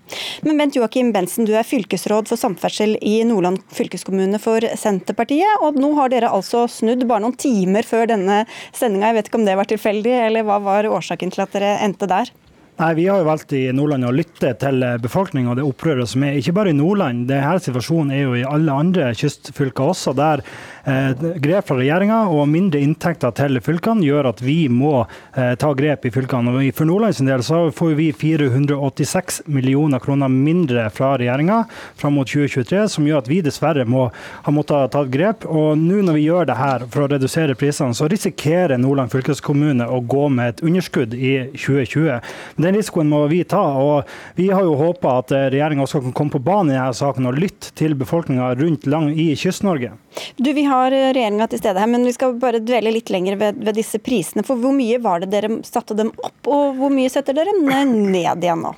Men 0.46 0.60
Bent 0.60 0.78
Joakim 0.78 1.12
Bensen, 1.14 1.48
du 1.48 1.54
er 1.56 1.66
fylkesråd 1.66 2.30
for 2.30 2.40
samferdsel 2.40 2.96
i 3.00 3.18
Nordland 3.26 3.62
fylkeskommune 3.74 4.40
for 4.42 4.64
Senterpartiet, 4.78 5.60
og 5.64 5.78
nå 5.80 5.92
har 5.98 6.12
dere 6.12 6.32
altså 6.32 6.66
snudd 6.70 7.06
bare 7.08 7.24
noen 7.26 7.38
timer 7.40 7.86
før 7.86 8.10
denne 8.12 8.44
sendinga. 8.76 9.10
Jeg 9.10 9.18
vet 9.20 9.30
ikke 9.30 9.42
om 9.42 9.48
det 9.48 9.58
var 9.58 9.70
tilfeldig, 9.70 10.16
eller 10.28 10.46
hva 10.46 10.60
var 10.62 10.90
årsaken 10.90 11.34
til 11.34 11.46
at 11.46 11.56
dere 11.56 11.76
endte 11.84 12.08
der? 12.10 12.32
Nei, 12.76 12.94
Vi 12.94 13.06
har 13.08 13.22
jo 13.22 13.24
valgt 13.24 13.52
i 13.56 13.62
Nordland 13.72 14.04
å 14.04 14.12
lytte 14.12 14.50
til 14.60 14.82
befolkninga 15.00 15.48
og 15.48 15.56
det 15.56 15.64
opprøret 15.64 16.10
som 16.10 16.26
er. 16.26 16.34
Ikke 16.36 16.52
bare 16.58 16.74
i 16.74 16.76
Nordland, 16.76 17.22
denne 17.24 17.54
situasjonen 17.64 18.10
er 18.12 18.26
jo 18.26 18.34
i 18.36 18.42
alle 18.44 18.74
andre 18.82 19.06
kystfylker 19.16 19.94
også. 19.94 20.12
Der 20.12 20.42
eh, 20.84 21.22
grep 21.40 21.70
fra 21.70 21.78
regjeringa 21.78 22.18
og 22.28 22.44
mindre 22.52 22.82
inntekter 22.84 23.32
til 23.38 23.56
fylkene 23.64 24.04
gjør 24.04 24.28
at 24.28 24.42
vi 24.44 24.58
må 24.68 25.06
eh, 25.06 25.54
ta 25.56 25.70
grep 25.78 26.04
i 26.04 26.12
fylkene. 26.12 26.52
Og 26.52 26.76
For 26.76 26.90
Nordlands 26.90 27.22
del 27.24 27.44
så 27.46 27.62
får 27.72 27.94
vi 27.96 28.10
486 28.12 29.40
millioner 29.48 30.04
kroner 30.04 30.28
mindre 30.28 30.90
fra 30.92 31.14
regjeringa 31.16 31.62
fram 31.96 32.18
mot 32.20 32.28
2023, 32.28 32.84
som 32.92 33.08
gjør 33.08 33.24
at 33.24 33.32
vi 33.32 33.40
dessverre 33.46 33.88
må 33.88 34.10
ha 34.12 34.52
måttet 34.52 34.92
ta 34.92 35.06
grep. 35.08 35.48
Og 35.48 35.80
nå 35.80 36.02
når 36.04 36.20
vi 36.20 36.26
gjør 36.26 36.52
det 36.52 36.58
her 36.60 36.84
for 36.92 37.06
å 37.06 37.10
redusere 37.14 37.56
prisene, 37.56 37.96
så 37.96 38.12
risikerer 38.12 38.76
Nordland 38.76 39.16
fylkeskommune 39.16 39.88
å 39.88 40.04
gå 40.04 40.28
med 40.28 40.58
et 40.58 40.64
underskudd 40.68 41.16
i 41.16 41.34
2020. 41.56 42.20
Den 42.66 42.78
risikoen 42.78 43.10
må 43.10 43.22
vi 43.30 43.42
ta. 43.48 43.62
og 43.62 44.10
Vi 44.38 44.48
har 44.50 44.66
jo 44.66 44.76
håpa 44.78 45.18
at 45.20 45.34
regjeringa 45.36 45.86
også 45.86 46.02
kan 46.04 46.16
komme 46.16 46.34
på 46.34 46.42
banen 46.42 46.74
i 46.74 46.78
denne 46.78 46.96
saken 46.96 47.30
og 47.30 47.38
lytte 47.38 47.72
til 47.78 47.94
befolkninga 47.98 48.52
rundt 48.58 48.88
lang 48.90 49.12
i 49.14 49.30
Kyst-Norge. 49.38 49.92
Du, 50.36 50.52
Vi 50.52 50.66
har 50.66 50.90
regjeringa 50.90 51.46
til 51.50 51.62
stede 51.62 51.80
her, 51.80 51.90
men 51.90 52.04
vi 52.06 52.14
skal 52.16 52.36
bare 52.42 52.62
dvele 52.64 52.94
litt 52.94 53.12
lenger 53.12 53.38
ved, 53.40 53.62
ved 53.62 53.78
disse 53.78 54.02
prisene. 54.02 54.44
For 54.46 54.58
Hvor 54.60 54.74
mye 54.74 54.98
var 55.02 55.22
det 55.22 55.30
dere 55.34 55.60
satte 55.66 55.96
dem 55.96 56.12
opp, 56.16 56.42
og 56.50 56.76
hvor 56.80 56.92
mye 56.92 57.12
setter 57.12 57.36
dere 57.36 57.54
ned 57.56 58.44
igjen 58.44 58.66
nå? 58.66 58.74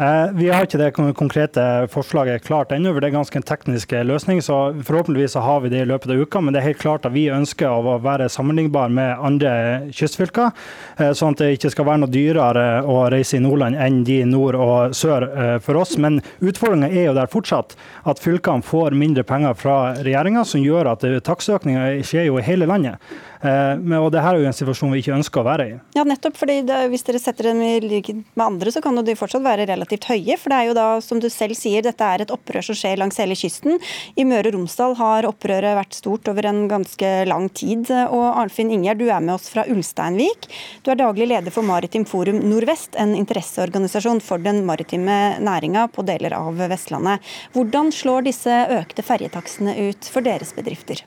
Eh, 0.00 0.32
Vi 0.34 0.48
har 0.48 0.64
ikke 0.64 0.78
det 0.80 0.94
konkrete 1.16 1.62
forslaget 1.92 2.46
klart 2.46 2.70
ennå, 2.72 2.94
for 2.94 3.00
det 3.04 3.10
er 3.10 3.16
ganske 3.18 3.36
en 3.36 3.44
teknisk 3.44 3.90
løsning. 4.08 4.40
så 4.40 4.72
Forhåpentligvis 4.82 5.34
har 5.34 5.60
vi 5.60 5.68
det 5.68 5.82
i 5.82 5.84
løpet 5.84 6.10
av 6.10 6.16
uka, 6.22 6.40
men 6.40 6.54
det 6.54 6.62
er 6.62 6.68
helt 6.72 6.78
klart 6.78 7.04
at 7.04 7.12
vi 7.12 7.26
ønsker 7.28 7.68
å 7.68 8.00
være 8.00 8.30
sammenlignbar 8.32 8.88
med 8.88 9.18
andre 9.20 9.90
kystfylker. 9.92 10.52
eh, 10.98 11.12
Sånn 11.12 11.32
at 11.32 11.38
det 11.38 11.58
ikke 11.58 11.70
skal 11.70 11.84
være 11.84 12.00
noe 12.00 12.10
dyrere 12.10 12.84
å 12.84 13.10
reise 13.10 13.36
i 13.36 13.40
Nordland 13.40 13.76
enn 13.76 14.02
de 14.04 14.24
nord 14.24 14.54
og 14.54 14.94
sør 14.94 15.28
eh, 15.28 15.58
for 15.58 15.76
oss. 15.76 15.98
Men 15.98 16.22
utfordringa 16.40 16.88
er 16.88 17.06
jo 17.06 17.14
der 17.14 17.26
fortsatt 17.26 17.76
at 18.06 18.18
fylkene 18.18 18.62
får 18.62 18.96
mindre 18.96 19.24
penger 19.24 19.54
fra 19.54 19.94
regjeringa, 19.94 20.44
som 20.44 20.62
gjør 20.62 20.92
at 20.92 21.00
takstøkninga 21.22 22.02
skjer 22.02 22.26
jo 22.26 22.38
i 22.38 22.42
hele 22.42 22.66
landet. 22.66 22.96
Eh, 23.42 23.76
men- 23.76 23.98
Og 24.02 24.12
det 24.12 24.22
her 24.22 24.34
er 24.34 24.40
jo 24.40 24.46
en 24.46 24.52
situasjon 24.52 24.92
vi 24.92 25.02
ikke 25.02 25.16
ønsker 25.18 25.42
å 25.42 25.44
være 25.44 25.66
i. 25.66 25.80
Ja, 25.94 26.04
nettopp, 26.04 26.36
fordi 26.36 26.64
det, 26.66 26.90
Hvis 26.90 27.04
dere 27.04 27.18
setter 27.18 27.44
dem 27.44 27.60
i 27.60 27.80
likhet 27.80 28.24
med 28.36 28.46
andre, 28.46 28.70
så 28.70 28.82
kan 28.82 28.94
de 28.94 29.14
fortsatt 29.14 29.42
være 29.42 29.66
relativt 29.66 30.04
høye. 30.04 30.38
For 30.38 30.50
det 30.50 30.58
er 30.58 30.66
jo 30.68 30.74
da, 30.74 31.00
som 31.00 31.18
du 31.18 31.28
selv 31.28 31.54
sier, 31.54 31.82
dette 31.82 32.00
er 32.02 32.22
et 32.22 32.28
opprør 32.28 32.62
som 32.62 32.74
skjer 32.74 32.98
langs 32.98 33.16
hele 33.16 33.34
kysten. 33.34 33.80
I 34.16 34.24
Møre 34.24 34.46
og 34.46 34.54
Romsdal 34.54 34.94
har 34.96 35.22
opprøret 35.24 35.76
vært 35.76 35.94
stort 35.94 36.28
over 36.28 36.46
en 36.46 36.68
ganske 36.68 37.26
lang 37.26 37.48
tid. 37.52 37.90
Og 37.90 38.36
Arnfinn 38.36 38.70
Ingjerd, 38.70 38.98
du 38.98 39.08
er 39.10 39.20
med 39.20 39.34
oss 39.34 39.48
fra 39.48 39.64
Ulsteinvik. 39.64 40.48
Du 40.84 40.90
er 40.90 40.96
daglig 40.96 41.28
leder 41.28 41.50
for 41.50 41.62
Maritim 41.62 42.04
Forum 42.06 42.40
Nordvest, 42.40 42.94
en 42.96 43.14
interesseorganisasjon 43.14 44.20
for 44.22 44.38
den 44.38 44.64
maritime 44.64 45.38
næringa 45.40 45.90
på 45.92 46.04
deler 46.04 46.32
av 46.32 46.54
Vestlandet. 46.54 47.20
Hvordan 47.54 47.90
slår 47.90 48.24
disse 48.24 48.50
økte 48.70 49.02
ferjetakstene 49.02 49.90
ut 49.90 50.04
for 50.04 50.20
deres 50.20 50.52
bedrifter? 50.52 51.02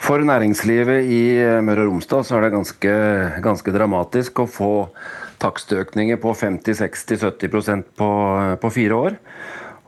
For 0.00 0.22
næringslivet 0.24 1.08
i 1.12 1.22
Møre 1.64 1.84
og 1.84 1.92
Romsdal 1.92 2.24
så 2.26 2.38
er 2.38 2.46
det 2.46 2.54
ganske, 2.54 2.92
ganske 3.44 3.74
dramatisk 3.74 4.42
å 4.42 4.48
få 4.50 4.74
takstøkninger 5.40 6.20
på 6.20 6.34
50-60-70 6.36 7.84
på, 7.96 8.10
på 8.60 8.72
fire 8.74 9.00
år. 9.06 9.18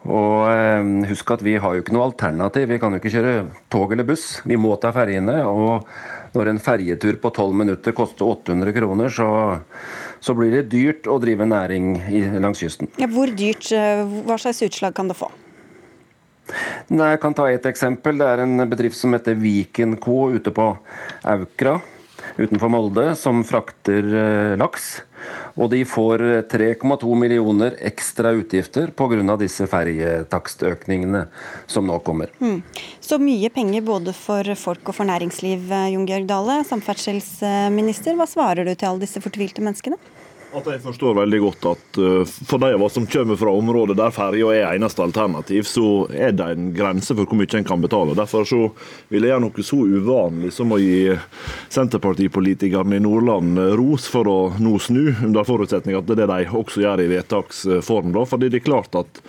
Og 0.03 0.49
eh, 0.51 0.89
husk 1.13 1.31
at 1.31 1.45
vi 1.47 1.55
har 1.63 1.77
jo 1.77 1.83
ikke 1.85 1.95
noe 1.95 2.09
alternativ. 2.09 2.67
Vi 2.73 2.79
kan 2.83 2.95
jo 2.95 2.99
ikke 2.99 3.13
kjøre 3.13 3.35
tog 3.71 3.93
eller 3.95 4.07
buss. 4.09 4.41
Vi 4.49 4.59
må 4.59 4.75
ta 4.83 4.91
ferjene. 4.95 5.39
Og 5.47 5.87
når 6.35 6.51
en 6.51 6.63
ferjetur 6.63 7.21
på 7.23 7.31
12 7.31 7.55
minutter 7.63 7.95
koster 7.95 8.27
800 8.27 8.75
kroner, 8.75 9.13
så, 9.15 9.29
så 10.19 10.35
blir 10.39 10.57
det 10.57 10.67
dyrt 10.73 11.07
å 11.07 11.21
drive 11.23 11.47
næring 11.47 11.95
i, 12.11 12.25
langs 12.43 12.65
kysten. 12.65 12.91
Ja, 12.99 13.11
hvor 13.13 13.31
dyrt, 13.31 13.71
eh, 13.77 14.03
hva 14.27 14.41
slags 14.43 14.65
utslag 14.67 14.97
kan 14.99 15.13
det 15.13 15.19
få? 15.21 15.31
Nei, 16.93 17.13
Jeg 17.15 17.23
kan 17.23 17.35
ta 17.35 17.49
et 17.51 17.67
eksempel. 17.67 18.19
Det 18.19 18.29
er 18.29 18.45
en 18.45 18.69
bedrift 18.69 18.99
som 18.99 19.15
heter 19.17 19.39
Viken 19.39 19.97
Co. 20.03 20.31
ute 20.35 20.53
på 20.55 20.73
Aukra 21.23 21.81
utenfor 22.37 22.71
Molde, 22.73 23.15
som 23.17 23.43
frakter 23.45 24.07
eh, 24.15 24.53
laks. 24.61 25.03
Og 25.55 25.69
de 25.71 25.83
får 25.87 26.23
3,2 26.51 27.15
millioner 27.19 27.77
ekstra 27.85 28.33
utgifter 28.35 28.91
pga. 28.97 29.37
disse 29.39 29.69
ferjetakstøkningene 29.71 31.27
som 31.67 31.87
nå 31.87 31.99
kommer. 32.03 32.33
Mm. 32.41 32.63
Så 33.01 33.21
mye 33.23 33.51
penger 33.55 33.85
både 33.87 34.15
for 34.17 34.55
folk 34.59 34.89
og 34.89 34.99
for 34.99 35.09
næringsliv, 35.09 35.71
eh, 35.71 35.93
Jon 35.95 36.09
Georg 36.09 36.27
Dale, 36.27 36.63
samferdselsminister. 36.65 38.17
Hva 38.19 38.27
svarer 38.27 38.65
du 38.67 38.75
til 38.75 38.89
alle 38.89 39.07
disse 39.07 39.23
fortvilte 39.23 39.63
menneskene? 39.63 40.01
At 40.53 40.67
jeg 40.69 40.83
forstår 40.85 41.15
veldig 41.17 41.39
godt 41.41 41.67
at 41.71 41.99
uh, 42.03 42.23
for 42.29 42.61
de 42.61 42.75
av 42.77 42.83
oss 42.85 42.93
som 42.99 43.07
kommer 43.09 43.39
fra 43.41 43.55
områder 43.57 43.97
der 43.97 44.13
ferja 44.13 44.51
er 44.53 44.67
eneste 44.75 45.01
alternativ, 45.01 45.65
så 45.65 46.05
er 46.13 46.35
det 46.37 46.49
en 46.53 46.67
grense 46.77 47.17
for 47.17 47.25
hvor 47.25 47.41
mye 47.41 47.57
en 47.57 47.69
kan 47.69 47.81
betale. 47.81 48.17
Derfor 48.19 48.45
så 48.49 48.61
vil 49.09 49.25
jeg 49.25 49.33
gjøre 49.33 49.45
noe 49.47 49.65
så 49.65 49.79
uvanlig 49.81 50.53
som 50.53 50.75
å 50.75 50.81
gi 50.83 51.15
Senterpartipolitikerne 51.73 52.99
i 52.99 53.05
Nordland 53.05 53.63
ros 53.81 54.11
for 54.13 54.29
å 54.29 54.39
nå 54.61 54.77
snu, 54.83 55.07
under 55.25 55.49
forutsetning 55.49 55.97
at 55.97 56.09
det 56.11 56.19
er 56.19 56.27
det 56.27 56.31
de 56.35 56.61
også 56.61 56.85
gjør 56.85 57.01
i 57.01 57.11
vedtaksform. 57.15 58.13
Fordi 58.29 58.53
det 58.53 58.61
er 58.61 58.69
klart 58.69 59.01
at 59.01 59.23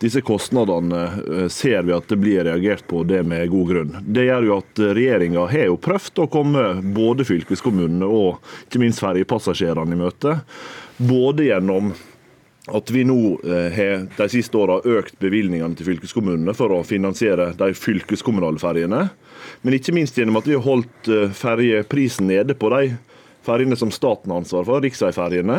disse 0.00 0.22
kostnadene 0.24 1.00
uh, 1.20 1.46
ser 1.52 1.84
vi 1.88 1.94
at 1.96 2.08
det 2.08 2.20
blir 2.20 2.44
reagert 2.48 2.86
på, 2.88 3.02
det 3.08 3.22
med 3.28 3.48
god 3.52 3.72
grunn. 3.72 3.96
Det 4.06 4.26
gjør 4.28 4.48
jo 4.48 4.58
at 4.60 4.84
regjeringa 4.96 5.46
har 5.52 5.70
jo 5.70 5.80
prøvd 5.80 6.22
å 6.24 6.30
komme 6.32 6.66
både 6.96 7.26
fylkeskommunene 7.28 8.08
og 8.08 8.54
ikke 8.66 8.82
minst 8.82 9.02
ferjepassasjerene 9.04 9.96
i 9.96 10.00
møte 10.00 10.38
både 11.00 11.44
gjennom 11.44 11.92
at 12.68 12.90
vi 12.92 13.04
nå 13.08 13.18
eh, 13.40 13.72
har 13.72 14.02
de 14.16 14.26
siste 14.30 14.58
åra 14.58 14.78
økt 14.84 15.16
bevilgningene 15.22 15.74
til 15.78 15.88
fylkeskommunene 15.88 16.54
for 16.56 16.74
å 16.74 16.82
finansiere 16.86 17.50
de 17.58 17.70
fylkeskommunale 17.74 18.60
ferjene. 18.60 19.06
Men 19.64 19.76
ikke 19.76 19.94
minst 19.96 20.18
gjennom 20.18 20.38
at 20.38 20.48
vi 20.48 20.58
har 20.58 20.66
holdt 20.66 21.08
eh, 21.10 21.32
ferjeprisen 21.34 22.28
nede 22.30 22.54
på 22.58 22.70
de 22.74 22.92
ferjene 23.50 23.78
som 23.78 23.92
staten 23.94 24.32
har 24.32 24.42
ansvar 24.44 24.64
for, 24.68 24.82
riksveiferjene. 24.84 25.58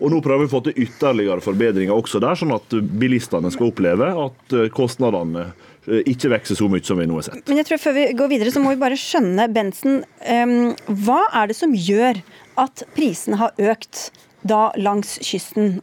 Og 0.00 0.14
nå 0.14 0.22
prøver 0.24 0.46
vi 0.46 0.50
å 0.50 0.54
få 0.54 0.62
til 0.68 0.86
ytterligere 0.86 1.44
forbedringer 1.44 1.94
også 1.96 2.22
der, 2.22 2.38
sånn 2.38 2.54
at 2.56 2.78
bilistene 3.02 3.52
skal 3.52 3.72
oppleve 3.72 4.08
at 4.26 4.56
eh, 4.56 4.70
kostnadene 4.72 5.50
ikke 5.82 6.30
vokser 6.30 6.54
så 6.54 6.68
mye 6.70 6.84
som 6.86 7.00
vi 7.00 7.08
nå 7.10 7.16
har 7.18 7.26
sett. 7.26 7.48
Men 7.50 7.58
jeg 7.58 7.66
tror 7.66 7.80
Før 7.82 7.96
vi 7.96 8.04
går 8.14 8.28
videre, 8.30 8.52
så 8.54 8.62
må 8.62 8.70
vi 8.70 8.82
bare 8.82 8.98
skjønne, 8.98 9.48
Bensen. 9.50 10.04
Um, 10.22 10.76
hva 11.02 11.24
er 11.40 11.50
det 11.50 11.56
som 11.58 11.74
gjør 11.74 12.20
at 12.62 12.84
prisene 12.94 13.40
har 13.40 13.56
økt 13.58 14.12
da 14.46 14.68
langs 14.78 15.16
kysten? 15.26 15.80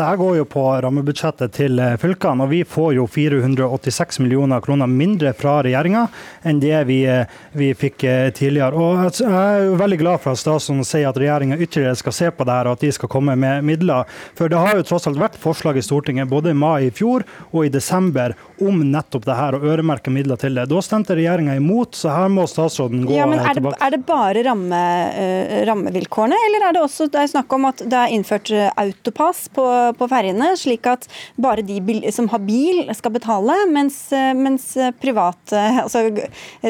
Det 0.00 0.06
her 0.06 0.16
går 0.16 0.36
jo 0.38 0.44
på 0.48 0.62
rammebudsjettet 0.80 1.52
til 1.52 1.76
eh, 1.76 1.98
fylkene, 2.00 2.46
og 2.46 2.48
vi 2.54 2.62
får 2.64 2.94
jo 2.96 3.02
486 3.04 4.22
millioner 4.24 4.62
kroner 4.64 4.88
mindre 4.88 5.34
fra 5.36 5.58
regjeringa 5.66 6.06
enn 6.48 6.62
det 6.62 6.78
vi, 6.88 7.02
eh, 7.04 7.34
vi, 7.52 7.68
fikk 7.76 8.06
eh, 8.08 8.30
tidligere. 8.32 8.80
Og 8.80 9.18
Jeg 9.18 9.28
er 9.28 9.66
jo 9.66 9.74
veldig 9.76 9.98
glad 10.00 10.22
for 10.22 10.32
at 10.32 10.40
statsråden 10.40 10.88
sier 10.88 11.10
at 11.10 11.20
regjeringa 11.20 11.58
ytterligere 11.60 11.98
skal 12.00 12.16
se 12.16 12.30
på 12.32 12.46
det 12.48 12.54
her, 12.56 12.70
og 12.70 12.78
at 12.78 12.86
de 12.86 12.94
skal 12.96 13.10
komme 13.12 13.34
med 13.36 13.66
midler. 13.68 14.08
For 14.38 14.48
det 14.48 14.62
har 14.62 14.78
jo 14.78 14.86
tross 14.88 15.04
alt 15.10 15.20
vært 15.20 15.36
forslag 15.42 15.76
i 15.76 15.84
Stortinget 15.84 16.32
både 16.32 16.54
i 16.54 16.56
mai 16.56 16.86
i 16.86 16.94
fjor 16.96 17.26
og 17.50 17.68
i 17.68 17.74
desember 17.76 18.32
om 18.56 18.80
nettopp 18.80 19.28
det 19.28 19.36
her, 19.36 19.58
og 19.58 19.68
øremerke 19.68 20.16
midler 20.16 20.40
til 20.40 20.56
det. 20.56 20.64
Da 20.72 20.80
stemte 20.80 21.18
regjeringa 21.20 21.58
imot, 21.60 21.92
så 22.00 22.16
her 22.16 22.32
må 22.32 22.48
statsråden 22.48 23.04
gå 23.04 23.20
ja, 23.20 23.28
men 23.28 23.44
er 23.44 23.60
tilbake. 23.60 23.82
Er 23.84 23.98
det 23.98 24.00
bare 24.08 24.48
ramme, 24.48 24.80
rammevilkårene, 25.68 26.40
eller 26.48 26.70
er 26.70 26.78
det 26.78 26.86
også 26.88 27.10
det 27.12 27.20
er 27.26 27.32
snakk 27.36 27.52
om 27.60 27.68
at 27.68 27.84
det 27.84 28.00
er 28.00 28.16
innført 28.16 28.56
autopass 28.80 29.44
på 29.52 29.68
på 29.96 30.08
ferjene, 30.10 30.52
slik 30.58 30.88
at 30.90 31.06
bare 31.40 31.64
de 31.66 31.80
som 32.14 32.28
har 32.32 32.42
bil 32.44 32.86
skal 32.96 33.14
betale, 33.14 33.56
mens, 33.72 34.02
mens 34.38 34.72
private, 35.02 35.66
altså 35.84 36.06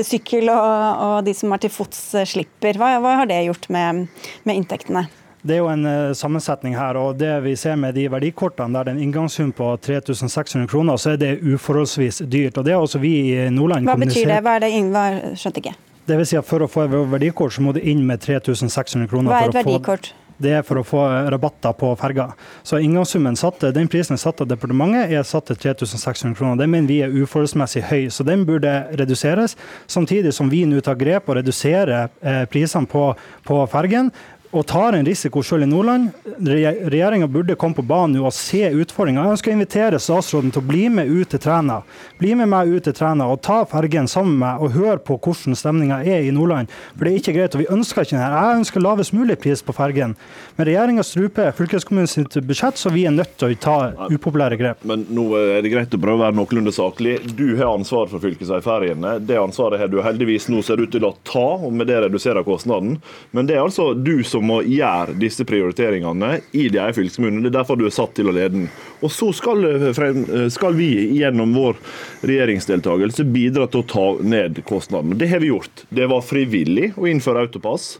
sykkel 0.06 0.50
og, 0.52 1.06
og, 1.06 1.16
de 1.26 1.36
som 1.36 1.52
er 1.54 1.64
til 1.64 1.74
fots 1.74 2.02
slipper. 2.30 2.80
Hva, 2.80 2.96
hva 3.02 3.20
har 3.22 3.30
det 3.30 3.44
gjort 3.48 3.70
med, 3.72 4.06
med 4.48 4.62
inntektene? 4.62 5.08
Det 5.42 5.56
er 5.56 5.62
jo 5.62 5.68
en 5.72 5.86
uh, 5.88 6.12
sammensetning 6.16 6.74
her. 6.76 6.96
og 7.00 7.16
Det 7.18 7.30
vi 7.44 7.54
ser 7.56 7.76
med 7.80 7.96
de 7.96 8.06
verdikortene 8.12 8.76
der 8.76 8.88
det 8.88 8.92
er 8.92 8.98
en 8.98 9.04
inngangssum 9.06 9.52
på 9.56 9.72
3600 9.80 10.68
kroner, 10.68 10.96
så 11.00 11.14
er 11.14 11.20
det 11.20 11.38
uforholdsvis 11.40 12.22
dyrt. 12.28 12.58
og 12.58 12.64
det 12.64 12.72
er 12.72 12.76
også 12.76 13.00
vi 13.00 13.14
i 13.32 13.50
Nordland 13.50 13.88
Hva 13.88 13.96
betyr 13.96 14.28
det? 14.28 14.42
Hva 14.44 14.58
er 14.58 14.66
det? 14.66 14.74
Ingvar 14.76 15.20
skjønte 15.34 15.64
ikke. 15.64 15.76
Det 16.10 16.16
vil 16.18 16.26
si 16.26 16.36
at 16.36 16.46
For 16.48 16.64
å 16.64 16.68
få 16.68 16.86
verdikort, 16.90 17.54
så 17.54 17.62
må 17.62 17.72
du 17.72 17.80
inn 17.80 18.02
med 18.06 18.20
3600 18.20 19.08
kroner. 19.08 19.32
Hva 19.32 19.44
er 19.46 19.52
et 19.52 19.60
verdikort? 19.62 20.12
Det 20.40 20.54
er 20.56 20.64
for 20.66 20.80
å 20.80 20.84
få 20.86 21.02
rabatter 21.32 21.74
på 21.76 21.92
ferga. 22.00 22.30
Så 22.66 22.80
inngangssummen 22.80 23.36
satt, 23.38 23.66
den 23.76 23.90
prisen 23.92 24.16
er 24.16 24.22
satt 24.22 24.40
av 24.40 24.48
departementet, 24.50 25.12
er 25.12 25.26
satt 25.28 25.50
til 25.50 25.60
3600 25.60 26.36
kroner. 26.38 26.58
Det 26.60 26.70
mener 26.70 26.88
vi 26.88 27.00
er 27.04 27.14
uforholdsmessig 27.14 27.84
høy, 27.90 28.08
så 28.12 28.26
den 28.26 28.46
burde 28.48 28.72
reduseres. 28.98 29.56
Samtidig 29.90 30.32
som 30.36 30.50
vi 30.52 30.64
nå 30.68 30.80
tar 30.84 30.98
grep 31.00 31.28
og 31.28 31.40
reduserer 31.40 32.08
eh, 32.20 32.44
prisene 32.50 32.88
på, 32.90 33.10
på 33.46 33.62
fergen 33.72 34.12
og 34.50 34.66
tar 34.66 34.96
en 34.98 35.06
risiko 35.06 35.42
selv 35.46 35.62
i 35.62 35.66
Nordland. 35.70 36.08
Regjeringa 36.42 37.28
burde 37.30 37.54
komme 37.58 37.76
på 37.78 37.84
banen 37.86 38.18
og 38.18 38.32
se 38.34 38.64
utfordringa. 38.74 39.22
Jeg 39.22 39.36
ønsker 39.36 39.52
å 39.52 39.54
invitere 39.54 40.00
statsråden 40.02 40.50
til 40.50 40.62
å 40.62 40.66
bli 40.66 40.88
med 40.90 41.10
ut 41.10 41.30
til 41.30 41.42
Træna. 41.44 41.80
Bli 42.18 42.32
med 42.38 42.50
meg 42.50 42.72
ut 42.72 42.82
til 42.88 42.96
Træna 42.96 43.28
og 43.30 43.42
ta 43.46 43.60
fergen 43.70 44.10
sammen 44.10 44.34
med 44.34 44.42
meg 44.42 44.64
og 44.64 44.74
høre 44.74 44.96
på 45.06 45.18
hvordan 45.22 45.54
stemninga 45.58 46.00
er 46.02 46.26
i 46.26 46.32
Nordland. 46.34 46.72
For 46.96 47.06
det 47.06 47.12
er 47.12 47.20
ikke 47.20 47.34
greit, 47.36 47.54
og 47.54 47.62
vi 47.62 47.68
ønsker 47.70 48.02
ikke 48.02 48.16
det 48.16 48.24
her. 48.24 48.34
Jeg 48.40 48.62
ønsker 48.64 48.84
lavest 48.84 49.14
mulig 49.14 49.36
pris 49.44 49.62
på 49.62 49.76
fergen. 49.76 50.16
Men 50.58 50.68
regjeringa 50.68 51.06
struper 51.06 51.54
fylkeskommunens 51.54 52.18
budsjett, 52.42 52.80
så 52.80 52.90
vi 52.90 53.06
er 53.06 53.14
nødt 53.14 53.36
til 53.38 53.54
å 53.54 53.60
ta 53.62 53.76
upopulære 54.10 54.58
grep. 54.58 54.82
Men 54.82 55.06
nå 55.14 55.28
er 55.38 55.62
det 55.62 55.70
greit 55.70 55.94
å 55.94 56.02
prøve 56.02 56.18
å 56.18 56.24
være 56.24 56.38
noenlunde 56.40 56.74
saklig. 56.74 57.20
Du 57.38 57.54
har 57.54 57.70
ansvar 57.70 58.10
for 58.10 58.22
fylkesveiferjene. 58.26 59.20
Det 59.22 59.38
ansvaret 59.38 59.78
har 59.78 59.92
du 59.92 60.00
heldigvis 60.02 60.50
nå 60.50 60.64
ser 60.66 60.82
ut 60.82 60.90
til 60.90 61.06
å 61.06 61.14
ta, 61.22 61.46
og 61.60 61.70
med 61.70 61.86
det 61.86 62.02
redusere 62.02 62.42
kostnaden. 62.46 62.98
Men 63.30 63.46
det 63.46 63.54
er 63.54 63.62
altså 63.62 63.92
du 63.94 64.24
som 64.26 64.39
som 64.40 64.48
må 64.48 64.62
gjøre 64.64 65.14
disse 65.20 65.44
prioriteringene 65.44 66.38
i 66.56 66.68
de 66.72 66.80
egen 66.80 66.96
fylkeskommunene. 66.96 67.44
Det 67.44 67.52
er 67.52 67.58
derfor 67.60 67.76
du 67.76 67.86
er 67.86 67.94
satt 67.94 68.14
til 68.16 68.30
å 68.30 68.34
lede 68.34 68.54
den. 68.56 68.68
Og 69.04 69.12
så 69.12 69.30
skal, 69.36 69.64
eh, 69.68 70.48
skal 70.48 70.76
vi 70.78 70.90
gjennom 71.20 71.52
vår 71.54 71.76
regjeringsdeltakelse 72.24 73.28
bidra 73.28 73.68
til 73.70 73.82
å 73.82 73.88
ta 73.88 74.06
ned 74.22 74.62
kostnadene. 74.64 75.18
Det 75.18 75.28
har 75.28 75.40
vi 75.40 75.52
gjort. 75.52 75.84
Det 75.92 76.08
var 76.08 76.22
frivillig 76.24 76.94
å 76.96 77.08
innføre 77.08 77.46
autopass. 77.46 77.98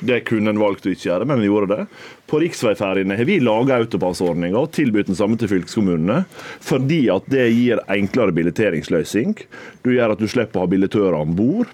Det 0.00 0.24
kunne 0.26 0.50
en 0.50 0.58
valgt 0.58 0.86
å 0.86 0.90
ikke 0.90 1.06
gjøre, 1.06 1.26
men 1.28 1.40
vi 1.40 1.46
gjorde 1.46 1.76
det. 1.76 1.86
På 2.26 2.40
riksveiferjene 2.42 3.16
har 3.16 3.24
vi 3.24 3.38
laga 3.38 3.78
autopassordninga 3.78 4.58
og 4.58 4.72
tilbudt 4.72 5.06
den 5.06 5.14
samme 5.14 5.38
til 5.38 5.48
fylkeskommunene, 5.52 6.24
fordi 6.60 7.08
at 7.14 7.28
det 7.30 7.46
gir 7.52 7.78
enklere 7.86 8.34
billetteringsløsning. 8.34 9.36
Du 9.84 9.92
gjør 9.94 10.16
at 10.16 10.18
du 10.18 10.26
slipper 10.26 10.58
å 10.58 10.64
ha 10.64 10.72
billettører 10.72 11.14
om 11.20 11.36
bord. 11.36 11.68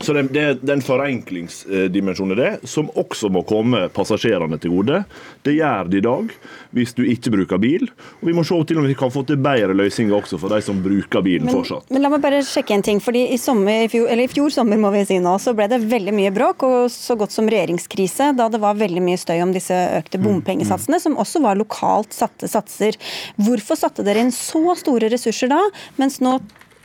Så 0.00 0.12
det, 0.12 0.22
det, 0.34 0.44
det 0.60 0.72
er 0.72 0.76
en 0.78 0.84
forenklingsdimensjon 0.84 2.34
i 2.34 2.38
det, 2.38 2.50
som 2.68 2.90
også 2.98 3.30
må 3.32 3.44
komme 3.46 3.86
passasjerene 3.94 4.58
til 4.60 4.74
gode. 4.74 5.02
Det 5.46 5.54
gjør 5.54 5.90
det 5.90 6.00
i 6.00 6.04
dag, 6.04 6.32
hvis 6.74 6.94
du 6.98 7.04
ikke 7.06 7.32
bruker 7.34 7.60
bil. 7.62 7.86
Og 8.20 8.28
Vi 8.28 8.34
må 8.36 8.44
se 8.46 8.58
til 8.66 8.80
om 8.80 8.88
vi 8.88 8.96
kan 8.98 9.12
få 9.14 9.22
til 9.28 9.38
bedre 9.42 9.76
løsninger 9.76 10.16
også 10.16 10.40
for 10.42 10.52
de 10.52 10.60
som 10.64 10.80
bruker 10.84 11.24
bilen 11.24 11.46
men, 11.48 11.58
fortsatt. 11.60 11.86
Men 11.94 12.04
la 12.04 12.10
meg 12.12 12.24
bare 12.24 12.42
sjekke 12.46 12.76
en 12.76 12.84
ting. 12.84 13.00
fordi 13.04 13.26
i, 13.34 13.38
sommer, 13.40 13.84
i, 13.86 13.92
fjor, 13.92 14.10
i, 14.10 14.26
fjor, 14.32 14.50
sommer 14.54 14.80
må 14.80 14.90
vi 14.94 15.04
si 15.08 15.20
nå, 15.22 15.36
så 15.42 15.54
ble 15.56 15.68
det 15.70 15.80
veldig 15.86 16.16
mye 16.16 16.34
bråk, 16.34 16.66
og 16.66 16.90
så 16.92 17.16
godt 17.18 17.34
som 17.34 17.48
regjeringskrise, 17.50 18.32
da 18.38 18.48
det 18.52 18.60
var 18.62 18.80
veldig 18.80 19.04
mye 19.04 19.20
støy 19.20 19.38
om 19.44 19.54
disse 19.54 19.78
økte 20.00 20.20
mm, 20.20 20.26
bompengesatsene, 20.26 21.00
som 21.02 21.18
også 21.20 21.42
var 21.44 21.60
lokalt 21.60 22.12
satte 22.16 22.50
satser. 22.50 22.98
Hvorfor 23.40 23.78
satte 23.78 24.04
dere 24.06 24.26
inn 24.26 24.34
så 24.34 24.76
store 24.80 25.12
ressurser 25.12 25.52
da, 25.54 25.62
mens 26.00 26.20
nå 26.24 26.38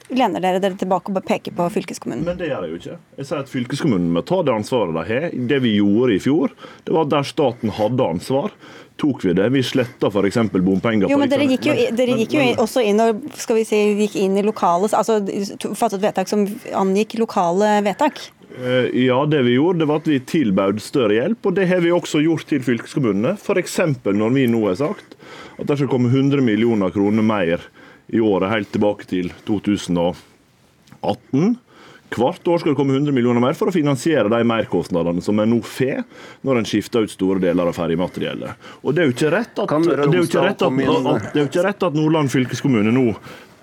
lener 0.10 0.44
dere 0.44 0.62
dere 0.64 0.78
tilbake 0.80 1.14
og 1.14 1.24
peker 1.26 1.56
på 1.56 1.70
fylkeskommunen? 1.76 2.26
Men 2.28 2.40
det 2.40 2.50
gjør 2.50 2.66
jeg 2.66 2.74
jo 2.74 2.82
ikke. 2.82 3.00
Jeg 3.20 3.30
sier 3.30 3.44
at 3.44 3.52
fylkeskommunen 3.52 4.12
må 4.16 4.26
ta 4.26 4.42
det 4.46 4.54
ansvaret 4.56 4.96
de 4.96 5.06
har. 5.10 5.32
Det 5.54 5.60
vi 5.66 5.76
gjorde 5.78 6.16
i 6.16 6.22
fjor, 6.24 6.54
det 6.88 6.96
var 6.96 7.10
der 7.12 7.28
staten 7.28 7.74
hadde 7.80 8.14
ansvar 8.18 8.54
tok 9.00 9.24
vi 9.24 9.34
det. 9.34 9.46
Vi 9.50 9.62
sletta 9.64 10.10
f.eks. 10.12 10.38
bompenger. 10.52 11.08
Jo, 11.10 11.20
men 11.20 11.32
Dere 11.32 11.48
gikk 11.48 11.70
jo, 11.70 11.76
dere 11.96 12.18
gikk 12.20 12.36
jo 12.36 12.48
også 12.66 12.84
inn 12.84 13.00
og 13.04 13.22
skal 13.40 13.62
vi 13.62 13.64
si, 13.68 13.80
gikk 14.02 14.18
inn 14.20 14.36
i 14.40 14.44
lokale, 14.44 14.90
altså 14.92 15.22
fattet 15.78 16.04
vedtak 16.04 16.28
som 16.32 16.44
angikk 16.76 17.16
lokale 17.22 17.78
vedtak? 17.86 18.20
Eh, 18.60 18.90
ja, 19.06 19.22
det 19.30 19.44
vi 19.46 19.56
gjorde, 19.56 19.84
det 19.84 19.90
var 19.92 20.02
at 20.02 20.10
vi 20.10 20.20
tilbød 20.20 20.82
større 20.84 21.16
hjelp, 21.16 21.48
og 21.48 21.56
det 21.56 21.70
har 21.70 21.84
vi 21.86 21.94
også 21.96 22.24
gjort 22.26 22.48
til 22.50 22.64
fylkeskommunene. 22.66 23.38
F.eks. 23.40 23.80
når 24.10 24.36
vi 24.36 24.48
nå 24.52 24.66
har 24.68 24.80
sagt 24.82 25.16
at 25.60 25.68
det 25.68 25.80
skal 25.80 25.92
komme 25.92 26.12
100 26.12 26.44
millioner 26.44 26.92
kroner 26.96 27.26
mer 27.26 27.64
i 28.10 28.20
året 28.20 28.52
helt 28.52 28.72
tilbake 28.74 29.08
til 29.10 29.32
2018. 29.48 31.58
Hvert 32.10 32.48
år 32.50 32.62
skal 32.62 32.74
det 32.74 32.80
komme 32.80 32.96
100 32.98 33.14
millioner 33.14 33.44
mer 33.44 33.58
for 33.58 33.70
å 33.70 33.74
finansiere 33.74 34.32
de 34.34 34.40
merkostnadene 34.50 35.22
som 35.22 35.38
en 35.42 35.52
nå 35.54 35.60
får 35.62 36.02
når 36.48 36.62
en 36.62 36.68
skifter 36.68 37.06
ut 37.06 37.14
store 37.14 37.42
deler 37.44 37.70
av 37.70 37.78
ferjemateriellet. 37.78 38.72
Og 38.82 38.96
det 38.96 39.04
er 39.04 39.12
jo 39.12 39.14
ikke 39.14 39.34
rett 39.36 39.62
at, 39.62 39.70
det 39.70 40.24
ikke 40.26 40.48
rett 40.48 40.66
at, 40.66 40.82
at, 41.14 41.38
ikke 41.38 41.68
rett 41.68 41.86
at 41.86 41.98
Nordland 41.98 42.34
fylkeskommune 42.34 42.94
nå 42.96 43.12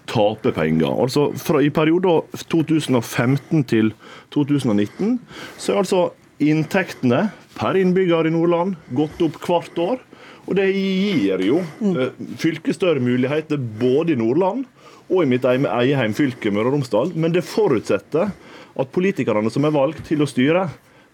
taper 0.07 0.55
penger. 0.55 0.87
Altså 0.87 1.33
fra, 1.35 1.59
I 1.59 1.73
perioden 1.75 2.47
2015 2.47 3.67
til 3.67 3.91
2019 4.35 5.19
så 5.59 5.75
er 5.75 5.83
altså 5.83 6.07
inntektene 6.43 7.27
per 7.57 7.79
innbygger 7.81 8.29
i 8.29 8.35
Nordland 8.35 8.77
gått 8.97 9.23
opp 9.25 9.41
hvert 9.47 9.83
år. 9.83 10.01
Og 10.47 10.55
det 10.59 10.69
gir 10.71 11.43
jo 11.43 11.61
eh, 11.61 12.17
fylket 12.39 12.79
større 12.79 13.03
muligheter 13.03 13.59
både 13.59 14.15
i 14.15 14.21
Nordland 14.21 14.67
og 15.07 15.23
i 15.23 15.29
mitt 15.31 15.47
eget 15.47 16.19
fylke, 16.19 16.51
Møre 16.55 16.71
og 16.71 16.79
Romsdal. 16.79 17.15
Men 17.15 17.35
det 17.35 17.47
forutsetter 17.47 18.33
at 18.77 18.91
politikerne 18.93 19.51
som 19.51 19.67
er 19.67 19.75
valgt 19.75 20.05
til 20.09 20.23
å 20.23 20.29
styre, 20.29 20.67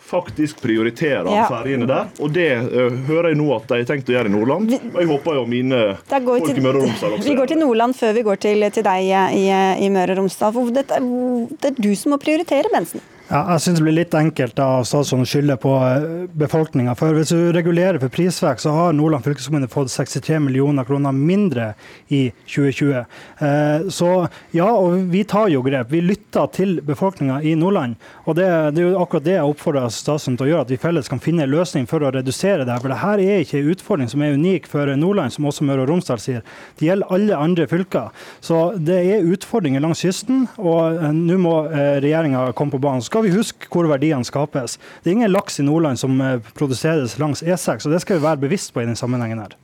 faktisk 0.03 0.59
prioriterer 0.65 1.29
ja. 1.31 1.45
ferjene 1.47 1.87
der. 1.87 2.09
Og 2.25 2.33
det 2.35 2.49
uh, 2.59 2.89
hører 3.07 3.31
jeg 3.31 3.39
nå 3.39 3.47
at 3.55 3.69
de 3.71 3.79
har 3.79 3.89
tenkt 3.89 4.11
å 4.11 4.17
gjøre 4.17 4.33
i 4.33 4.35
Nordland. 4.35 4.73
Og 4.91 4.99
jeg 4.99 5.11
håper 5.13 5.39
jo 5.39 5.45
mine 5.49 5.83
folk 6.11 6.51
i 6.51 6.65
Møre 6.65 6.81
og 6.81 6.89
Romsdal 6.89 7.17
også 7.17 7.29
Vi 7.29 7.37
går 7.39 7.53
til 7.53 7.61
Nordland 7.63 7.97
før 7.97 8.17
vi 8.17 8.25
går 8.27 8.43
til, 8.43 8.67
til 8.75 8.87
deg 8.89 9.13
i, 9.39 9.47
i 9.87 9.91
Møre 9.95 10.17
og 10.17 10.25
Romsdal. 10.25 10.59
Det, 10.75 10.87
det 10.89 11.71
er 11.71 11.79
du 11.79 11.93
som 11.99 12.17
må 12.17 12.21
prioritere, 12.23 12.73
Bensen. 12.75 13.05
Ja, 13.33 13.47
jeg 13.55 13.63
synes 13.65 13.79
det 13.79 13.85
blir 13.87 13.95
litt 13.97 14.13
enkelt 14.13 14.59
av 14.61 14.83
statsråden 14.85 15.25
å 15.25 15.29
skylde 15.31 15.55
på 15.57 15.71
eh, 15.81 16.03
befolkninga. 16.37 16.93
For 17.01 17.17
hvis 17.17 17.31
du 17.33 17.47
regulerer 17.57 17.97
for 18.03 18.13
prisvekst, 18.13 18.67
så 18.67 18.73
har 18.77 18.93
Nordland 18.93 19.25
fylkeskommune 19.25 19.71
fått 19.73 19.89
63 19.89 20.37
millioner 20.45 20.85
kroner 20.85 21.17
mindre 21.17 21.71
i 22.13 22.27
2020. 22.45 22.99
Eh, 23.47 23.87
så 23.89 24.09
ja, 24.53 24.67
og 24.77 25.09
vi 25.15 25.23
tar 25.25 25.49
jo 25.49 25.63
grep. 25.65 25.89
Vi 25.95 26.03
lytter 26.05 26.51
til 26.53 26.75
befolkninga 26.85 27.39
i 27.41 27.55
Nordland. 27.57 27.97
Og 28.27 28.37
det, 28.37 28.51
det, 28.77 28.83
er 28.85 28.91
jo 28.91 29.01
akkurat 29.01 29.25
det 29.25 29.39
jeg 29.39 29.55
oppfordrer 29.55 29.97
statsråden 29.97 30.37
til 30.37 30.51
å 30.51 30.51
gjøre, 30.51 30.67
at 30.69 30.75
vi 30.75 30.81
felles 30.85 31.09
kan 31.15 31.25
finne 31.25 31.47
en 31.47 31.55
løsning 31.55 31.89
for 31.89 32.05
å 32.05 32.13
redusere 32.13 32.69
det. 32.69 32.77
For 32.85 32.93
det 32.93 33.01
her 33.01 33.25
er 33.25 33.47
ikke 33.47 33.63
en 33.63 33.73
utfordring 33.73 34.13
som 34.13 34.27
er 34.29 34.37
unik 34.37 34.69
for 34.75 34.93
Nordland, 34.93 35.33
som 35.33 35.49
også 35.49 35.71
Møre 35.71 35.87
og 35.87 35.95
Romsdal 35.95 36.21
sier. 36.21 36.45
Det 36.77 36.91
gjelder 36.91 37.17
alle 37.17 37.41
andre 37.49 37.71
fylker. 37.73 38.13
Så 38.45 38.61
det 38.77 39.01
er 39.17 39.33
utfordringer 39.33 39.81
langs 39.89 40.05
kysten, 40.05 40.45
og 40.61 41.01
eh, 41.01 41.09
nå 41.17 41.41
må 41.49 41.57
regjeringa 41.73 42.51
komme 42.61 42.77
på 42.77 42.85
banen. 42.85 43.01
Skal 43.01 43.22
skal 43.23 43.31
vi 43.31 43.39
huske 43.39 43.69
hvor 43.71 43.87
verdiene 43.87 44.27
skapes. 44.27 44.79
Det 45.03 45.11
er 45.11 45.15
ingen 45.15 45.31
laks 45.31 45.61
i 45.61 45.67
Nordland 45.67 46.01
som 46.01 46.19
eh, 46.21 46.41
produseres 46.59 47.15
langs 47.23 47.43
E6, 47.43 47.87
og 47.87 47.95
det 47.95 48.01
skal 48.03 48.19
vi 48.19 48.25
være 48.25 48.43
bevisst 48.43 48.73
på 48.75 48.83
i 48.83 48.89
den 48.89 48.99
sammenhengen 48.99 49.39
her. 49.45 49.55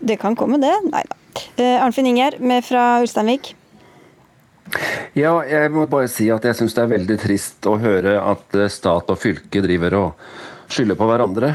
Det 0.00 0.18
kan 0.18 0.34
komme, 0.34 0.58
det. 0.58 0.72
Nei 0.90 1.04
da. 1.06 1.18
Eh, 1.54 1.78
Arnfinn 1.78 2.08
Inger 2.10 2.40
med 2.42 2.66
fra 2.66 2.98
Ulsteinvik. 3.04 3.52
Ja, 5.14 5.38
jeg 5.46 5.70
må 5.72 5.86
bare 5.88 6.10
si 6.10 6.26
at 6.34 6.44
jeg 6.44 6.58
syns 6.58 6.74
det 6.74 6.82
er 6.82 6.90
veldig 6.96 7.18
trist 7.22 7.68
å 7.70 7.76
høre 7.78 8.18
at 8.18 8.58
eh, 8.58 8.70
stat 8.72 9.14
og 9.14 9.20
fylke 9.22 9.62
driver 9.62 9.98
og 10.00 10.26
skylder 10.68 10.98
på 10.98 11.08
hverandre, 11.08 11.54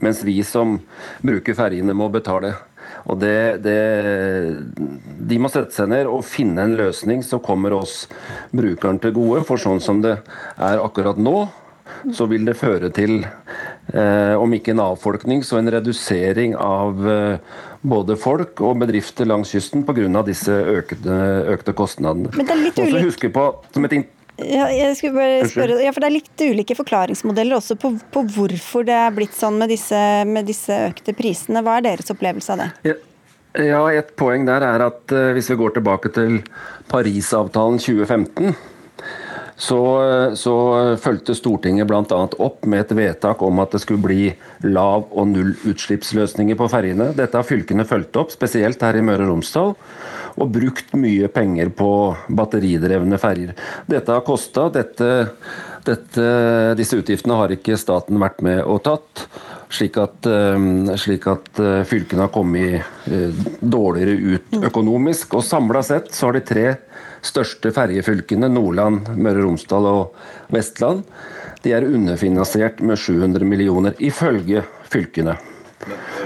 mens 0.00 0.24
vi 0.24 0.40
som 0.46 0.78
bruker 1.20 1.58
ferjene 1.58 1.94
må 1.94 2.08
betale. 2.14 2.56
Og 3.08 3.16
det, 3.22 3.62
det, 3.64 3.78
de 5.30 5.38
må 5.40 5.48
sette 5.52 5.72
seg 5.72 5.88
ned 5.92 6.10
og 6.10 6.26
finne 6.28 6.66
en 6.66 6.76
løsning 6.78 7.22
som 7.24 7.40
kommer 7.44 7.76
oss 7.78 8.02
brukeren 8.52 9.00
til 9.00 9.14
gode. 9.16 9.46
For 9.48 9.60
sånn 9.60 9.80
som 9.84 10.02
det 10.04 10.18
er 10.56 10.82
akkurat 10.82 11.20
nå, 11.20 11.46
så 12.14 12.28
vil 12.30 12.44
det 12.46 12.58
føre 12.60 12.90
til, 12.94 13.22
eh, 13.92 14.34
om 14.36 14.52
ikke 14.54 14.74
en 14.74 14.84
avfolkning, 14.84 15.42
så 15.42 15.58
en 15.58 15.70
redusering 15.72 16.54
av 16.60 17.08
eh, 17.08 17.56
både 17.80 18.18
folk 18.20 18.60
og 18.64 18.78
bedrifter 18.84 19.28
langs 19.28 19.54
kysten 19.54 19.86
pga. 19.88 20.22
disse 20.26 20.52
økte, 20.52 21.16
økte 21.54 21.72
kostnadene. 21.72 22.30
Men 22.36 22.46
det 22.46 22.54
er 22.54 22.62
litt 22.62 22.78
Også 22.78 22.92
ulikt. 22.92 23.08
huske 23.08 23.32
på, 23.32 23.48
som 23.72 23.84
et 23.84 23.96
Ja, 24.38 24.68
jeg 24.70 24.94
skulle 24.94 25.18
bare 25.18 25.48
spørre, 25.50 25.80
ja, 25.82 25.90
for 25.90 26.04
Det 26.04 26.08
er 26.08 26.14
litt 26.14 26.42
ulike 26.44 26.76
forklaringsmodeller 26.78 27.58
også 27.58 27.74
på, 27.80 27.90
på 28.14 28.22
hvorfor 28.36 28.86
det 28.86 28.94
er 28.94 29.14
blitt 29.16 29.34
sånn 29.34 29.58
med 29.58 29.72
disse, 29.72 29.98
med 30.30 30.46
disse 30.46 30.76
økte 30.92 31.14
prisene. 31.18 31.62
Hva 31.66 31.80
er 31.80 31.88
deres 31.88 32.14
opplevelse 32.14 32.54
av 32.54 32.62
det? 32.62 32.68
Ja, 32.86 32.96
ja, 33.58 33.80
et 33.98 34.12
poeng 34.20 34.46
der 34.46 34.62
er 34.62 34.84
at 34.86 35.14
eh, 35.14 35.32
hvis 35.34 35.50
vi 35.50 35.58
går 35.58 35.74
tilbake 35.78 36.12
til 36.14 36.38
Parisavtalen 36.92 37.80
2015, 37.82 38.54
så, 39.58 39.78
eh, 40.02 40.34
så 40.34 40.54
fulgte 41.02 41.34
Stortinget 41.34 41.88
bl.a. 41.90 42.28
opp 42.38 42.66
med 42.66 42.84
et 42.84 42.92
vedtak 42.94 43.42
om 43.42 43.58
at 43.58 43.74
det 43.74 43.80
skulle 43.82 44.04
bli 44.04 44.28
lav- 44.62 45.08
og 45.10 45.26
nullutslippsløsninger 45.32 46.54
på 46.58 46.68
ferjene. 46.70 47.10
Dette 47.18 47.40
har 47.40 47.46
fylkene 47.46 47.86
fulgt 47.88 48.14
opp, 48.20 48.30
spesielt 48.30 48.82
her 48.86 49.00
i 49.00 49.02
Møre 49.02 49.26
og 49.26 49.32
Romsdal. 49.32 49.74
Og 50.38 50.52
brukt 50.54 50.94
mye 50.94 51.26
penger 51.34 51.72
på 51.74 51.90
batteridrevne 52.30 53.18
ferjer. 53.18 53.56
Dette 53.90 54.14
har 54.14 54.22
kosta. 54.22 54.68
Dette, 54.70 55.10
dette, 55.82 56.28
disse 56.78 57.00
utgiftene 57.00 57.40
har 57.40 57.50
ikke 57.50 57.80
staten 57.80 58.22
vært 58.22 58.38
med 58.46 58.62
og 58.62 58.84
tatt. 58.86 59.26
Slik 59.68 59.98
at, 60.00 60.26
eh, 60.26 60.96
slik 60.96 61.26
at 61.28 61.58
eh, 61.60 61.82
fylkene 61.84 62.24
har 62.24 62.32
kommet 62.32 62.80
eh, 63.06 63.48
dårligere 63.60 64.14
ut 64.16 64.62
økonomisk. 64.70 65.36
Og 65.36 65.44
samla 65.44 65.82
sett 65.84 66.14
så 66.16 66.30
har 66.30 66.38
de 66.38 66.44
tre 66.48 66.66
største 67.24 67.72
ferjefylkene, 67.76 68.48
Nordland, 68.48 69.10
Møre 69.18 69.42
og 69.42 69.50
Romsdal 69.50 69.90
og 69.90 70.54
Vestland, 70.54 71.04
de 71.64 71.74
er 71.74 71.84
underfinansiert 71.84 72.80
med 72.80 73.00
700 73.00 73.44
millioner, 73.44 73.96
ifølge 73.98 74.62
fylkene. 74.88 75.34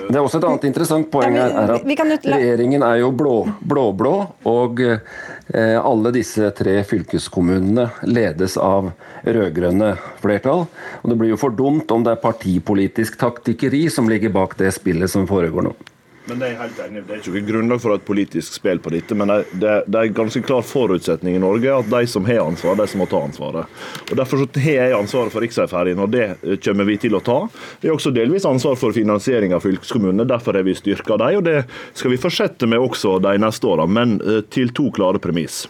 Det 0.09 0.19
er 0.19 0.23
også 0.23 0.41
et 0.41 0.47
annet 0.49 0.65
interessant 0.69 1.09
poeng 1.13 1.37
her, 1.39 1.53
er 1.53 1.73
at 1.77 2.27
regjeringen 2.27 2.83
er 2.85 2.99
jo 3.03 3.13
blå- 3.17 3.53
blå-blå, 3.69 4.15
og 4.51 4.83
eh, 4.83 5.79
alle 5.79 6.13
disse 6.15 6.51
tre 6.59 6.79
fylkeskommunene 6.89 7.89
ledes 8.09 8.59
av 8.61 8.91
rød-grønne 9.25 9.95
flertall. 10.23 10.67
Og 11.03 11.13
det 11.13 11.19
blir 11.21 11.33
jo 11.35 11.41
for 11.41 11.55
dumt 11.57 11.91
om 11.95 12.05
det 12.05 12.17
er 12.17 12.23
partipolitisk 12.25 13.19
taktikkeri 13.21 13.87
som 13.93 14.11
ligger 14.11 14.35
bak 14.35 14.59
det 14.61 14.73
spillet 14.77 15.11
som 15.13 15.29
foregår 15.31 15.69
nå. 15.71 15.75
Men 16.25 16.39
Det 16.39 16.49
er 16.49 16.59
helt 16.61 16.79
enig. 16.85 17.03
Det 17.07 17.15
er 17.17 17.25
ikke 17.27 17.47
grunnlag 17.49 17.81
for 17.83 17.97
et 17.97 18.05
politisk 18.07 18.55
spill 18.55 18.79
på 18.83 18.93
dette, 18.95 19.17
men 19.19 19.33
det, 19.59 19.73
er 19.73 19.99
en 19.99 20.15
ganske 20.15 20.43
klar 20.47 20.63
forutsetning 20.63 21.35
i 21.35 21.43
Norge 21.43 21.73
at 21.75 21.91
de 21.91 22.03
som 22.07 22.27
har 22.29 22.45
ansvar, 22.45 22.79
de 22.79 22.87
som 22.87 23.03
må 23.03 23.09
ta 23.11 23.25
ansvaret. 23.27 23.83
Og 24.07 24.15
Derfor 24.21 24.45
så 24.45 24.49
har 24.63 24.79
jeg 24.79 24.97
ansvaret 25.01 25.35
for 25.35 25.43
riksveiferjen, 25.43 25.99
og 25.99 26.15
det 26.15 26.61
kommer 26.63 26.87
vi 26.87 27.01
til 27.03 27.19
å 27.19 27.25
ta. 27.27 27.41
Vi 27.83 27.91
har 27.91 27.99
også 27.99 28.15
delvis 28.15 28.47
ansvar 28.47 28.79
for 28.79 28.95
finansiering 28.95 29.55
av 29.57 29.67
fylkeskommunene, 29.67 30.29
derfor 30.31 30.55
har 30.59 30.67
vi 30.67 30.79
styrka 30.79 31.19
dem, 31.19 31.41
og 31.41 31.47
det 31.49 31.65
skal 31.91 32.15
vi 32.15 32.23
fortsette 32.23 32.71
med 32.71 32.83
også 32.83 33.19
de 33.23 33.37
neste 33.43 33.67
åra, 33.67 33.89
men 33.91 34.21
eh, 34.23 34.45
til 34.47 34.71
to 34.77 34.93
klare 34.95 35.23
premiss. 35.23 35.65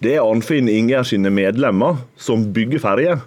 Det 0.00 0.14
er 0.14 0.24
Arnfinn 0.24 0.70
Inger 0.72 1.02
sine 1.04 1.28
medlemmer 1.34 1.98
som 2.16 2.46
bygger 2.54 2.80
ferjer, 2.80 3.18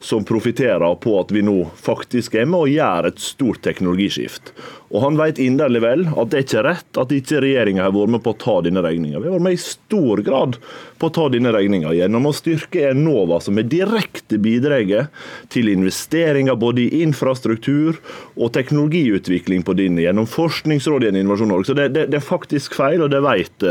som 0.00 0.24
profitterer 0.24 0.94
på 0.94 1.14
at 1.20 1.32
vi 1.32 1.42
nå 1.44 1.58
faktisk 1.76 2.34
er 2.40 2.46
med 2.48 2.64
og 2.64 2.72
gjør 2.72 3.08
et 3.10 3.18
stort 3.20 3.60
teknologiskift. 3.66 4.54
Og 4.90 5.04
Han 5.04 5.18
vet 5.20 5.38
inderlig 5.38 5.82
vel 5.84 6.06
at 6.08 6.30
det 6.32 6.38
er 6.38 6.46
ikke 6.46 6.62
rett 6.66 6.98
at 6.98 7.12
ikke 7.14 7.42
regjeringa 7.44 7.84
har 7.84 7.92
vært 7.94 8.14
med 8.16 8.22
på 8.24 8.32
å 8.32 8.38
ta 8.40 8.54
denne 8.64 8.82
regninga. 8.82 9.20
Vi 9.20 9.28
har 9.28 9.36
vært 9.36 9.44
med 9.44 9.58
i 9.58 9.60
stor 9.62 10.22
grad 10.26 10.56
på 10.98 11.10
å 11.10 11.12
ta 11.14 11.26
denne 11.30 11.52
regninga 11.54 11.92
gjennom 11.94 12.26
å 12.26 12.32
styrke 12.34 12.88
Enova, 12.88 13.38
som 13.44 13.60
er 13.60 13.68
direkte 13.70 14.40
bidraget 14.42 15.12
til 15.52 15.68
investeringer 15.70 16.58
både 16.58 16.86
i 16.86 17.02
infrastruktur 17.04 18.00
og 18.34 18.54
teknologiutvikling 18.56 19.66
på 19.68 19.76
denne, 19.78 20.02
gjennom 20.06 20.26
Forskningsrådet 20.30 21.12
i 21.12 21.22
Innovasjon 21.22 21.52
Norge. 21.52 21.68
Så 21.70 21.76
det, 21.76 21.90
det, 21.94 22.08
det 22.10 22.18
er 22.18 22.24
faktisk 22.24 22.74
feil, 22.78 23.04
og 23.04 23.12
det 23.12 23.20
vet 23.26 23.68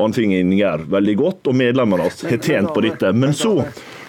Anfing 0.00 0.36
Ingjerd 0.36 0.86
veldig 0.92 1.16
godt, 1.18 1.50
og 1.50 1.56
medlemmene 1.56 2.06
hans 2.06 2.22
har 2.28 2.38
tjent 2.38 2.70
på 2.76 2.84
dette. 2.84 3.10
Men 3.16 3.34
så 3.36 3.56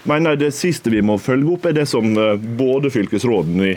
mener 0.09 0.33
jeg 0.33 0.41
det 0.41 0.51
siste 0.57 0.91
vi 0.93 1.01
må 1.05 1.17
følge 1.21 1.55
opp, 1.55 1.67
er 1.69 1.75
det 1.77 1.87
som 1.89 2.07
eh, 2.17 2.37
både 2.37 2.91
fylkesråden 2.93 3.63
i 3.65 3.73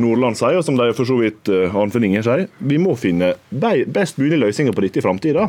Nordland 0.00 0.38
sier, 0.38 0.58
og 0.58 0.66
som 0.66 0.78
de 0.78 0.90
for 0.96 1.08
så 1.08 1.18
vidt 1.20 1.50
eh, 1.52 1.74
Arnfinn 1.74 2.06
Inger 2.08 2.26
sier. 2.26 2.46
Vi 2.58 2.80
må 2.82 2.96
finne 2.98 3.34
best 3.50 4.20
mulig 4.22 4.40
løsninger 4.42 4.74
på 4.74 4.84
dette 4.86 5.00
i 5.00 5.04
framtida. 5.04 5.48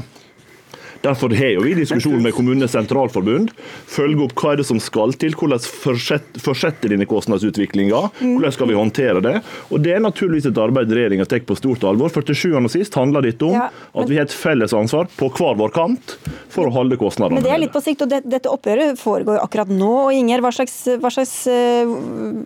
Derfor 1.06 1.34
har 1.38 1.52
jo 1.54 1.62
vi 1.62 1.76
diskusjon 1.78 2.18
med 2.24 2.34
Kommunenes 2.34 2.74
sentralforbund. 2.74 3.52
Følge 3.92 4.24
opp 4.26 4.34
hva 4.40 4.56
er 4.56 4.62
det 4.62 4.66
som 4.66 4.80
skal 4.82 5.14
til, 5.22 5.36
hvordan 5.38 5.62
fortsett- 5.62 6.40
fortsetter 6.42 6.90
denne 6.96 7.06
kostnadsutviklinga, 7.10 8.00
hvordan 8.24 8.56
skal 8.56 8.72
vi 8.72 8.78
håndtere 8.80 9.22
det. 9.22 9.36
Og 9.70 9.84
Det 9.86 9.94
er 9.94 10.02
naturligvis 10.02 10.48
et 10.50 10.58
arbeid 10.58 10.90
regjeringa 10.90 11.28
tar 11.30 11.44
på 11.46 11.58
stort 11.60 11.86
alvor. 11.86 12.10
For 12.10 12.26
til 12.26 12.36
sjuende 12.40 12.72
og 12.72 12.74
sist 12.74 12.98
handler 12.98 13.22
dette 13.22 13.46
om 13.46 13.54
Ja, 13.54 13.70
at 13.70 14.10
vi 14.10 14.18
har 14.18 14.26
et 14.26 14.34
felles 14.34 14.74
ansvar 14.74 15.06
på 15.14 15.30
hver 15.30 15.56
vår 15.60 15.74
kant 15.76 16.18
for 16.50 16.66
å 16.66 16.74
holde 16.74 16.98
kostnadene 16.98 17.38
Men 17.38 17.44
det 17.46 17.54
er 17.54 17.62
litt 17.62 17.76
på 17.76 17.84
sikt, 17.86 18.02
og 18.02 18.10
det, 18.10 18.24
dette 18.26 18.50
oppgjøret 18.50 18.98
foregår 18.98 19.44
akkurat 19.44 19.70
nå. 19.70 19.94
og 20.08 20.14
Inger, 20.14 20.42
hva 20.42 20.52
slags, 20.56 20.88
hva 20.98 21.12
slags 21.14 21.46
eh, 21.52 21.86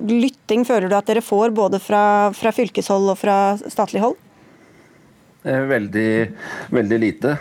lytting 0.09 0.65
føler 0.67 0.89
du 0.89 0.97
at 0.97 1.07
dere 1.07 1.23
får 1.23 1.55
både 1.55 1.79
fra, 1.79 2.33
fra 2.35 2.51
fylkeshold 2.51 3.13
og 3.13 3.21
fra 3.21 3.37
statlig 3.69 4.03
hold? 4.03 4.17
Eh, 5.43 5.61
Veldig, 5.61 6.31
veldig 6.69 6.97
lite. 6.99 7.37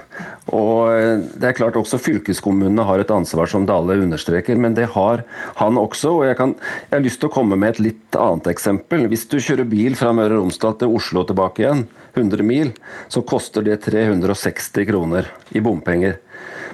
Og 0.54 0.92
eh, 0.94 1.24
det 1.34 1.48
er 1.48 1.56
klart 1.58 1.76
også 1.80 1.98
fylkeskommunene 1.98 2.84
har 2.86 3.02
et 3.02 3.10
ansvar, 3.10 3.50
som 3.50 3.66
Dale 3.66 3.96
understreker, 3.98 4.54
men 4.54 4.76
det 4.76 4.86
har 4.94 5.24
han 5.58 5.80
også. 5.80 6.12
og 6.20 6.26
jeg, 6.28 6.36
kan, 6.38 6.54
jeg 6.86 6.94
har 6.94 7.02
lyst 7.02 7.20
til 7.22 7.30
å 7.30 7.34
komme 7.34 7.58
med 7.58 7.74
et 7.74 7.80
litt 7.88 8.18
annet 8.18 8.46
eksempel. 8.52 9.08
Hvis 9.10 9.26
du 9.26 9.40
kjører 9.42 9.66
bil 9.66 9.98
fra 9.98 10.12
Møre 10.14 10.36
og 10.36 10.44
Romsdal 10.44 10.76
til 10.78 10.94
Oslo 10.94 11.24
og 11.24 11.32
tilbake 11.32 11.64
igjen, 11.64 11.88
100 12.14 12.46
mil, 12.46 12.70
så 13.10 13.22
koster 13.26 13.66
det 13.66 13.80
360 13.84 14.86
kroner 14.88 15.26
i 15.54 15.62
bompenger. 15.62 16.20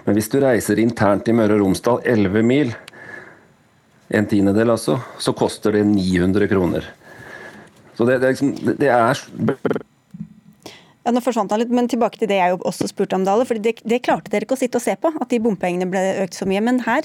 Men 0.04 0.18
hvis 0.18 0.28
du 0.32 0.38
reiser 0.44 0.80
internt 0.80 1.28
i 1.28 1.36
Møre 1.36 1.56
og 1.56 1.64
Romsdal 1.64 2.04
11 2.04 2.44
mil, 2.44 2.74
en 4.12 4.28
tiendedel 4.28 4.74
altså, 4.76 4.98
så 5.18 5.32
koster 5.32 5.72
det 5.78 5.86
900 5.88 6.48
kroner. 6.52 6.86
Så 7.96 8.04
det, 8.04 8.20
det, 8.20 8.28
er 8.28 8.36
liksom, 8.36 8.76
det 8.76 8.92
er 8.92 9.84
Ja, 11.04 11.12
nå 11.12 11.20
forsvant 11.20 11.50
han 11.52 11.60
litt, 11.60 11.70
men 11.74 11.88
tilbake 11.88 12.16
til 12.18 12.28
det 12.30 12.38
jeg 12.40 12.54
jo 12.54 12.62
også 12.64 12.88
spurte 12.88 13.14
om, 13.18 13.24
Dale. 13.26 13.44
for 13.44 13.54
det, 13.60 13.76
det 13.84 14.02
klarte 14.02 14.30
dere 14.32 14.46
ikke 14.46 14.56
å 14.56 14.62
sitte 14.62 14.80
og 14.80 14.82
se 14.86 14.96
på, 14.96 15.12
at 15.20 15.28
de 15.28 15.38
bompengene 15.44 15.88
ble 15.90 16.00
økt 16.24 16.38
så 16.38 16.48
mye. 16.48 16.62
Men 16.64 16.80
her 16.86 17.02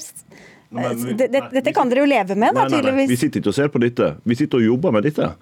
Men 0.72 0.94
vi- 0.96 1.14
det, 1.18 1.32
Dette 1.50 1.72
kan 1.74 1.88
dere 1.90 2.04
jo 2.04 2.06
leve 2.06 2.36
med, 2.38 2.54
da, 2.54 2.68
tydeligvis. 2.68 2.84
nei, 2.86 2.92
nei. 2.94 3.06
Vi 3.10 3.16
sitter 3.16 3.40
ikke 3.40 3.48
og 3.50 3.54
ser 3.56 3.68
på 3.74 3.80
dette. 3.82 4.16
Vi 4.24 4.34
sitter 4.36 4.58
og 4.58 4.62
jobber 4.68 4.92
med 4.92 5.02
dette. 5.02 5.32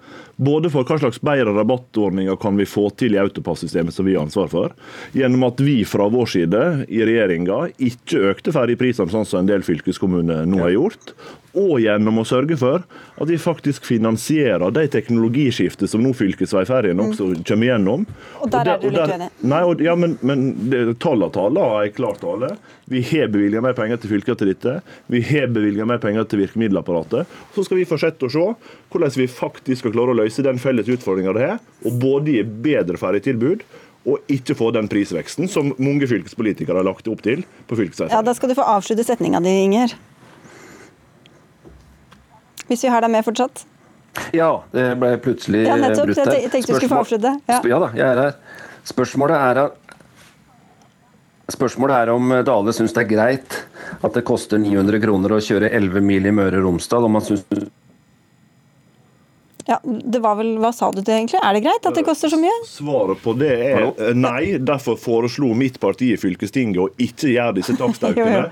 Både 0.41 0.71
for 0.71 0.83
hva 0.83 0.97
slags 0.99 1.19
bedre 1.21 1.53
rabattordninger 1.53 2.35
kan 2.41 2.57
vi 2.57 2.65
få 2.65 2.89
til 2.97 3.13
i 3.13 3.19
autopassystemet 3.21 3.93
som 3.93 4.05
vi 4.09 4.15
har 4.15 4.25
ansvar 4.25 4.49
for, 4.49 4.73
gjennom 5.13 5.45
at 5.45 5.57
vi 5.61 5.83
fra 5.85 6.09
vår 6.09 6.25
side 6.33 6.63
i 6.89 7.05
regjeringa 7.05 7.71
ikke 7.77 8.33
økte 8.33 8.51
ferjeprisene 8.51 9.07
sånn 9.13 9.25
som 9.29 9.39
en 9.43 9.45
del 9.45 9.61
fylkeskommuner 9.61 10.47
nå 10.49 10.63
har 10.65 10.71
gjort, 10.73 11.13
og 11.57 11.79
gjennom 11.81 12.21
å 12.21 12.25
sørge 12.27 12.57
for 12.59 12.83
at 12.83 13.29
vi 13.29 13.37
faktisk 13.41 13.87
finansierer 13.87 14.73
de 14.75 14.85
teknologiskiftet 14.91 15.89
som 15.89 16.03
nå 16.03 16.11
fylkesveiferjene 16.17 17.07
også 17.09 17.31
kommer 17.47 17.71
gjennom. 17.71 18.05
Mm. 18.05 18.29
Og 18.43 18.53
der 18.53 18.71
er 18.73 18.81
du 18.81 18.87
litt 18.89 19.15
uenig? 19.15 19.29
Nei, 19.53 19.61
og, 19.65 19.83
ja, 19.83 19.95
men, 19.99 20.15
men 20.21 20.45
tallene 21.01 21.33
taler 21.35 21.75
er 21.81 21.93
klart 21.95 22.21
tale. 22.23 22.53
Vi 22.89 23.03
har 23.11 23.29
bevilget 23.33 23.65
mer 23.65 23.75
penger 23.77 24.01
til 24.01 24.15
fylkene 24.15 24.39
til 24.39 24.53
dette. 24.53 24.77
Vi 25.11 25.23
har 25.31 25.51
bevilget 25.53 25.89
mer 25.89 26.01
penger 26.01 26.29
til 26.29 26.43
virkemiddelapparatet. 26.43 27.35
Så 27.55 27.65
skal 27.67 27.81
vi 27.81 27.89
fortsette 27.89 28.29
å 28.29 28.33
se 28.33 28.47
hvordan 28.89 29.19
vi 29.19 29.29
faktisk 29.29 29.83
skal 29.83 29.93
klare 29.93 30.15
å 30.15 30.19
løse 30.21 30.45
den 30.45 30.61
felles 30.61 30.89
utfordringa 30.89 31.35
det 31.37 31.45
har, 31.51 31.61
og 31.85 32.01
både 32.01 32.39
gi 32.39 32.47
bedre 32.69 32.99
ferjetilbud 33.01 33.65
og 34.09 34.31
ikke 34.31 34.55
få 34.57 34.69
den 34.75 34.87
prisveksten 34.89 35.49
som 35.51 35.73
mange 35.77 36.07
fylkespolitikere 36.09 36.79
har 36.79 36.87
lagt 36.87 37.09
opp 37.11 37.21
til 37.25 37.43
på 37.69 37.77
fylkesveier. 37.79 38.13
Ja, 38.13 38.21
Da 38.25 38.33
skal 38.33 38.51
du 38.51 38.55
få 38.57 38.65
avslutte 38.65 39.05
setninga 39.05 39.41
di, 39.43 39.51
Inger. 39.67 39.95
Hvis 42.69 42.83
vi 42.85 42.89
har 42.93 43.01
deg 43.05 43.11
med 43.11 43.25
fortsatt. 43.25 43.65
Ja, 44.33 44.49
det 44.73 44.87
ble 44.99 45.11
plutselig 45.21 45.65
Ja, 45.67 45.75
nettopp. 45.77 46.09
brutt 46.09 46.17
Jeg 46.17 46.49
tenkte- 46.49 46.49
Spørsmål... 46.49 46.65
du 46.65 46.79
skulle 46.79 46.93
få 46.95 47.01
avslutte. 47.03 47.31
Ja. 47.49 47.59
Ja 47.73 47.79
da, 47.83 47.89
jeg 47.97 48.07
er 48.07 48.21
her. 48.23 48.33
Spørsmålet 48.89 49.35
er, 49.37 49.59
at- 49.65 49.77
spørsmålet 51.53 51.95
er 52.03 52.09
om 52.13 52.29
Dale 52.45 52.73
syns 52.73 52.93
det 52.93 53.03
er 53.05 53.09
greit 53.15 53.59
at 54.05 54.13
det 54.13 54.23
koster 54.25 54.57
900 54.61 54.99
kroner 55.01 55.29
å 55.33 55.41
kjøre 55.41 55.71
11 55.73 56.01
mil 56.05 56.25
i 56.25 56.31
Møre 56.31 56.57
og 56.61 56.65
Romsdal. 56.69 57.05
om 57.05 57.13
han 57.19 57.25
syns 57.25 57.45
Ja, 59.69 59.77
det 59.85 60.19
var 60.21 60.35
vel, 60.39 60.55
Hva 60.57 60.71
sa 60.73 60.89
du 60.91 61.01
til 61.03 61.13
egentlig? 61.13 61.39
Er 61.45 61.53
det 61.53 61.61
greit 61.63 61.85
at 61.85 61.93
det 61.93 62.05
koster 62.07 62.29
så 62.31 62.39
mye? 62.41 62.53
Svaret 62.65 63.19
på 63.21 63.35
det 63.37 63.51
er 63.53 63.81
eh, 63.91 64.13
nei. 64.17 64.57
Derfor 64.57 64.97
foreslo 64.97 65.51
mitt 65.53 65.79
parti 65.79 66.13
i 66.13 66.17
fylkestinget 66.17 66.79
å 66.81 66.87
ikke 66.97 67.29
gjøre 67.35 67.53
disse 67.59 67.75
takstøkene. 67.81 68.49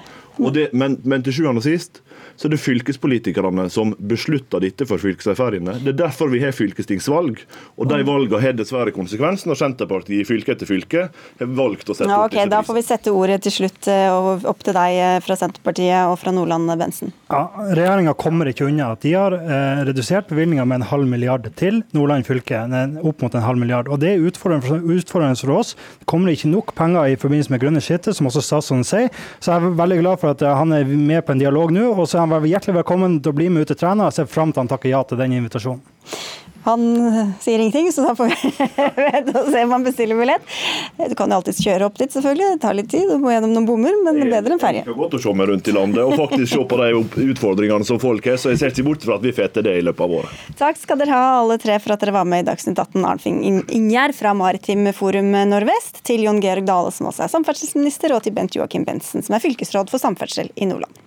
Men, 0.77 0.99
men 1.03 1.23
til 1.25 1.33
sjuende 1.33 1.63
og 1.63 1.65
sist 1.65 2.01
så 2.37 2.47
er 2.47 2.53
det 2.53 2.61
fylkespolitikerne 2.61 3.67
som 3.73 3.93
beslutter 3.97 4.61
dette 4.63 4.85
for 4.89 5.01
fylkesferjene. 5.01 5.79
Det 5.83 5.93
er 5.95 5.99
derfor 6.05 6.29
vi 6.31 6.43
har 6.43 6.53
fylkestingsvalg. 6.55 7.41
Og 7.77 7.89
de 7.89 8.01
valgene 8.07 8.41
har 8.43 8.55
dessverre 8.57 8.93
konsekvens 8.95 9.47
når 9.49 9.59
Senterpartiet 9.59 10.21
i 10.21 10.27
fylke 10.27 10.53
etter 10.53 10.69
fylke 10.69 11.07
har 11.09 11.51
valgt 11.57 11.89
å 11.89 11.97
sette 11.97 12.09
Ja, 12.09 12.21
opp 12.23 12.31
disse 12.31 12.43
prisene. 12.43 12.53
Da 12.53 12.61
får 12.67 12.77
vi 12.77 12.85
sette 12.85 13.13
ordet 13.13 13.39
til 13.45 13.55
slutt 13.57 13.89
eh, 13.91 14.47
opp 14.51 14.61
til 14.65 14.77
deg 14.77 14.99
eh, 15.01 15.17
fra 15.25 15.37
Senterpartiet 15.39 16.11
og 16.11 16.17
fra 16.21 16.33
Nordland, 16.35 16.69
Bensen. 16.79 17.13
Ja, 17.31 17.47
Regjeringa 17.73 18.13
kommer 18.17 18.49
ikke 18.51 18.67
unna 18.69 18.91
at 18.93 19.03
de 19.05 19.13
har 19.17 19.35
eh, 19.37 19.83
redusert 19.89 20.29
bevilgninga 20.29 20.65
med 20.69 20.81
en 20.81 20.87
halv 20.91 21.09
milliard 21.09 21.49
til 21.59 21.81
Nordland 21.97 22.27
fylke. 22.27 22.61
Opp 23.01 23.23
mot 23.23 23.33
en 23.35 23.45
halv 23.45 23.61
milliard. 23.61 23.89
Og 23.89 23.99
Det 24.01 24.13
er 24.13 24.23
utfordrende 24.29 24.67
for, 24.67 24.85
utfordrende 24.97 25.41
for 25.41 25.57
oss. 25.57 25.73
Det 26.01 26.07
kommer 26.09 26.33
ikke 26.33 26.51
nok 26.51 26.73
penger 26.77 27.13
i 27.13 27.17
forbindelse 27.19 27.53
med 27.53 27.63
grønne 27.63 27.83
skiftet, 27.83 28.17
som 28.17 28.29
også 28.29 28.43
statsråden 28.45 28.85
sier. 28.87 29.09
Så 29.39 29.53
jeg 29.53 29.63
er 29.63 29.77
veldig 29.81 29.99
glad 30.03 30.21
for 30.21 30.35
at 30.35 30.45
eh, 30.45 30.55
han 30.61 30.75
er 30.75 30.85
med 30.87 31.25
på 31.25 31.35
en 31.35 31.41
dialog 31.41 31.73
nå. 31.73 31.89
Og 31.97 32.05
så 32.09 32.21
er 32.21 32.26
han 32.27 32.43
vel 32.43 32.51
hjertelig 32.51 32.79
velkommen 32.81 33.19
til 33.21 33.33
å 33.33 33.37
bli 33.37 33.49
med 33.53 33.63
ut 33.63 33.71
til 33.73 33.87
Og 33.87 34.03
Jeg 34.07 34.19
ser 34.19 34.31
fram 34.31 34.51
til 34.51 34.63
han 34.63 34.71
takker 34.71 34.91
ja 34.91 35.03
til 35.07 35.19
den 35.19 35.37
invitasjonen. 35.39 35.83
Han 36.67 36.83
eh, 37.07 37.27
sier 37.39 37.59
ingenting, 37.59 37.91
så 37.95 38.03
da 38.03 38.13
får 38.15 38.27
vi 38.27 38.51
vente 39.13 39.39
og 39.39 39.51
se 39.53 39.61
om 39.63 39.71
han 39.71 39.85
bestiller 39.85 40.17
billett. 40.19 40.43
Du 40.99 41.15
kan 41.15 41.31
jo 41.31 41.37
alltids 41.39 41.61
kjøre 41.63 41.87
opp 41.87 41.95
dit, 41.99 42.11
selvfølgelig. 42.11 42.57
Det 42.57 42.63
tar 42.65 42.75
litt 42.75 42.89
tid, 42.91 43.07
du 43.07 43.21
må 43.23 43.31
gjennom 43.31 43.53
noen 43.55 43.67
bommer, 43.69 43.95
men 44.03 44.19
bedre 44.27 44.57
enn 44.57 44.59
ferje. 44.59 44.83
Det 44.83 44.91
er 44.91 44.99
godt 44.99 45.15
å 45.15 45.21
se 45.23 45.35
meg 45.39 45.47
rundt 45.47 45.71
i 45.71 45.75
landet 45.77 46.03
og 46.03 46.17
faktisk 46.19 46.51
se 46.51 46.65
på 46.67 46.81
de 46.81 46.89
utfordringene 47.31 47.87
som 47.87 48.01
folk 48.03 48.27
har. 48.27 48.35
Så 48.41 48.51
jeg 48.51 48.59
ser 48.59 48.75
ikke 48.75 48.87
bort 48.89 49.07
fra 49.07 49.15
at 49.15 49.23
vi 49.23 49.35
får 49.39 49.55
til 49.55 49.67
det 49.69 49.77
i 49.79 49.87
løpet 49.87 50.03
av 50.03 50.17
året. 50.19 50.43
Takk 50.59 50.83
skal 50.83 50.99
dere 50.99 51.15
ha 51.15 51.39
alle 51.39 51.59
tre 51.63 51.79
for 51.79 51.95
at 51.95 52.03
dere 52.03 52.17
var 52.19 52.27
med 52.27 52.43
i 52.43 52.49
Dagsnytt 52.51 52.83
18. 52.83 52.99
Arnfinn 53.13 53.41
Ingjerd 53.63 54.17
fra 54.19 54.35
Maritim 54.35 54.91
Forum 54.97 55.31
Nordvest, 55.47 56.03
til 56.07 56.27
Jon 56.27 56.43
Georg 56.43 56.67
Dale, 56.67 56.91
som 56.91 57.07
også 57.13 57.29
er 57.29 57.35
samferdselsminister, 57.37 58.11
og 58.11 58.27
til 58.27 58.35
Bent 58.35 58.59
Joakim 58.59 58.83
Bensen, 58.87 59.23
som 59.23 59.39
er 59.39 59.47
fylkesråd 59.47 59.93
for 59.93 60.03
samferdsel 60.03 60.51
i 60.59 60.67
Nordland. 60.67 61.06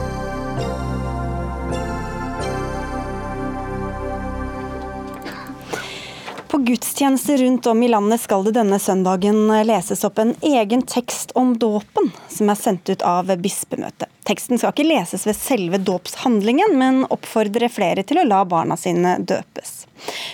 På 6.51 6.57
gudstjenester 6.57 7.37
rundt 7.37 7.65
om 7.65 7.83
i 7.83 7.87
landet 7.87 8.21
skal 8.21 8.43
det 8.43 8.51
denne 8.57 8.75
søndagen 8.79 9.45
leses 9.63 10.03
opp 10.03 10.19
en 10.19 10.33
egen 10.43 10.81
tekst 10.83 11.31
om 11.39 11.53
dåpen, 11.57 12.09
som 12.27 12.51
er 12.51 12.59
sendt 12.59 12.91
ut 12.91 13.05
av 13.07 13.31
bispemøtet. 13.39 14.11
Teksten 14.27 14.59
skal 14.59 14.73
ikke 14.73 14.89
leses 14.89 15.23
ved 15.23 15.39
selve 15.39 15.79
dåpshandlingen, 15.79 16.75
men 16.75 17.05
oppfordre 17.07 17.71
flere 17.71 18.03
til 18.03 18.19
å 18.19 18.27
la 18.27 18.41
barna 18.43 18.75
sine 18.75 19.15
døpes. 19.23 19.85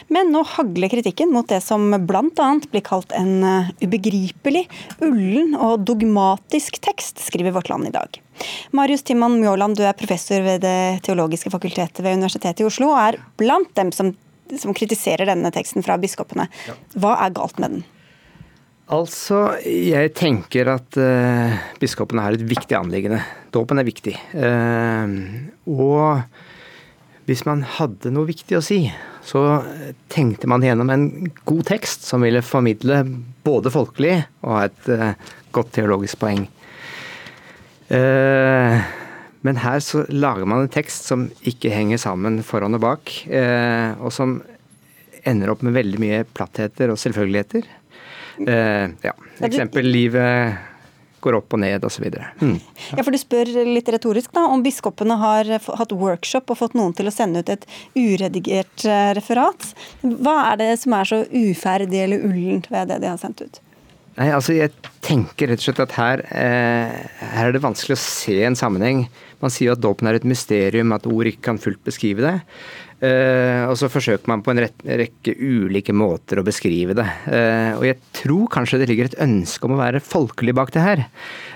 Men 0.10 0.34
nå 0.34 0.42
hagler 0.58 0.90
kritikken 0.90 1.30
mot 1.36 1.46
det 1.54 1.62
som 1.62 1.86
bl.a. 2.10 2.50
blir 2.72 2.86
kalt 2.90 3.14
en 3.14 3.34
eh, 3.46 3.72
ubegripelig, 3.86 4.66
ullen 4.98 5.54
og 5.54 5.86
dogmatisk 5.86 6.82
tekst, 6.82 7.22
skriver 7.30 7.54
Vårt 7.54 7.70
Land 7.70 7.92
i 7.92 7.94
dag. 7.94 8.22
Marius 8.74 9.06
Timman 9.06 9.38
Mjåland, 9.38 9.78
du 9.78 9.86
er 9.86 9.98
professor 9.98 10.42
ved 10.42 10.66
Det 10.66 11.04
teologiske 11.06 11.54
fakultetet 11.54 12.02
ved 12.02 12.18
Universitetet 12.18 12.66
i 12.66 12.68
Oslo, 12.68 12.90
og 12.94 13.04
er 13.06 13.22
blant 13.38 13.74
dem 13.78 13.94
som, 13.94 14.16
som 14.62 14.76
kritiserer 14.78 15.30
denne 15.30 15.52
teksten 15.54 15.86
fra 15.86 15.98
biskopene. 16.02 16.48
Hva 16.96 17.18
er 17.26 17.36
galt 17.36 17.62
med 17.62 17.78
den? 17.78 17.86
Altså, 18.96 19.58
jeg 19.68 20.14
tenker 20.16 20.70
at 20.72 20.96
uh, 20.96 21.58
biskopene 21.82 22.24
har 22.24 22.38
et 22.38 22.46
viktig 22.48 22.78
anliggende. 22.78 23.20
Dåpen 23.52 23.82
er 23.82 23.88
viktig. 23.88 24.16
Uh, 24.32 25.12
og 25.68 27.28
hvis 27.28 27.44
man 27.44 27.66
hadde 27.76 28.14
noe 28.16 28.30
viktig 28.30 28.56
å 28.56 28.64
si, 28.64 28.86
så 29.28 29.42
tenkte 30.08 30.48
man 30.48 30.64
gjennom 30.64 30.94
en 30.94 31.10
god 31.44 31.66
tekst 31.68 32.08
som 32.08 32.24
ville 32.24 32.40
formidle 32.46 33.02
både 33.44 33.74
folkelig 33.74 34.22
og 34.48 34.62
et 34.62 34.94
uh, 34.96 35.34
godt 35.52 35.76
teologisk 35.76 36.22
poeng. 36.24 36.48
Eh, 37.88 38.82
men 39.46 39.60
her 39.62 39.82
så 39.84 40.04
lager 40.10 40.48
man 40.50 40.66
en 40.66 40.72
tekst 40.74 41.10
som 41.10 41.28
ikke 41.48 41.72
henger 41.74 42.02
sammen 42.02 42.40
foran 42.46 42.78
og 42.78 42.84
bak, 42.84 43.12
eh, 43.30 43.94
og 44.02 44.14
som 44.14 44.40
ender 45.28 45.52
opp 45.52 45.66
med 45.66 45.76
veldig 45.76 46.00
mye 46.02 46.24
plattheter 46.38 46.94
og 46.94 47.00
selvfølgeligheter. 47.02 47.68
Eh, 48.48 48.88
ja, 49.04 49.14
eksempel 49.46 49.88
livet 49.90 50.58
går 51.24 51.38
opp 51.40 51.56
og 51.56 51.62
ned 51.62 51.86
osv. 51.86 52.06
Mm. 52.40 52.58
Ja, 52.94 53.04
for 53.04 53.14
Du 53.14 53.20
spør 53.20 53.50
litt 53.68 53.90
retorisk 53.92 54.34
da, 54.36 54.46
om 54.52 54.64
biskopene 54.66 55.18
har 55.20 55.50
hatt 55.66 55.94
workshop 55.96 56.54
og 56.54 56.60
fått 56.62 56.78
noen 56.78 56.96
til 56.98 57.10
å 57.10 57.14
sende 57.14 57.42
ut 57.42 57.54
et 57.54 57.66
uredigert 57.98 58.86
eh, 58.86 59.14
referat. 59.18 59.72
Hva 60.04 60.40
er 60.52 60.62
det 60.62 60.74
som 60.84 60.96
er 60.98 61.10
så 61.10 61.24
uferdig 61.34 62.04
eller 62.06 62.28
ullent 62.30 62.70
ved 62.74 62.94
det 62.94 63.02
de 63.04 63.12
har 63.12 63.22
sendt 63.22 63.44
ut? 63.44 63.62
Nei, 64.18 64.32
altså 64.34 64.56
jeg 64.56 64.74
tenker 65.06 65.52
rett 65.52 65.62
og 65.62 65.68
slett 65.68 65.84
at 65.84 65.98
her, 65.98 66.24
eh, 66.34 66.94
her 67.36 67.50
er 67.50 67.54
det 67.54 67.62
vanskelig 67.62 67.98
å 67.98 68.02
se 68.02 68.40
en 68.48 68.58
sammenheng. 68.58 69.06
Man 69.44 69.54
sier 69.54 69.76
at 69.76 69.82
dåpen 69.84 70.10
er 70.10 70.18
et 70.18 70.28
mysterium, 70.28 70.94
at 70.96 71.08
ord 71.10 71.30
ikke 71.30 71.46
kan 71.50 71.62
fullt 71.62 71.84
beskrive 71.86 72.26
det. 72.26 72.36
Uh, 72.98 73.70
og 73.70 73.76
så 73.78 73.92
forsøker 73.94 74.26
man 74.32 74.42
på 74.42 74.56
en 74.56 74.64
rekke 74.66 75.36
ulike 75.38 75.94
måter 75.94 76.42
å 76.42 76.46
beskrive 76.46 76.96
det. 76.98 77.06
Uh, 77.30 77.78
og 77.78 77.86
jeg 77.86 78.00
tror 78.18 78.48
kanskje 78.56 78.80
det 78.82 78.88
ligger 78.90 79.12
et 79.12 79.20
ønske 79.22 79.68
om 79.68 79.76
å 79.76 79.82
være 79.84 80.02
folkelig 80.02 80.56
bak 80.58 80.74
det 80.74 80.86
her. 80.86 81.04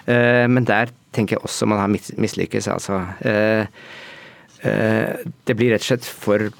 Uh, 0.05 0.45
men 0.51 0.67
der 0.69 0.93
tenker 1.15 1.39
jeg 1.39 1.45
også 1.47 1.65
man 1.71 1.81
har 1.81 1.89
mis 1.91 2.13
mislykkes, 2.13 2.69
altså. 2.71 3.01
Det 4.61 5.55
blir 5.57 5.73
rett 5.73 5.81
og 5.81 5.87
slett 5.89 6.05
for 6.05 6.51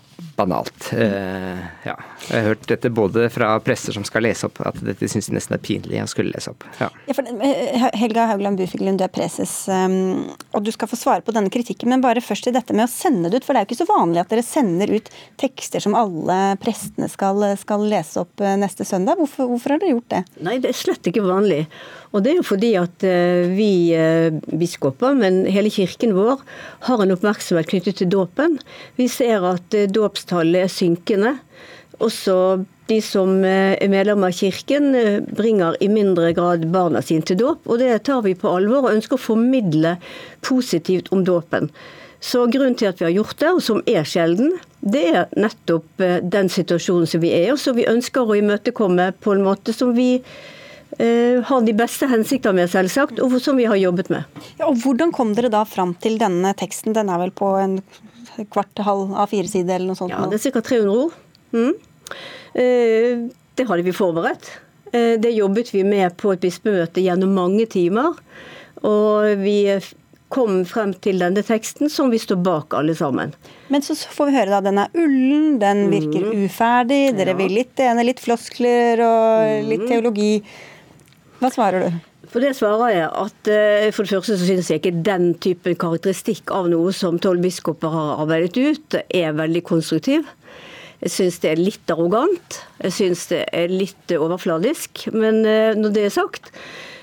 banalt. 0.42 0.92
Eh, 0.94 1.62
ja. 1.86 1.96
Jeg 2.28 2.36
har 2.36 2.48
hørt 2.52 2.68
dette 2.70 2.90
både 2.94 3.28
fra 3.34 3.54
prester 3.64 3.96
som 3.96 4.06
skal 4.08 4.26
lese 4.26 4.48
opp, 4.48 4.62
at 4.66 4.80
dette 4.86 5.10
syns 5.10 5.30
de 5.30 5.36
nesten 5.38 5.58
er 5.58 5.62
pinlig 5.64 6.02
å 6.02 6.08
skulle 6.10 6.34
lese 6.34 6.54
opp. 6.54 6.66
Ja. 6.80 6.90
Ja, 7.08 7.16
for, 7.18 7.28
eh, 7.30 7.88
Helga 8.02 8.28
Haugland 8.32 8.60
Bufiglund, 8.60 9.02
du 9.02 9.06
er 9.06 9.14
preses, 9.14 9.54
um, 9.70 10.30
og 10.54 10.66
du 10.66 10.72
skal 10.74 10.90
få 10.92 11.00
svare 11.00 11.26
på 11.26 11.36
denne 11.36 11.52
kritikken. 11.54 11.90
Men 11.92 12.04
bare 12.04 12.24
først 12.24 12.48
til 12.48 12.56
dette 12.56 12.76
med 12.78 12.88
å 12.88 12.92
sende 12.92 13.30
det 13.30 13.42
ut, 13.42 13.48
for 13.48 13.54
det 13.54 13.62
er 13.62 13.66
jo 13.66 13.72
ikke 13.72 13.82
så 13.84 13.90
vanlig 13.92 14.24
at 14.24 14.34
dere 14.34 14.46
sender 14.46 14.94
ut 14.96 15.10
tekster 15.42 15.84
som 15.84 15.98
alle 15.98 16.40
prestene 16.62 17.10
skal, 17.12 17.46
skal 17.62 17.88
lese 17.92 18.26
opp 18.26 18.42
eh, 18.42 18.58
neste 18.62 18.88
søndag. 18.88 19.22
Hvorfor, 19.22 19.50
hvorfor 19.52 19.76
har 19.76 19.84
dere 19.84 19.96
gjort 19.96 20.12
det? 20.14 20.24
Nei, 20.42 20.58
det 20.64 20.74
er 20.74 20.82
slett 20.82 21.12
ikke 21.12 21.26
vanlig. 21.26 21.66
Og 22.12 22.24
det 22.24 22.34
er 22.34 22.42
jo 22.42 22.48
fordi 22.48 22.74
at 22.80 23.06
eh, 23.08 23.48
vi 23.56 23.72
biskoper, 24.60 25.16
men 25.18 25.46
hele 25.52 25.72
kirken 25.72 26.16
vår, 26.18 26.42
har 26.88 27.04
en 27.04 27.14
oppmerksomhet 27.16 27.70
knyttet 27.72 28.02
til 28.02 28.10
dåpen. 28.12 28.58
Vi 29.00 29.08
ser 29.12 29.46
at 29.48 29.78
eh, 29.78 29.90
dåpstallet 30.32 30.66
er 30.66 30.72
synkende. 30.72 31.38
Også 32.02 32.66
de 32.88 33.00
som 33.02 33.44
eh, 33.46 33.78
er 33.78 33.90
medlemmer 33.90 34.32
av 34.32 34.34
kirken, 34.34 34.96
eh, 34.96 35.22
bringer 35.22 35.76
i 35.82 35.88
mindre 35.88 36.34
grad 36.34 36.66
barna 36.72 37.02
sine 37.02 37.22
til 37.22 37.38
dåp. 37.38 37.68
Og 37.68 37.80
det 37.80 38.04
tar 38.06 38.24
vi 38.24 38.34
på 38.34 38.50
alvor 38.50 38.88
og 38.88 38.96
ønsker 38.96 39.18
å 39.18 39.22
formidle 39.22 39.98
positivt 40.42 41.12
om 41.12 41.24
dåpen. 41.24 41.70
Så 42.22 42.46
grunnen 42.48 42.76
til 42.78 42.88
at 42.88 43.00
vi 43.00 43.06
har 43.06 43.16
gjort 43.16 43.38
det, 43.40 43.50
og 43.50 43.62
som 43.62 43.82
er 43.90 44.04
sjelden, 44.06 44.60
det 44.82 45.06
er 45.10 45.30
nettopp 45.38 46.02
eh, 46.02 46.22
den 46.22 46.50
situasjonen 46.50 47.08
som 47.08 47.22
vi 47.22 47.34
er 47.34 47.50
i, 47.50 47.52
og 47.54 47.60
som 47.60 47.78
vi 47.78 47.88
ønsker 47.90 48.26
å 48.26 48.38
imøtekomme 48.40 49.12
på 49.22 49.36
en 49.36 49.46
måte 49.46 49.74
som 49.74 49.94
vi 49.98 50.16
eh, 50.98 51.42
har 51.42 51.66
de 51.66 51.76
beste 51.78 52.10
hensikter 52.10 52.54
med, 52.54 52.70
selvsagt, 52.72 53.22
og 53.22 53.38
som 53.42 53.58
vi 53.62 53.70
har 53.70 53.78
jobbet 53.78 54.10
med. 54.14 54.42
Ja, 54.58 54.70
og 54.72 54.82
Hvordan 54.82 55.14
kom 55.14 55.36
dere 55.38 55.54
da 55.54 55.66
fram 55.70 55.94
til 56.02 56.18
denne 56.22 56.56
teksten? 56.58 56.98
Den 56.98 57.14
er 57.14 57.22
vel 57.22 57.34
på 57.36 57.56
en 57.62 57.82
kvart 58.50 58.82
halv 58.86 59.14
av 59.14 59.30
fire 59.32 59.48
side 59.48 59.70
eller 59.70 59.92
noe 59.92 60.00
sånt? 60.00 60.12
Ja, 60.14 60.26
det 60.32 60.40
er 60.40 60.52
ca. 60.52 60.62
300 60.62 60.98
ord. 61.06 61.14
Mm. 61.54 61.74
Eh, 62.54 63.30
Det 63.56 63.68
hadde 63.68 63.84
vi 63.84 63.92
forberedt. 63.94 64.48
Eh, 64.94 65.18
Det 65.20 65.32
jobbet 65.36 65.74
vi 65.74 65.84
med 65.84 66.16
på 66.18 66.32
et 66.34 66.42
bispemøte 66.42 67.02
gjennom 67.04 67.34
mange 67.36 67.66
timer. 67.70 68.16
Og 68.84 69.38
vi 69.38 69.80
kom 70.32 70.64
frem 70.66 70.94
til 71.04 71.20
denne 71.20 71.44
teksten 71.44 71.90
som 71.92 72.10
vi 72.10 72.18
står 72.18 72.40
bak 72.42 72.74
alle 72.74 72.96
sammen. 72.96 73.34
Men 73.70 73.82
så 73.82 73.94
får 73.96 74.30
vi 74.30 74.36
høre 74.38 74.50
da, 74.50 74.62
den 74.62 74.78
er 74.80 74.88
ullen, 74.96 75.60
den 75.60 75.90
virker 75.92 76.32
uferdig, 76.32 77.16
dere 77.18 77.36
vil 77.36 77.52
litt 77.52 77.76
det 77.76 77.90
ene, 77.90 78.06
litt 78.08 78.20
floskler 78.24 79.04
og 79.04 79.68
litt 79.68 79.84
teologi. 79.90 80.42
Hva 81.42 81.52
svarer 81.52 81.84
du? 81.90 82.00
For 82.32 82.40
det 82.40 82.54
svarer 82.56 82.94
jeg 82.94 83.08
at 83.12 83.50
eh, 83.52 83.90
for 83.92 84.08
det 84.08 84.14
første 84.16 84.38
så 84.40 84.48
synes 84.48 84.70
jeg 84.72 84.80
ikke 84.80 85.04
den 85.04 85.34
typen 85.44 85.76
karakteristikk 85.76 86.54
av 86.56 86.70
noe 86.72 86.94
som 86.96 87.20
tolv 87.20 87.44
biskoper 87.44 87.92
har 87.92 88.22
arbeidet 88.24 88.56
ut, 88.56 88.96
er 89.12 89.36
veldig 89.36 89.64
konstruktiv. 89.68 90.24
Jeg 91.02 91.12
syns 91.12 91.42
det 91.44 91.52
er 91.52 91.60
litt 91.60 91.92
arrogant. 91.92 92.62
Jeg 92.80 92.96
syns 92.96 93.26
det 93.32 93.42
er 93.52 93.74
litt 93.74 94.16
overfladisk. 94.16 95.10
Men 95.12 95.42
eh, 95.44 95.76
når 95.76 95.96
det 95.98 96.08
er 96.08 96.16
sagt, 96.16 96.54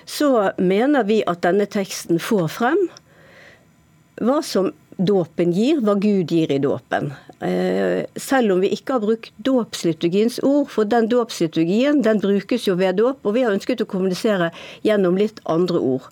så 0.09 0.55
mener 0.57 1.05
vi 1.05 1.21
at 1.29 1.43
denne 1.45 1.69
teksten 1.69 2.23
får 2.23 2.49
frem 2.55 2.87
hva 4.25 4.41
som 4.43 4.73
dåpen 4.99 5.53
gir, 5.55 5.79
hva 5.87 5.95
Gud 5.99 6.33
gir 6.35 6.51
i 6.51 6.59
dåpen. 6.59 7.13
Eh, 7.41 8.03
selv 8.19 8.57
om 8.57 8.63
vi 8.65 8.73
ikke 8.75 8.97
har 8.97 9.05
brukt 9.05 9.31
dåpsliturgiens 9.47 10.41
ord, 10.43 10.67
for 10.75 10.89
den 10.91 11.07
dåpsliturgien 11.11 12.03
den 12.03 12.19
brukes 12.23 12.67
jo 12.67 12.75
ved 12.79 12.99
dåp, 12.99 13.23
og 13.23 13.37
vi 13.37 13.45
har 13.47 13.55
ønsket 13.55 13.85
å 13.85 13.89
kommunisere 13.89 14.51
gjennom 14.87 15.19
litt 15.21 15.39
andre 15.47 15.79
ord. 15.79 16.11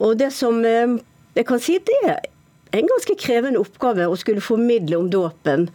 Og 0.00 0.16
det 0.20 0.32
som 0.32 0.64
eh, 0.64 0.96
jeg 1.36 1.48
kan 1.48 1.60
si, 1.62 1.76
det 1.84 2.00
er 2.08 2.20
en 2.72 2.88
ganske 2.88 3.18
krevende 3.20 3.60
oppgave 3.60 4.08
å 4.08 4.18
skulle 4.18 4.44
formidle 4.44 4.96
om 4.96 5.10
dåpen 5.12 5.68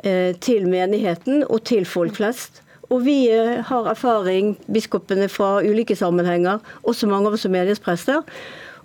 eh, 0.00 0.32
til 0.40 0.70
menigheten 0.70 1.44
og 1.44 1.66
til 1.68 1.84
folk 1.88 2.16
flest. 2.16 2.62
Og 2.86 3.02
vi 3.02 3.26
har 3.66 3.88
erfaring, 3.90 4.52
biskopene 4.70 5.26
fra 5.28 5.56
ulike 5.58 5.96
sammenhenger, 5.98 6.60
også 6.86 7.08
mange 7.10 7.26
av 7.26 7.34
oss 7.34 7.42
som 7.42 7.50
menighetsprester. 7.50 8.22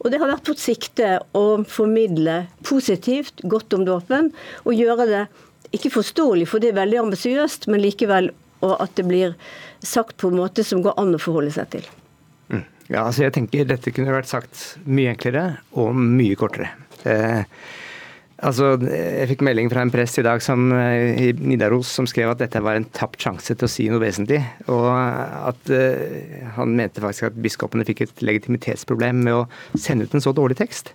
Og 0.01 0.09
det 0.09 0.17
har 0.21 0.31
vært 0.31 0.49
vårt 0.49 0.61
sikte 0.61 1.13
å 1.37 1.61
formidle 1.69 2.45
positivt, 2.65 3.43
godt 3.45 3.75
om 3.77 3.85
dåpen, 3.85 4.31
og 4.65 4.77
gjøre 4.77 5.07
det 5.09 5.25
ikke 5.77 5.93
forståelig, 5.93 6.47
for 6.49 6.63
det 6.63 6.71
er 6.71 6.79
veldig 6.81 7.03
ambisiøst, 7.05 7.69
men 7.71 7.83
likevel 7.83 8.31
at 8.61 8.93
det 8.97 9.05
blir 9.07 9.35
sagt 9.85 10.17
på 10.21 10.29
en 10.29 10.39
måte 10.41 10.65
som 10.65 10.83
går 10.85 10.97
an 11.01 11.15
å 11.17 11.21
forholde 11.21 11.53
seg 11.55 11.69
til. 11.77 11.87
Mm. 12.51 12.65
Ja, 12.91 13.05
altså 13.05 13.25
jeg 13.25 13.35
tenker 13.37 13.69
Dette 13.69 13.93
kunne 13.95 14.13
vært 14.13 14.29
sagt 14.29 14.65
mye 14.85 15.13
enklere 15.13 15.45
og 15.79 15.95
mye 15.97 16.37
kortere. 16.37 16.73
Eh, 17.07 17.45
Altså, 18.41 18.73
Jeg 18.81 19.27
fikk 19.29 19.43
melding 19.45 19.69
fra 19.69 19.83
en 19.85 19.91
prest 19.93 20.17
i 20.17 20.25
dag 20.25 20.41
som, 20.41 20.71
eh, 20.73 21.29
i 21.29 21.33
Nidaros 21.33 21.89
som 21.93 22.07
skrev 22.09 22.31
at 22.31 22.39
dette 22.41 22.61
var 22.61 22.75
en 22.75 22.87
tapt 22.89 23.21
sjanse 23.21 23.53
til 23.53 23.67
å 23.67 23.69
si 23.69 23.87
noe 23.89 24.01
vesentlig. 24.01 24.41
Og 24.67 24.87
at 24.89 25.69
uh, 25.69 26.49
han 26.57 26.73
mente 26.75 27.03
faktisk 27.03 27.29
at 27.29 27.37
biskopene 27.37 27.85
fikk 27.85 28.01
et 28.01 28.23
legitimitetsproblem 28.25 29.21
med 29.27 29.33
å 29.43 29.47
sende 29.77 30.05
ut 30.05 30.15
en 30.17 30.25
så 30.25 30.33
dårlig 30.33 30.57
tekst. 30.57 30.93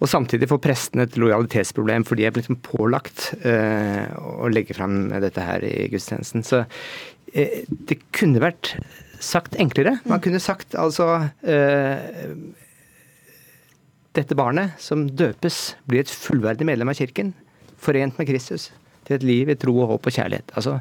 Og 0.00 0.08
samtidig 0.08 0.48
får 0.48 0.62
prestene 0.64 1.04
et 1.04 1.18
lojalitetsproblem, 1.20 2.06
for 2.08 2.16
de 2.16 2.24
er 2.24 2.32
liksom 2.32 2.62
pålagt 2.64 3.34
uh, 3.44 4.08
å 4.40 4.48
legge 4.48 4.72
fram 4.78 5.10
dette 5.20 5.44
her 5.44 5.66
i 5.68 5.90
gudstjenesten. 5.92 6.46
Så 6.48 6.64
uh, 6.64 7.60
det 7.68 8.00
kunne 8.16 8.40
vært 8.40 8.72
sagt 9.20 9.58
enklere. 9.60 9.98
Man 10.08 10.24
kunne 10.24 10.40
sagt 10.40 10.72
altså 10.80 11.20
dette 14.16 14.36
barnet, 14.38 14.74
som 14.82 15.06
døpes, 15.06 15.60
blir 15.86 16.02
et 16.02 16.10
fullverdig 16.10 16.66
medlem 16.66 16.90
av 16.90 16.98
kirken, 16.98 17.32
forent 17.80 18.18
med 18.18 18.28
Kristus, 18.30 18.70
til 19.06 19.16
et 19.16 19.26
liv 19.26 19.50
i 19.52 19.58
tro 19.58 19.76
og 19.78 19.92
håp 19.94 20.08
og 20.10 20.16
kjærlighet. 20.16 20.54
Altså, 20.58 20.78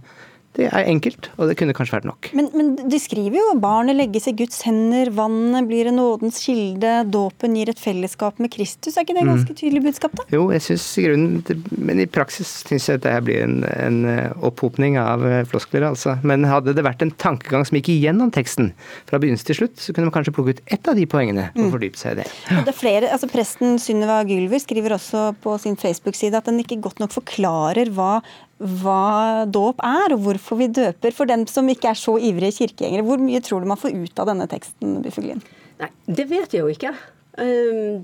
det 0.58 0.66
er 0.66 0.88
enkelt, 0.90 1.30
og 1.38 1.46
det 1.46 1.56
kunne 1.60 1.76
kanskje 1.78 1.94
vært 2.00 2.08
nok. 2.10 2.30
Men, 2.36 2.48
men 2.58 2.72
de 2.90 2.98
skriver 3.00 3.38
jo 3.38 3.52
barnet 3.62 3.96
legges 3.96 4.26
i 4.32 4.34
Guds 4.38 4.64
hender, 4.66 5.12
vannet 5.14 5.68
blir 5.70 5.92
en 5.92 6.00
nådens 6.00 6.40
kilde, 6.42 6.94
dåpen 7.14 7.54
gir 7.56 7.70
et 7.70 7.80
fellesskap 7.80 8.42
med 8.42 8.50
Kristus. 8.56 8.98
Er 8.98 9.06
ikke 9.06 9.16
det 9.20 9.28
ganske 9.28 9.54
mm. 9.54 9.60
tydelig 9.60 9.84
budskap, 9.86 10.18
da? 10.18 10.26
Jo, 10.34 10.48
jeg 10.56 10.66
synes 10.66 10.88
i 10.98 11.06
grunnen, 11.06 11.62
men 11.78 12.02
i 12.02 12.08
praksis 12.10 12.50
syns 12.66 12.90
jeg 12.90 13.00
at 13.00 13.06
dette 13.06 13.22
blir 13.28 13.46
en, 13.46 13.62
en 13.70 14.02
eh, 14.10 14.48
opphopning 14.50 14.98
av 15.00 15.24
eh, 15.28 15.44
floskler, 15.50 15.86
altså. 15.92 16.18
Men 16.26 16.50
hadde 16.50 16.74
det 16.76 16.86
vært 16.88 17.06
en 17.06 17.14
tankegang 17.22 17.68
som 17.70 17.78
gikk 17.78 17.94
igjennom 17.94 18.34
teksten 18.34 18.74
fra 19.10 19.22
begynnelse 19.22 19.52
til 19.52 19.62
slutt, 19.62 19.78
så 19.80 19.94
kunne 19.94 20.10
man 20.10 20.18
kanskje 20.18 20.34
plukke 20.36 20.58
ut 20.58 20.66
ett 20.66 20.90
av 20.90 20.98
de 20.98 21.06
poengene 21.10 21.52
og 21.54 21.68
mm. 21.68 21.72
fordype 21.78 22.02
seg 22.02 22.18
i 22.18 22.22
det. 22.24 22.28
Ja. 22.50 22.66
det 22.66 22.74
er 22.74 22.80
flere, 22.82 23.14
altså 23.14 23.30
Presten 23.30 23.78
Synnøva 23.82 24.24
Gylver 24.26 24.66
skriver 24.66 24.98
også 24.98 25.30
på 25.46 25.56
sin 25.62 25.78
Facebook-side 25.80 26.42
at 26.42 26.50
den 26.50 26.60
ikke 26.66 26.82
godt 26.90 27.00
nok 27.04 27.14
forklarer 27.16 27.94
hva 27.94 28.18
hva 28.60 29.46
dåp 29.48 29.80
er, 29.86 30.16
og 30.16 30.26
hvorfor 30.26 30.60
vi 30.60 30.68
døper. 30.76 31.16
For 31.16 31.30
dem 31.30 31.46
som 31.48 31.70
ikke 31.72 31.94
er 31.94 32.00
så 32.00 32.18
ivrige 32.20 32.58
kirkegjengere, 32.66 33.06
hvor 33.08 33.22
mye 33.22 33.40
tror 33.44 33.64
du 33.64 33.70
man 33.72 33.80
får 33.80 33.96
ut 33.96 34.20
av 34.20 34.28
denne 34.32 34.50
teksten? 34.52 35.00
Bifuglin? 35.06 35.42
Nei, 35.80 35.90
Det 36.06 36.28
vet 36.30 36.54
jeg 36.54 36.66
jo 36.66 36.74
ikke. 36.74 36.94
Um, 37.40 38.04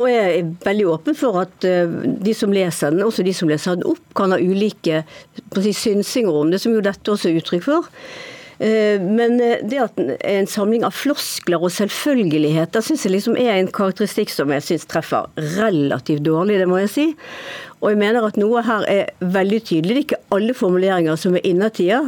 og 0.00 0.08
jeg 0.10 0.38
er 0.40 0.48
veldig 0.64 0.86
åpen 0.90 1.14
for 1.14 1.38
at 1.44 1.66
uh, 1.68 1.92
de 2.02 2.34
som 2.34 2.50
leser 2.50 2.90
den, 2.90 3.04
også 3.06 3.22
de 3.22 3.34
som 3.36 3.50
leser 3.50 3.76
den 3.78 3.86
opp, 3.86 4.02
kan 4.18 4.34
ha 4.34 4.40
ulike 4.40 5.04
si, 5.60 5.74
synsinger 5.76 6.34
om 6.34 6.50
det, 6.50 6.58
som 6.64 6.74
jo 6.74 6.82
dette 6.82 7.12
også 7.12 7.30
er 7.30 7.38
uttrykk 7.38 7.66
for. 7.68 7.90
Uh, 8.62 9.02
men 9.02 9.40
uh, 9.42 9.56
det 9.66 9.80
at 9.82 9.98
en 9.98 10.46
samling 10.46 10.86
av 10.86 10.94
floskler 10.94 11.62
og 11.62 11.72
selvfølgeligheter, 11.74 12.84
syns 12.84 13.06
jeg 13.06 13.16
liksom 13.16 13.34
er 13.40 13.56
en 13.56 13.70
karakteristikk 13.74 14.30
som 14.30 14.52
jeg 14.54 14.66
syns 14.68 14.86
treffer 14.90 15.26
relativt 15.58 16.22
dårlig, 16.28 16.60
det 16.62 16.70
må 16.70 16.78
jeg 16.84 16.92
si. 16.92 17.06
Og 17.82 17.90
jeg 17.90 17.98
mener 17.98 18.28
at 18.28 18.38
noe 18.38 18.62
her 18.62 18.86
er 18.86 19.10
veldig 19.20 19.60
tydelig. 19.66 19.92
Det 19.92 19.98
er 19.98 20.06
ikke 20.06 20.24
alle 20.38 20.54
formuleringer 20.54 21.18
som 21.18 21.34
er 21.34 21.46
innertida. 21.48 22.04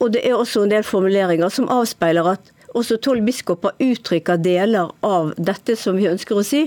Og 0.00 0.12
det 0.12 0.24
er 0.28 0.36
også 0.36 0.64
en 0.64 0.72
del 0.72 0.84
formuleringer 0.84 1.52
som 1.52 1.68
avspeiler 1.72 2.34
at 2.36 2.52
også 2.76 2.98
tolv 3.02 3.24
biskoper 3.26 3.76
uttrykker 3.82 4.40
deler 4.42 4.90
av 5.06 5.32
dette 5.38 5.76
som 5.78 5.98
vi 5.98 6.08
ønsker 6.10 6.38
å 6.38 6.44
si 6.46 6.66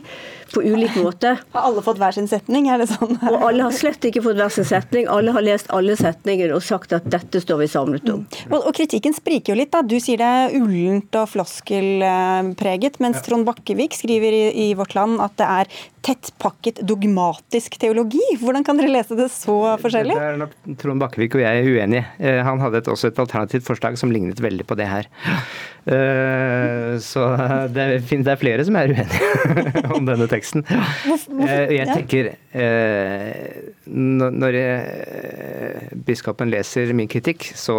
på 0.53 0.61
ulik 0.61 0.95
måte. 1.01 1.35
Har 1.53 1.67
alle 1.69 1.81
fått 1.85 1.99
hver 2.01 2.13
sin 2.15 2.27
setning? 2.29 2.67
er 2.69 2.83
det 2.83 2.89
sånn? 2.91 3.15
Og 3.29 3.45
alle 3.47 3.65
har 3.65 3.73
slett 3.75 4.05
ikke 4.05 4.21
fått 4.25 4.37
hver 4.37 4.51
sin 4.53 4.67
setning. 4.67 5.07
Alle 5.09 5.33
har 5.33 5.45
lest 5.45 5.71
alle 5.73 5.95
setningene 5.97 6.53
og 6.55 6.63
sagt 6.65 6.93
at 6.95 7.07
dette 7.09 7.41
står 7.41 7.63
vi 7.63 7.69
samlet 7.71 8.11
om. 8.13 8.25
Mm. 8.27 8.53
Og, 8.53 8.69
kritikken 8.75 9.15
spriker 9.17 9.53
jo 9.53 9.59
litt. 9.59 9.71
da. 9.73 9.81
Du 9.81 9.97
sier 10.01 10.21
det 10.21 10.29
er 10.29 10.53
ullent 10.59 11.17
og 11.19 11.31
floskelpreget, 11.33 12.99
mens 13.03 13.19
ja. 13.21 13.25
Trond 13.29 13.49
Bakkevik 13.49 13.97
skriver 13.97 14.37
i, 14.37 14.45
i 14.67 14.69
Vårt 14.77 14.95
Land 14.97 15.21
at 15.23 15.35
det 15.41 15.49
er 15.49 15.73
tettpakket 16.03 16.81
dogmatisk 16.85 17.77
teologi. 17.81 18.23
Hvordan 18.41 18.65
kan 18.67 18.79
dere 18.79 18.91
lese 18.91 19.17
det 19.17 19.29
så 19.33 19.57
forskjellig? 19.81 20.17
Det 20.19 20.31
er 20.33 20.41
nok 20.41 20.57
Trond 20.81 21.03
Bakkevik 21.03 21.37
og 21.39 21.45
jeg 21.45 21.61
er 21.61 21.69
uenige. 21.69 22.07
Eh, 22.19 22.41
han 22.43 22.61
hadde 22.61 22.83
et, 22.83 22.91
også 22.91 23.09
et 23.09 23.21
alternativt 23.23 23.65
forslag 23.67 23.97
som 23.99 24.11
lignet 24.13 24.41
veldig 24.43 24.67
på 24.67 24.77
det 24.79 24.89
her. 24.91 25.09
Eh, 25.85 26.97
så 27.03 27.25
det 27.75 27.87
er 28.07 28.39
flere 28.39 28.63
som 28.63 28.77
er 28.79 28.93
uenige 28.93 29.89
om 29.97 30.07
denne 30.07 30.29
teksten. 30.31 30.63
Eh, 30.67 31.73
jeg 31.75 31.89
tenker 31.89 32.29
eh, 32.55 33.73
Når 33.91 34.59
biskopen 36.07 36.53
leser 36.53 36.95
min 36.95 37.11
kritikk, 37.11 37.51
så 37.57 37.75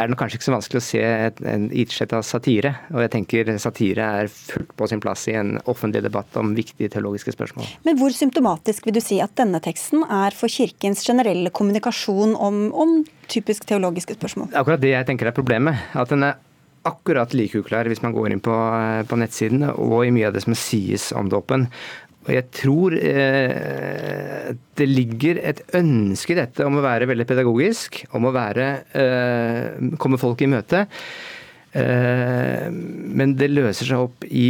er 0.00 0.08
det 0.08 0.16
kanskje 0.16 0.38
ikke 0.38 0.46
så 0.46 0.54
vanskelig 0.54 0.80
å 0.80 0.84
se 0.86 1.00
en 1.52 1.66
itslett 1.76 2.14
av 2.16 2.22
satire. 2.24 2.70
Og 2.94 3.02
jeg 3.02 3.12
tenker 3.12 3.50
satire 3.60 4.06
er 4.22 4.30
fullt 4.32 4.70
på 4.78 4.88
sin 4.88 5.02
plass 5.04 5.26
i 5.28 5.34
en 5.36 5.58
offentlig 5.68 6.00
debatt 6.06 6.38
om 6.40 6.54
viktige 6.56 6.88
teologiske 6.94 7.34
spørsmål. 7.34 7.68
Men 7.84 7.98
hvor 8.00 8.14
symptomatisk 8.16 8.88
vil 8.88 8.96
du 8.96 9.02
si 9.04 9.20
at 9.20 9.34
denne 9.38 9.60
teksten 9.64 10.06
er 10.06 10.38
for 10.38 10.52
Kirkens 10.52 11.04
generelle 11.04 11.52
kommunikasjon 11.52 12.32
om, 12.38 12.64
om 12.72 12.96
typisk 13.28 13.68
teologiske 13.68 14.16
spørsmål? 14.16 14.54
Akkurat 14.56 14.80
det 14.80 14.94
jeg 14.94 15.10
tenker 15.10 15.28
er 15.28 15.36
problemet. 15.36 15.84
At 15.92 16.14
den 16.14 16.24
er 16.30 16.40
akkurat 16.88 17.34
like 17.36 17.58
uklar 17.60 17.88
hvis 17.90 18.02
man 18.04 18.14
går 18.14 18.32
inn 18.34 18.42
på, 18.44 18.54
eh, 18.54 19.02
på 19.08 19.18
nettsiden 19.20 19.66
og 19.72 20.00
i 20.06 20.14
mye 20.14 20.30
av 20.30 20.36
det 20.36 20.44
som 20.46 20.56
sies 20.58 21.10
om 21.16 21.30
dåpen. 21.32 21.68
Og 22.22 22.30
jeg 22.36 22.46
tror 22.54 22.94
eh, 22.94 24.52
det 24.78 24.86
ligger 24.86 25.40
et 25.42 25.62
ønske 25.74 26.36
i 26.36 26.38
dette 26.38 26.66
om 26.66 26.78
å 26.78 26.84
være 26.84 27.08
veldig 27.10 27.26
pedagogisk, 27.26 28.04
om 28.14 28.28
å 28.28 28.34
være, 28.34 28.68
eh, 28.94 29.94
komme 29.98 30.20
folk 30.22 30.44
i 30.44 30.50
møte. 30.52 30.84
Eh, 31.72 32.68
men 32.70 33.34
det 33.40 33.50
løser 33.50 33.90
seg 33.90 34.04
opp 34.06 34.26
i 34.28 34.46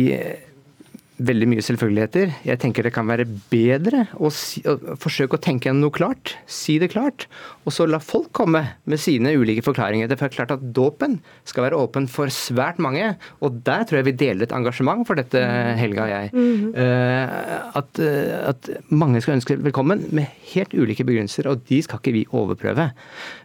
veldig 1.20 1.48
mye 1.50 1.62
selvfølgeligheter. 1.64 2.32
Jeg 2.46 2.60
tenker 2.62 2.86
det 2.86 2.94
kan 2.94 3.08
være 3.08 3.26
bedre 3.52 4.06
å, 4.16 4.30
si, 4.32 4.62
å 4.68 4.96
forsøke 5.00 5.36
å 5.36 5.42
tenke 5.42 5.72
noe 5.76 5.92
klart. 5.94 6.36
Si 6.50 6.78
det 6.80 6.92
klart. 6.94 7.26
Og 7.66 7.74
så 7.76 7.86
la 7.86 8.00
folk 8.02 8.30
komme 8.34 8.62
med 8.88 9.00
sine 9.00 9.34
ulike 9.36 9.64
forklaringer. 9.64 10.08
Det 10.10 10.18
er 10.18 10.32
klart 10.32 10.54
at 10.54 10.64
Dåpen 10.74 11.18
skal 11.48 11.66
være 11.66 11.78
åpen 11.78 12.08
for 12.10 12.32
svært 12.32 12.80
mange, 12.82 13.12
og 13.44 13.60
der 13.66 13.84
tror 13.86 14.00
jeg 14.00 14.08
vi 14.10 14.16
deler 14.24 14.46
et 14.46 14.56
engasjement 14.56 15.04
for 15.06 15.18
dette, 15.18 15.40
Helga 15.78 16.06
og 16.06 16.12
jeg. 16.12 16.32
Mm 16.32 16.72
-hmm. 16.72 17.76
at, 17.78 17.98
uh, 17.98 18.48
at, 18.48 18.70
mange 18.88 19.20
skal 19.20 19.34
ønske 19.34 19.56
velkommen 19.56 20.06
med 20.10 20.26
helt 20.54 20.74
ulike 20.74 21.04
begrunnelser, 21.04 21.46
og 21.46 21.62
de 21.68 21.82
skal 21.82 21.98
ikke 21.98 22.12
vi 22.12 22.26
overprøve. 22.30 22.90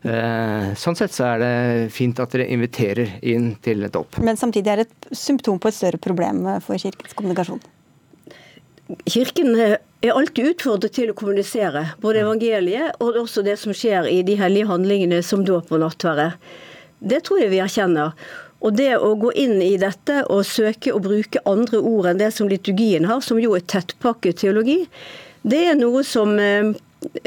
Uh, 0.05 0.73
sånn 0.75 0.95
sett 0.95 1.11
så 1.11 1.35
er 1.35 1.37
det 1.39 1.91
fint 1.91 2.19
at 2.19 2.31
dere 2.31 2.47
inviterer 2.47 3.19
inn 3.21 3.55
til 3.61 3.89
dåp. 3.89 4.19
Men 4.19 4.37
samtidig 4.37 4.71
er 4.71 4.75
det 4.75 4.87
et 4.87 5.17
symptom 5.17 5.59
på 5.59 5.67
et 5.67 5.73
større 5.75 5.97
problem 5.97 6.61
for 6.61 6.77
Kirkens 6.77 7.13
kommunikasjon? 7.13 7.61
Kirken 8.87 9.55
er 9.57 10.13
alltid 10.13 10.53
utfordret 10.53 10.95
til 10.95 11.11
å 11.11 11.17
kommunisere, 11.17 11.83
både 11.99 12.21
evangeliet 12.23 13.01
og 13.03 13.19
også 13.23 13.43
det 13.43 13.57
som 13.59 13.75
skjer 13.75 14.07
i 14.07 14.21
de 14.23 14.37
hellige 14.39 14.69
handlingene 14.69 15.19
som 15.25 15.43
dåp 15.47 15.73
og 15.75 15.81
nattvære. 15.83 16.31
Det 16.99 17.23
tror 17.27 17.41
jeg 17.43 17.51
vi 17.51 17.61
erkjenner. 17.63 18.15
Og 18.63 18.73
det 18.73 18.93
å 18.97 19.11
gå 19.19 19.29
inn 19.37 19.59
i 19.61 19.75
dette 19.77 20.23
og 20.33 20.47
søke 20.47 20.95
å 20.95 21.01
bruke 21.03 21.43
andre 21.45 21.77
ord 21.77 22.07
enn 22.09 22.21
det 22.21 22.31
som 22.33 22.49
liturgien 22.49 23.05
har, 23.05 23.19
som 23.21 23.37
jo 23.41 23.53
er 23.57 23.65
tettpakket 23.69 24.39
teologi, 24.41 24.79
det 25.47 25.61
er 25.69 25.77
noe 25.79 26.01
som 26.07 26.33
Eh, 26.41 26.71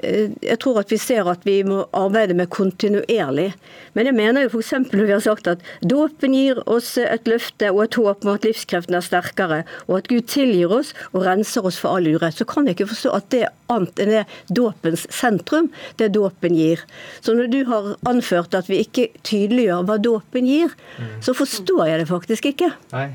jeg 0.02 0.58
tror 0.62 0.80
at 0.82 0.92
vi 0.92 0.98
ser 1.00 1.28
at 1.30 1.44
vi 1.46 1.60
må 1.66 1.82
arbeide 1.96 2.36
med 2.36 2.50
kontinuerlig. 2.52 3.50
Men 3.94 4.08
jeg 4.10 4.16
mener 4.16 4.44
jo 4.44 4.50
f.eks. 4.52 4.72
når 4.92 5.06
vi 5.06 5.14
har 5.14 5.22
sagt 5.24 5.50
at 5.50 5.64
dåpen 5.86 6.34
gir 6.36 6.60
oss 6.70 6.92
et 7.00 7.28
løfte 7.30 7.70
og 7.72 7.84
et 7.84 7.98
håp 8.00 8.26
om 8.26 8.32
at 8.34 8.46
livskreften 8.46 8.98
er 8.98 9.06
sterkere, 9.06 9.62
og 9.88 10.00
at 10.00 10.10
Gud 10.12 10.28
tilgir 10.30 10.74
oss 10.80 10.92
og 11.12 11.24
renser 11.26 11.66
oss 11.66 11.80
for 11.80 11.98
all 11.98 12.08
urett, 12.10 12.38
så 12.38 12.48
kan 12.48 12.68
jeg 12.68 12.78
ikke 12.78 12.90
forstå 12.92 13.14
at 13.16 13.30
det 13.34 13.44
er 13.46 13.56
annet 13.70 14.02
enn 14.02 14.14
det 14.16 14.26
dåpens 14.56 15.06
sentrum, 15.14 15.70
det 16.00 16.12
dåpen 16.16 16.58
gir. 16.58 16.84
Så 17.20 17.34
når 17.38 17.50
du 17.52 17.60
har 17.70 17.94
anført 18.10 18.54
at 18.58 18.70
vi 18.70 18.82
ikke 18.84 19.10
tydeliggjør 19.26 19.86
hva 19.88 19.98
dåpen 20.02 20.48
gir, 20.50 20.76
mm. 20.98 21.18
så 21.24 21.36
forstår 21.36 21.86
jeg 21.88 22.02
det 22.02 22.08
faktisk 22.10 22.52
ikke. 22.52 22.72
Nei. 22.94 23.10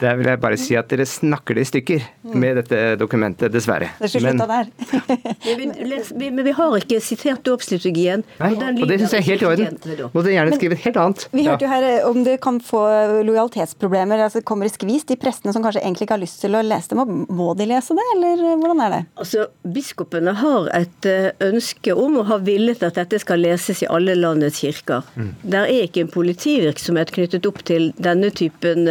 Der 0.00 0.18
vil 0.18 0.28
jeg 0.28 0.40
bare 0.42 0.56
si 0.60 0.76
at 0.76 0.90
dere 0.92 1.06
snakker 1.08 1.56
det 1.56 1.62
i 1.64 1.68
stykker 1.70 2.02
med 2.36 2.58
dette 2.60 2.80
dokumentet, 3.00 3.52
dessverre. 3.52 3.88
Det 4.00 4.10
er 4.18 4.24
men, 4.26 4.40
der. 4.42 4.68
men, 5.58 5.72
vi, 6.20 6.28
men 6.28 6.44
vi 6.44 6.52
har 6.58 6.76
ikke 6.76 6.98
sitert 7.00 7.40
dåpsliturgien. 7.46 8.24
Nei, 8.42 8.50
og 8.74 8.90
det 8.90 8.98
syns 9.00 9.14
jeg 9.16 9.22
er 9.22 9.28
helt 9.30 9.44
i 9.44 9.48
orden. 9.48 9.78
Må 10.12 10.24
dere 10.26 10.34
gjerne 10.34 10.58
skrive 10.58 10.76
et 10.76 10.84
helt 10.84 11.00
annet. 11.00 11.24
Vi 11.32 11.46
hørte 11.46 11.64
jo 11.64 11.70
her 11.70 11.86
eh, 11.88 12.08
om 12.10 12.20
det 12.26 12.36
kan 12.44 12.60
få 12.60 12.82
lojalitetsproblemer, 13.24 14.26
altså 14.26 14.44
kommer 14.44 14.68
i 14.68 14.74
skvis. 14.74 15.06
De 15.08 15.16
prestene 15.20 15.54
som 15.56 15.64
kanskje 15.64 15.80
egentlig 15.80 16.08
ikke 16.08 16.18
har 16.18 16.24
lyst 16.26 16.42
til 16.44 16.58
å 16.58 16.62
lese 16.66 16.92
dem, 16.92 17.24
må 17.32 17.48
de 17.56 17.70
lese 17.72 17.96
det, 17.96 18.06
eller 18.18 18.44
eh, 18.50 18.56
hvordan 18.60 18.84
er 18.84 18.94
det? 18.98 19.02
Altså, 19.24 19.48
Biskopene 19.76 20.36
har 20.42 20.70
et 20.76 21.08
eh, 21.08 21.30
ønske 21.48 21.96
om 21.96 22.20
og 22.20 22.28
har 22.34 22.44
villet 22.44 22.84
at 22.84 23.00
dette 23.00 23.22
skal 23.24 23.40
leses 23.46 23.80
i 23.86 23.88
alle 23.88 24.18
landets 24.18 24.60
kirker. 24.60 25.08
Mm. 25.16 25.32
Der 25.56 25.64
er 25.64 25.88
ikke 25.88 26.04
en 26.04 26.12
politivirksomhet 26.12 27.16
knyttet 27.16 27.48
opp 27.48 27.64
til 27.64 27.94
denne 27.96 28.28
typen 28.36 28.84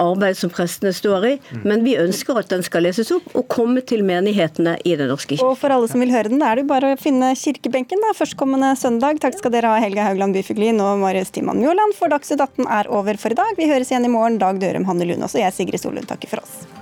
arbeid 0.00 0.38
som 0.38 0.52
prestene 0.52 0.92
står 0.96 1.26
i, 1.28 1.32
men 1.66 1.84
vi 1.86 1.96
ønsker 2.00 2.38
at 2.40 2.50
den 2.52 2.64
skal 2.66 2.86
leses 2.86 3.12
opp 3.14 3.28
og 3.38 3.46
komme 3.52 3.82
til 3.84 4.04
menighetene 4.06 4.76
i 4.84 4.96
Den 4.98 5.10
norske 5.12 5.36
kirke. 5.36 5.46
Og 5.46 5.58
for 5.60 5.74
alle 5.74 5.88
som 5.90 6.02
vil 6.02 6.12
høre 6.14 6.32
den, 6.32 6.42
er 6.42 6.56
det 6.56 6.66
jo 6.66 6.72
bare 6.72 6.92
å 6.94 7.00
finne 7.00 7.32
kirkebenken 7.38 8.02
da, 8.04 8.12
førstkommende 8.18 8.74
søndag. 8.80 9.22
Takk 9.22 9.38
skal 9.40 9.54
dere 9.54 9.72
ha, 9.72 9.80
Helga 9.82 10.08
Haugland 10.08 10.36
Byfuglin 10.36 10.80
og 10.84 11.02
Marius 11.02 11.34
Timan 11.34 11.60
Mjåland, 11.62 11.96
for 11.98 12.12
Dagsnytt 12.12 12.42
18 12.42 12.68
er 12.68 12.92
over 12.92 13.20
for 13.20 13.34
i 13.34 13.38
dag. 13.38 13.56
Vi 13.58 13.70
høres 13.70 13.92
igjen 13.92 14.08
i 14.08 14.12
morgen. 14.12 14.40
Dag 14.42 14.60
Dørum, 14.62 14.88
Hanne 14.88 15.08
Lunås 15.08 15.36
og 15.36 15.44
jeg, 15.44 15.56
Sigrid 15.56 15.82
Solund, 15.82 16.08
takker 16.10 16.32
for 16.32 16.44
oss. 16.44 16.81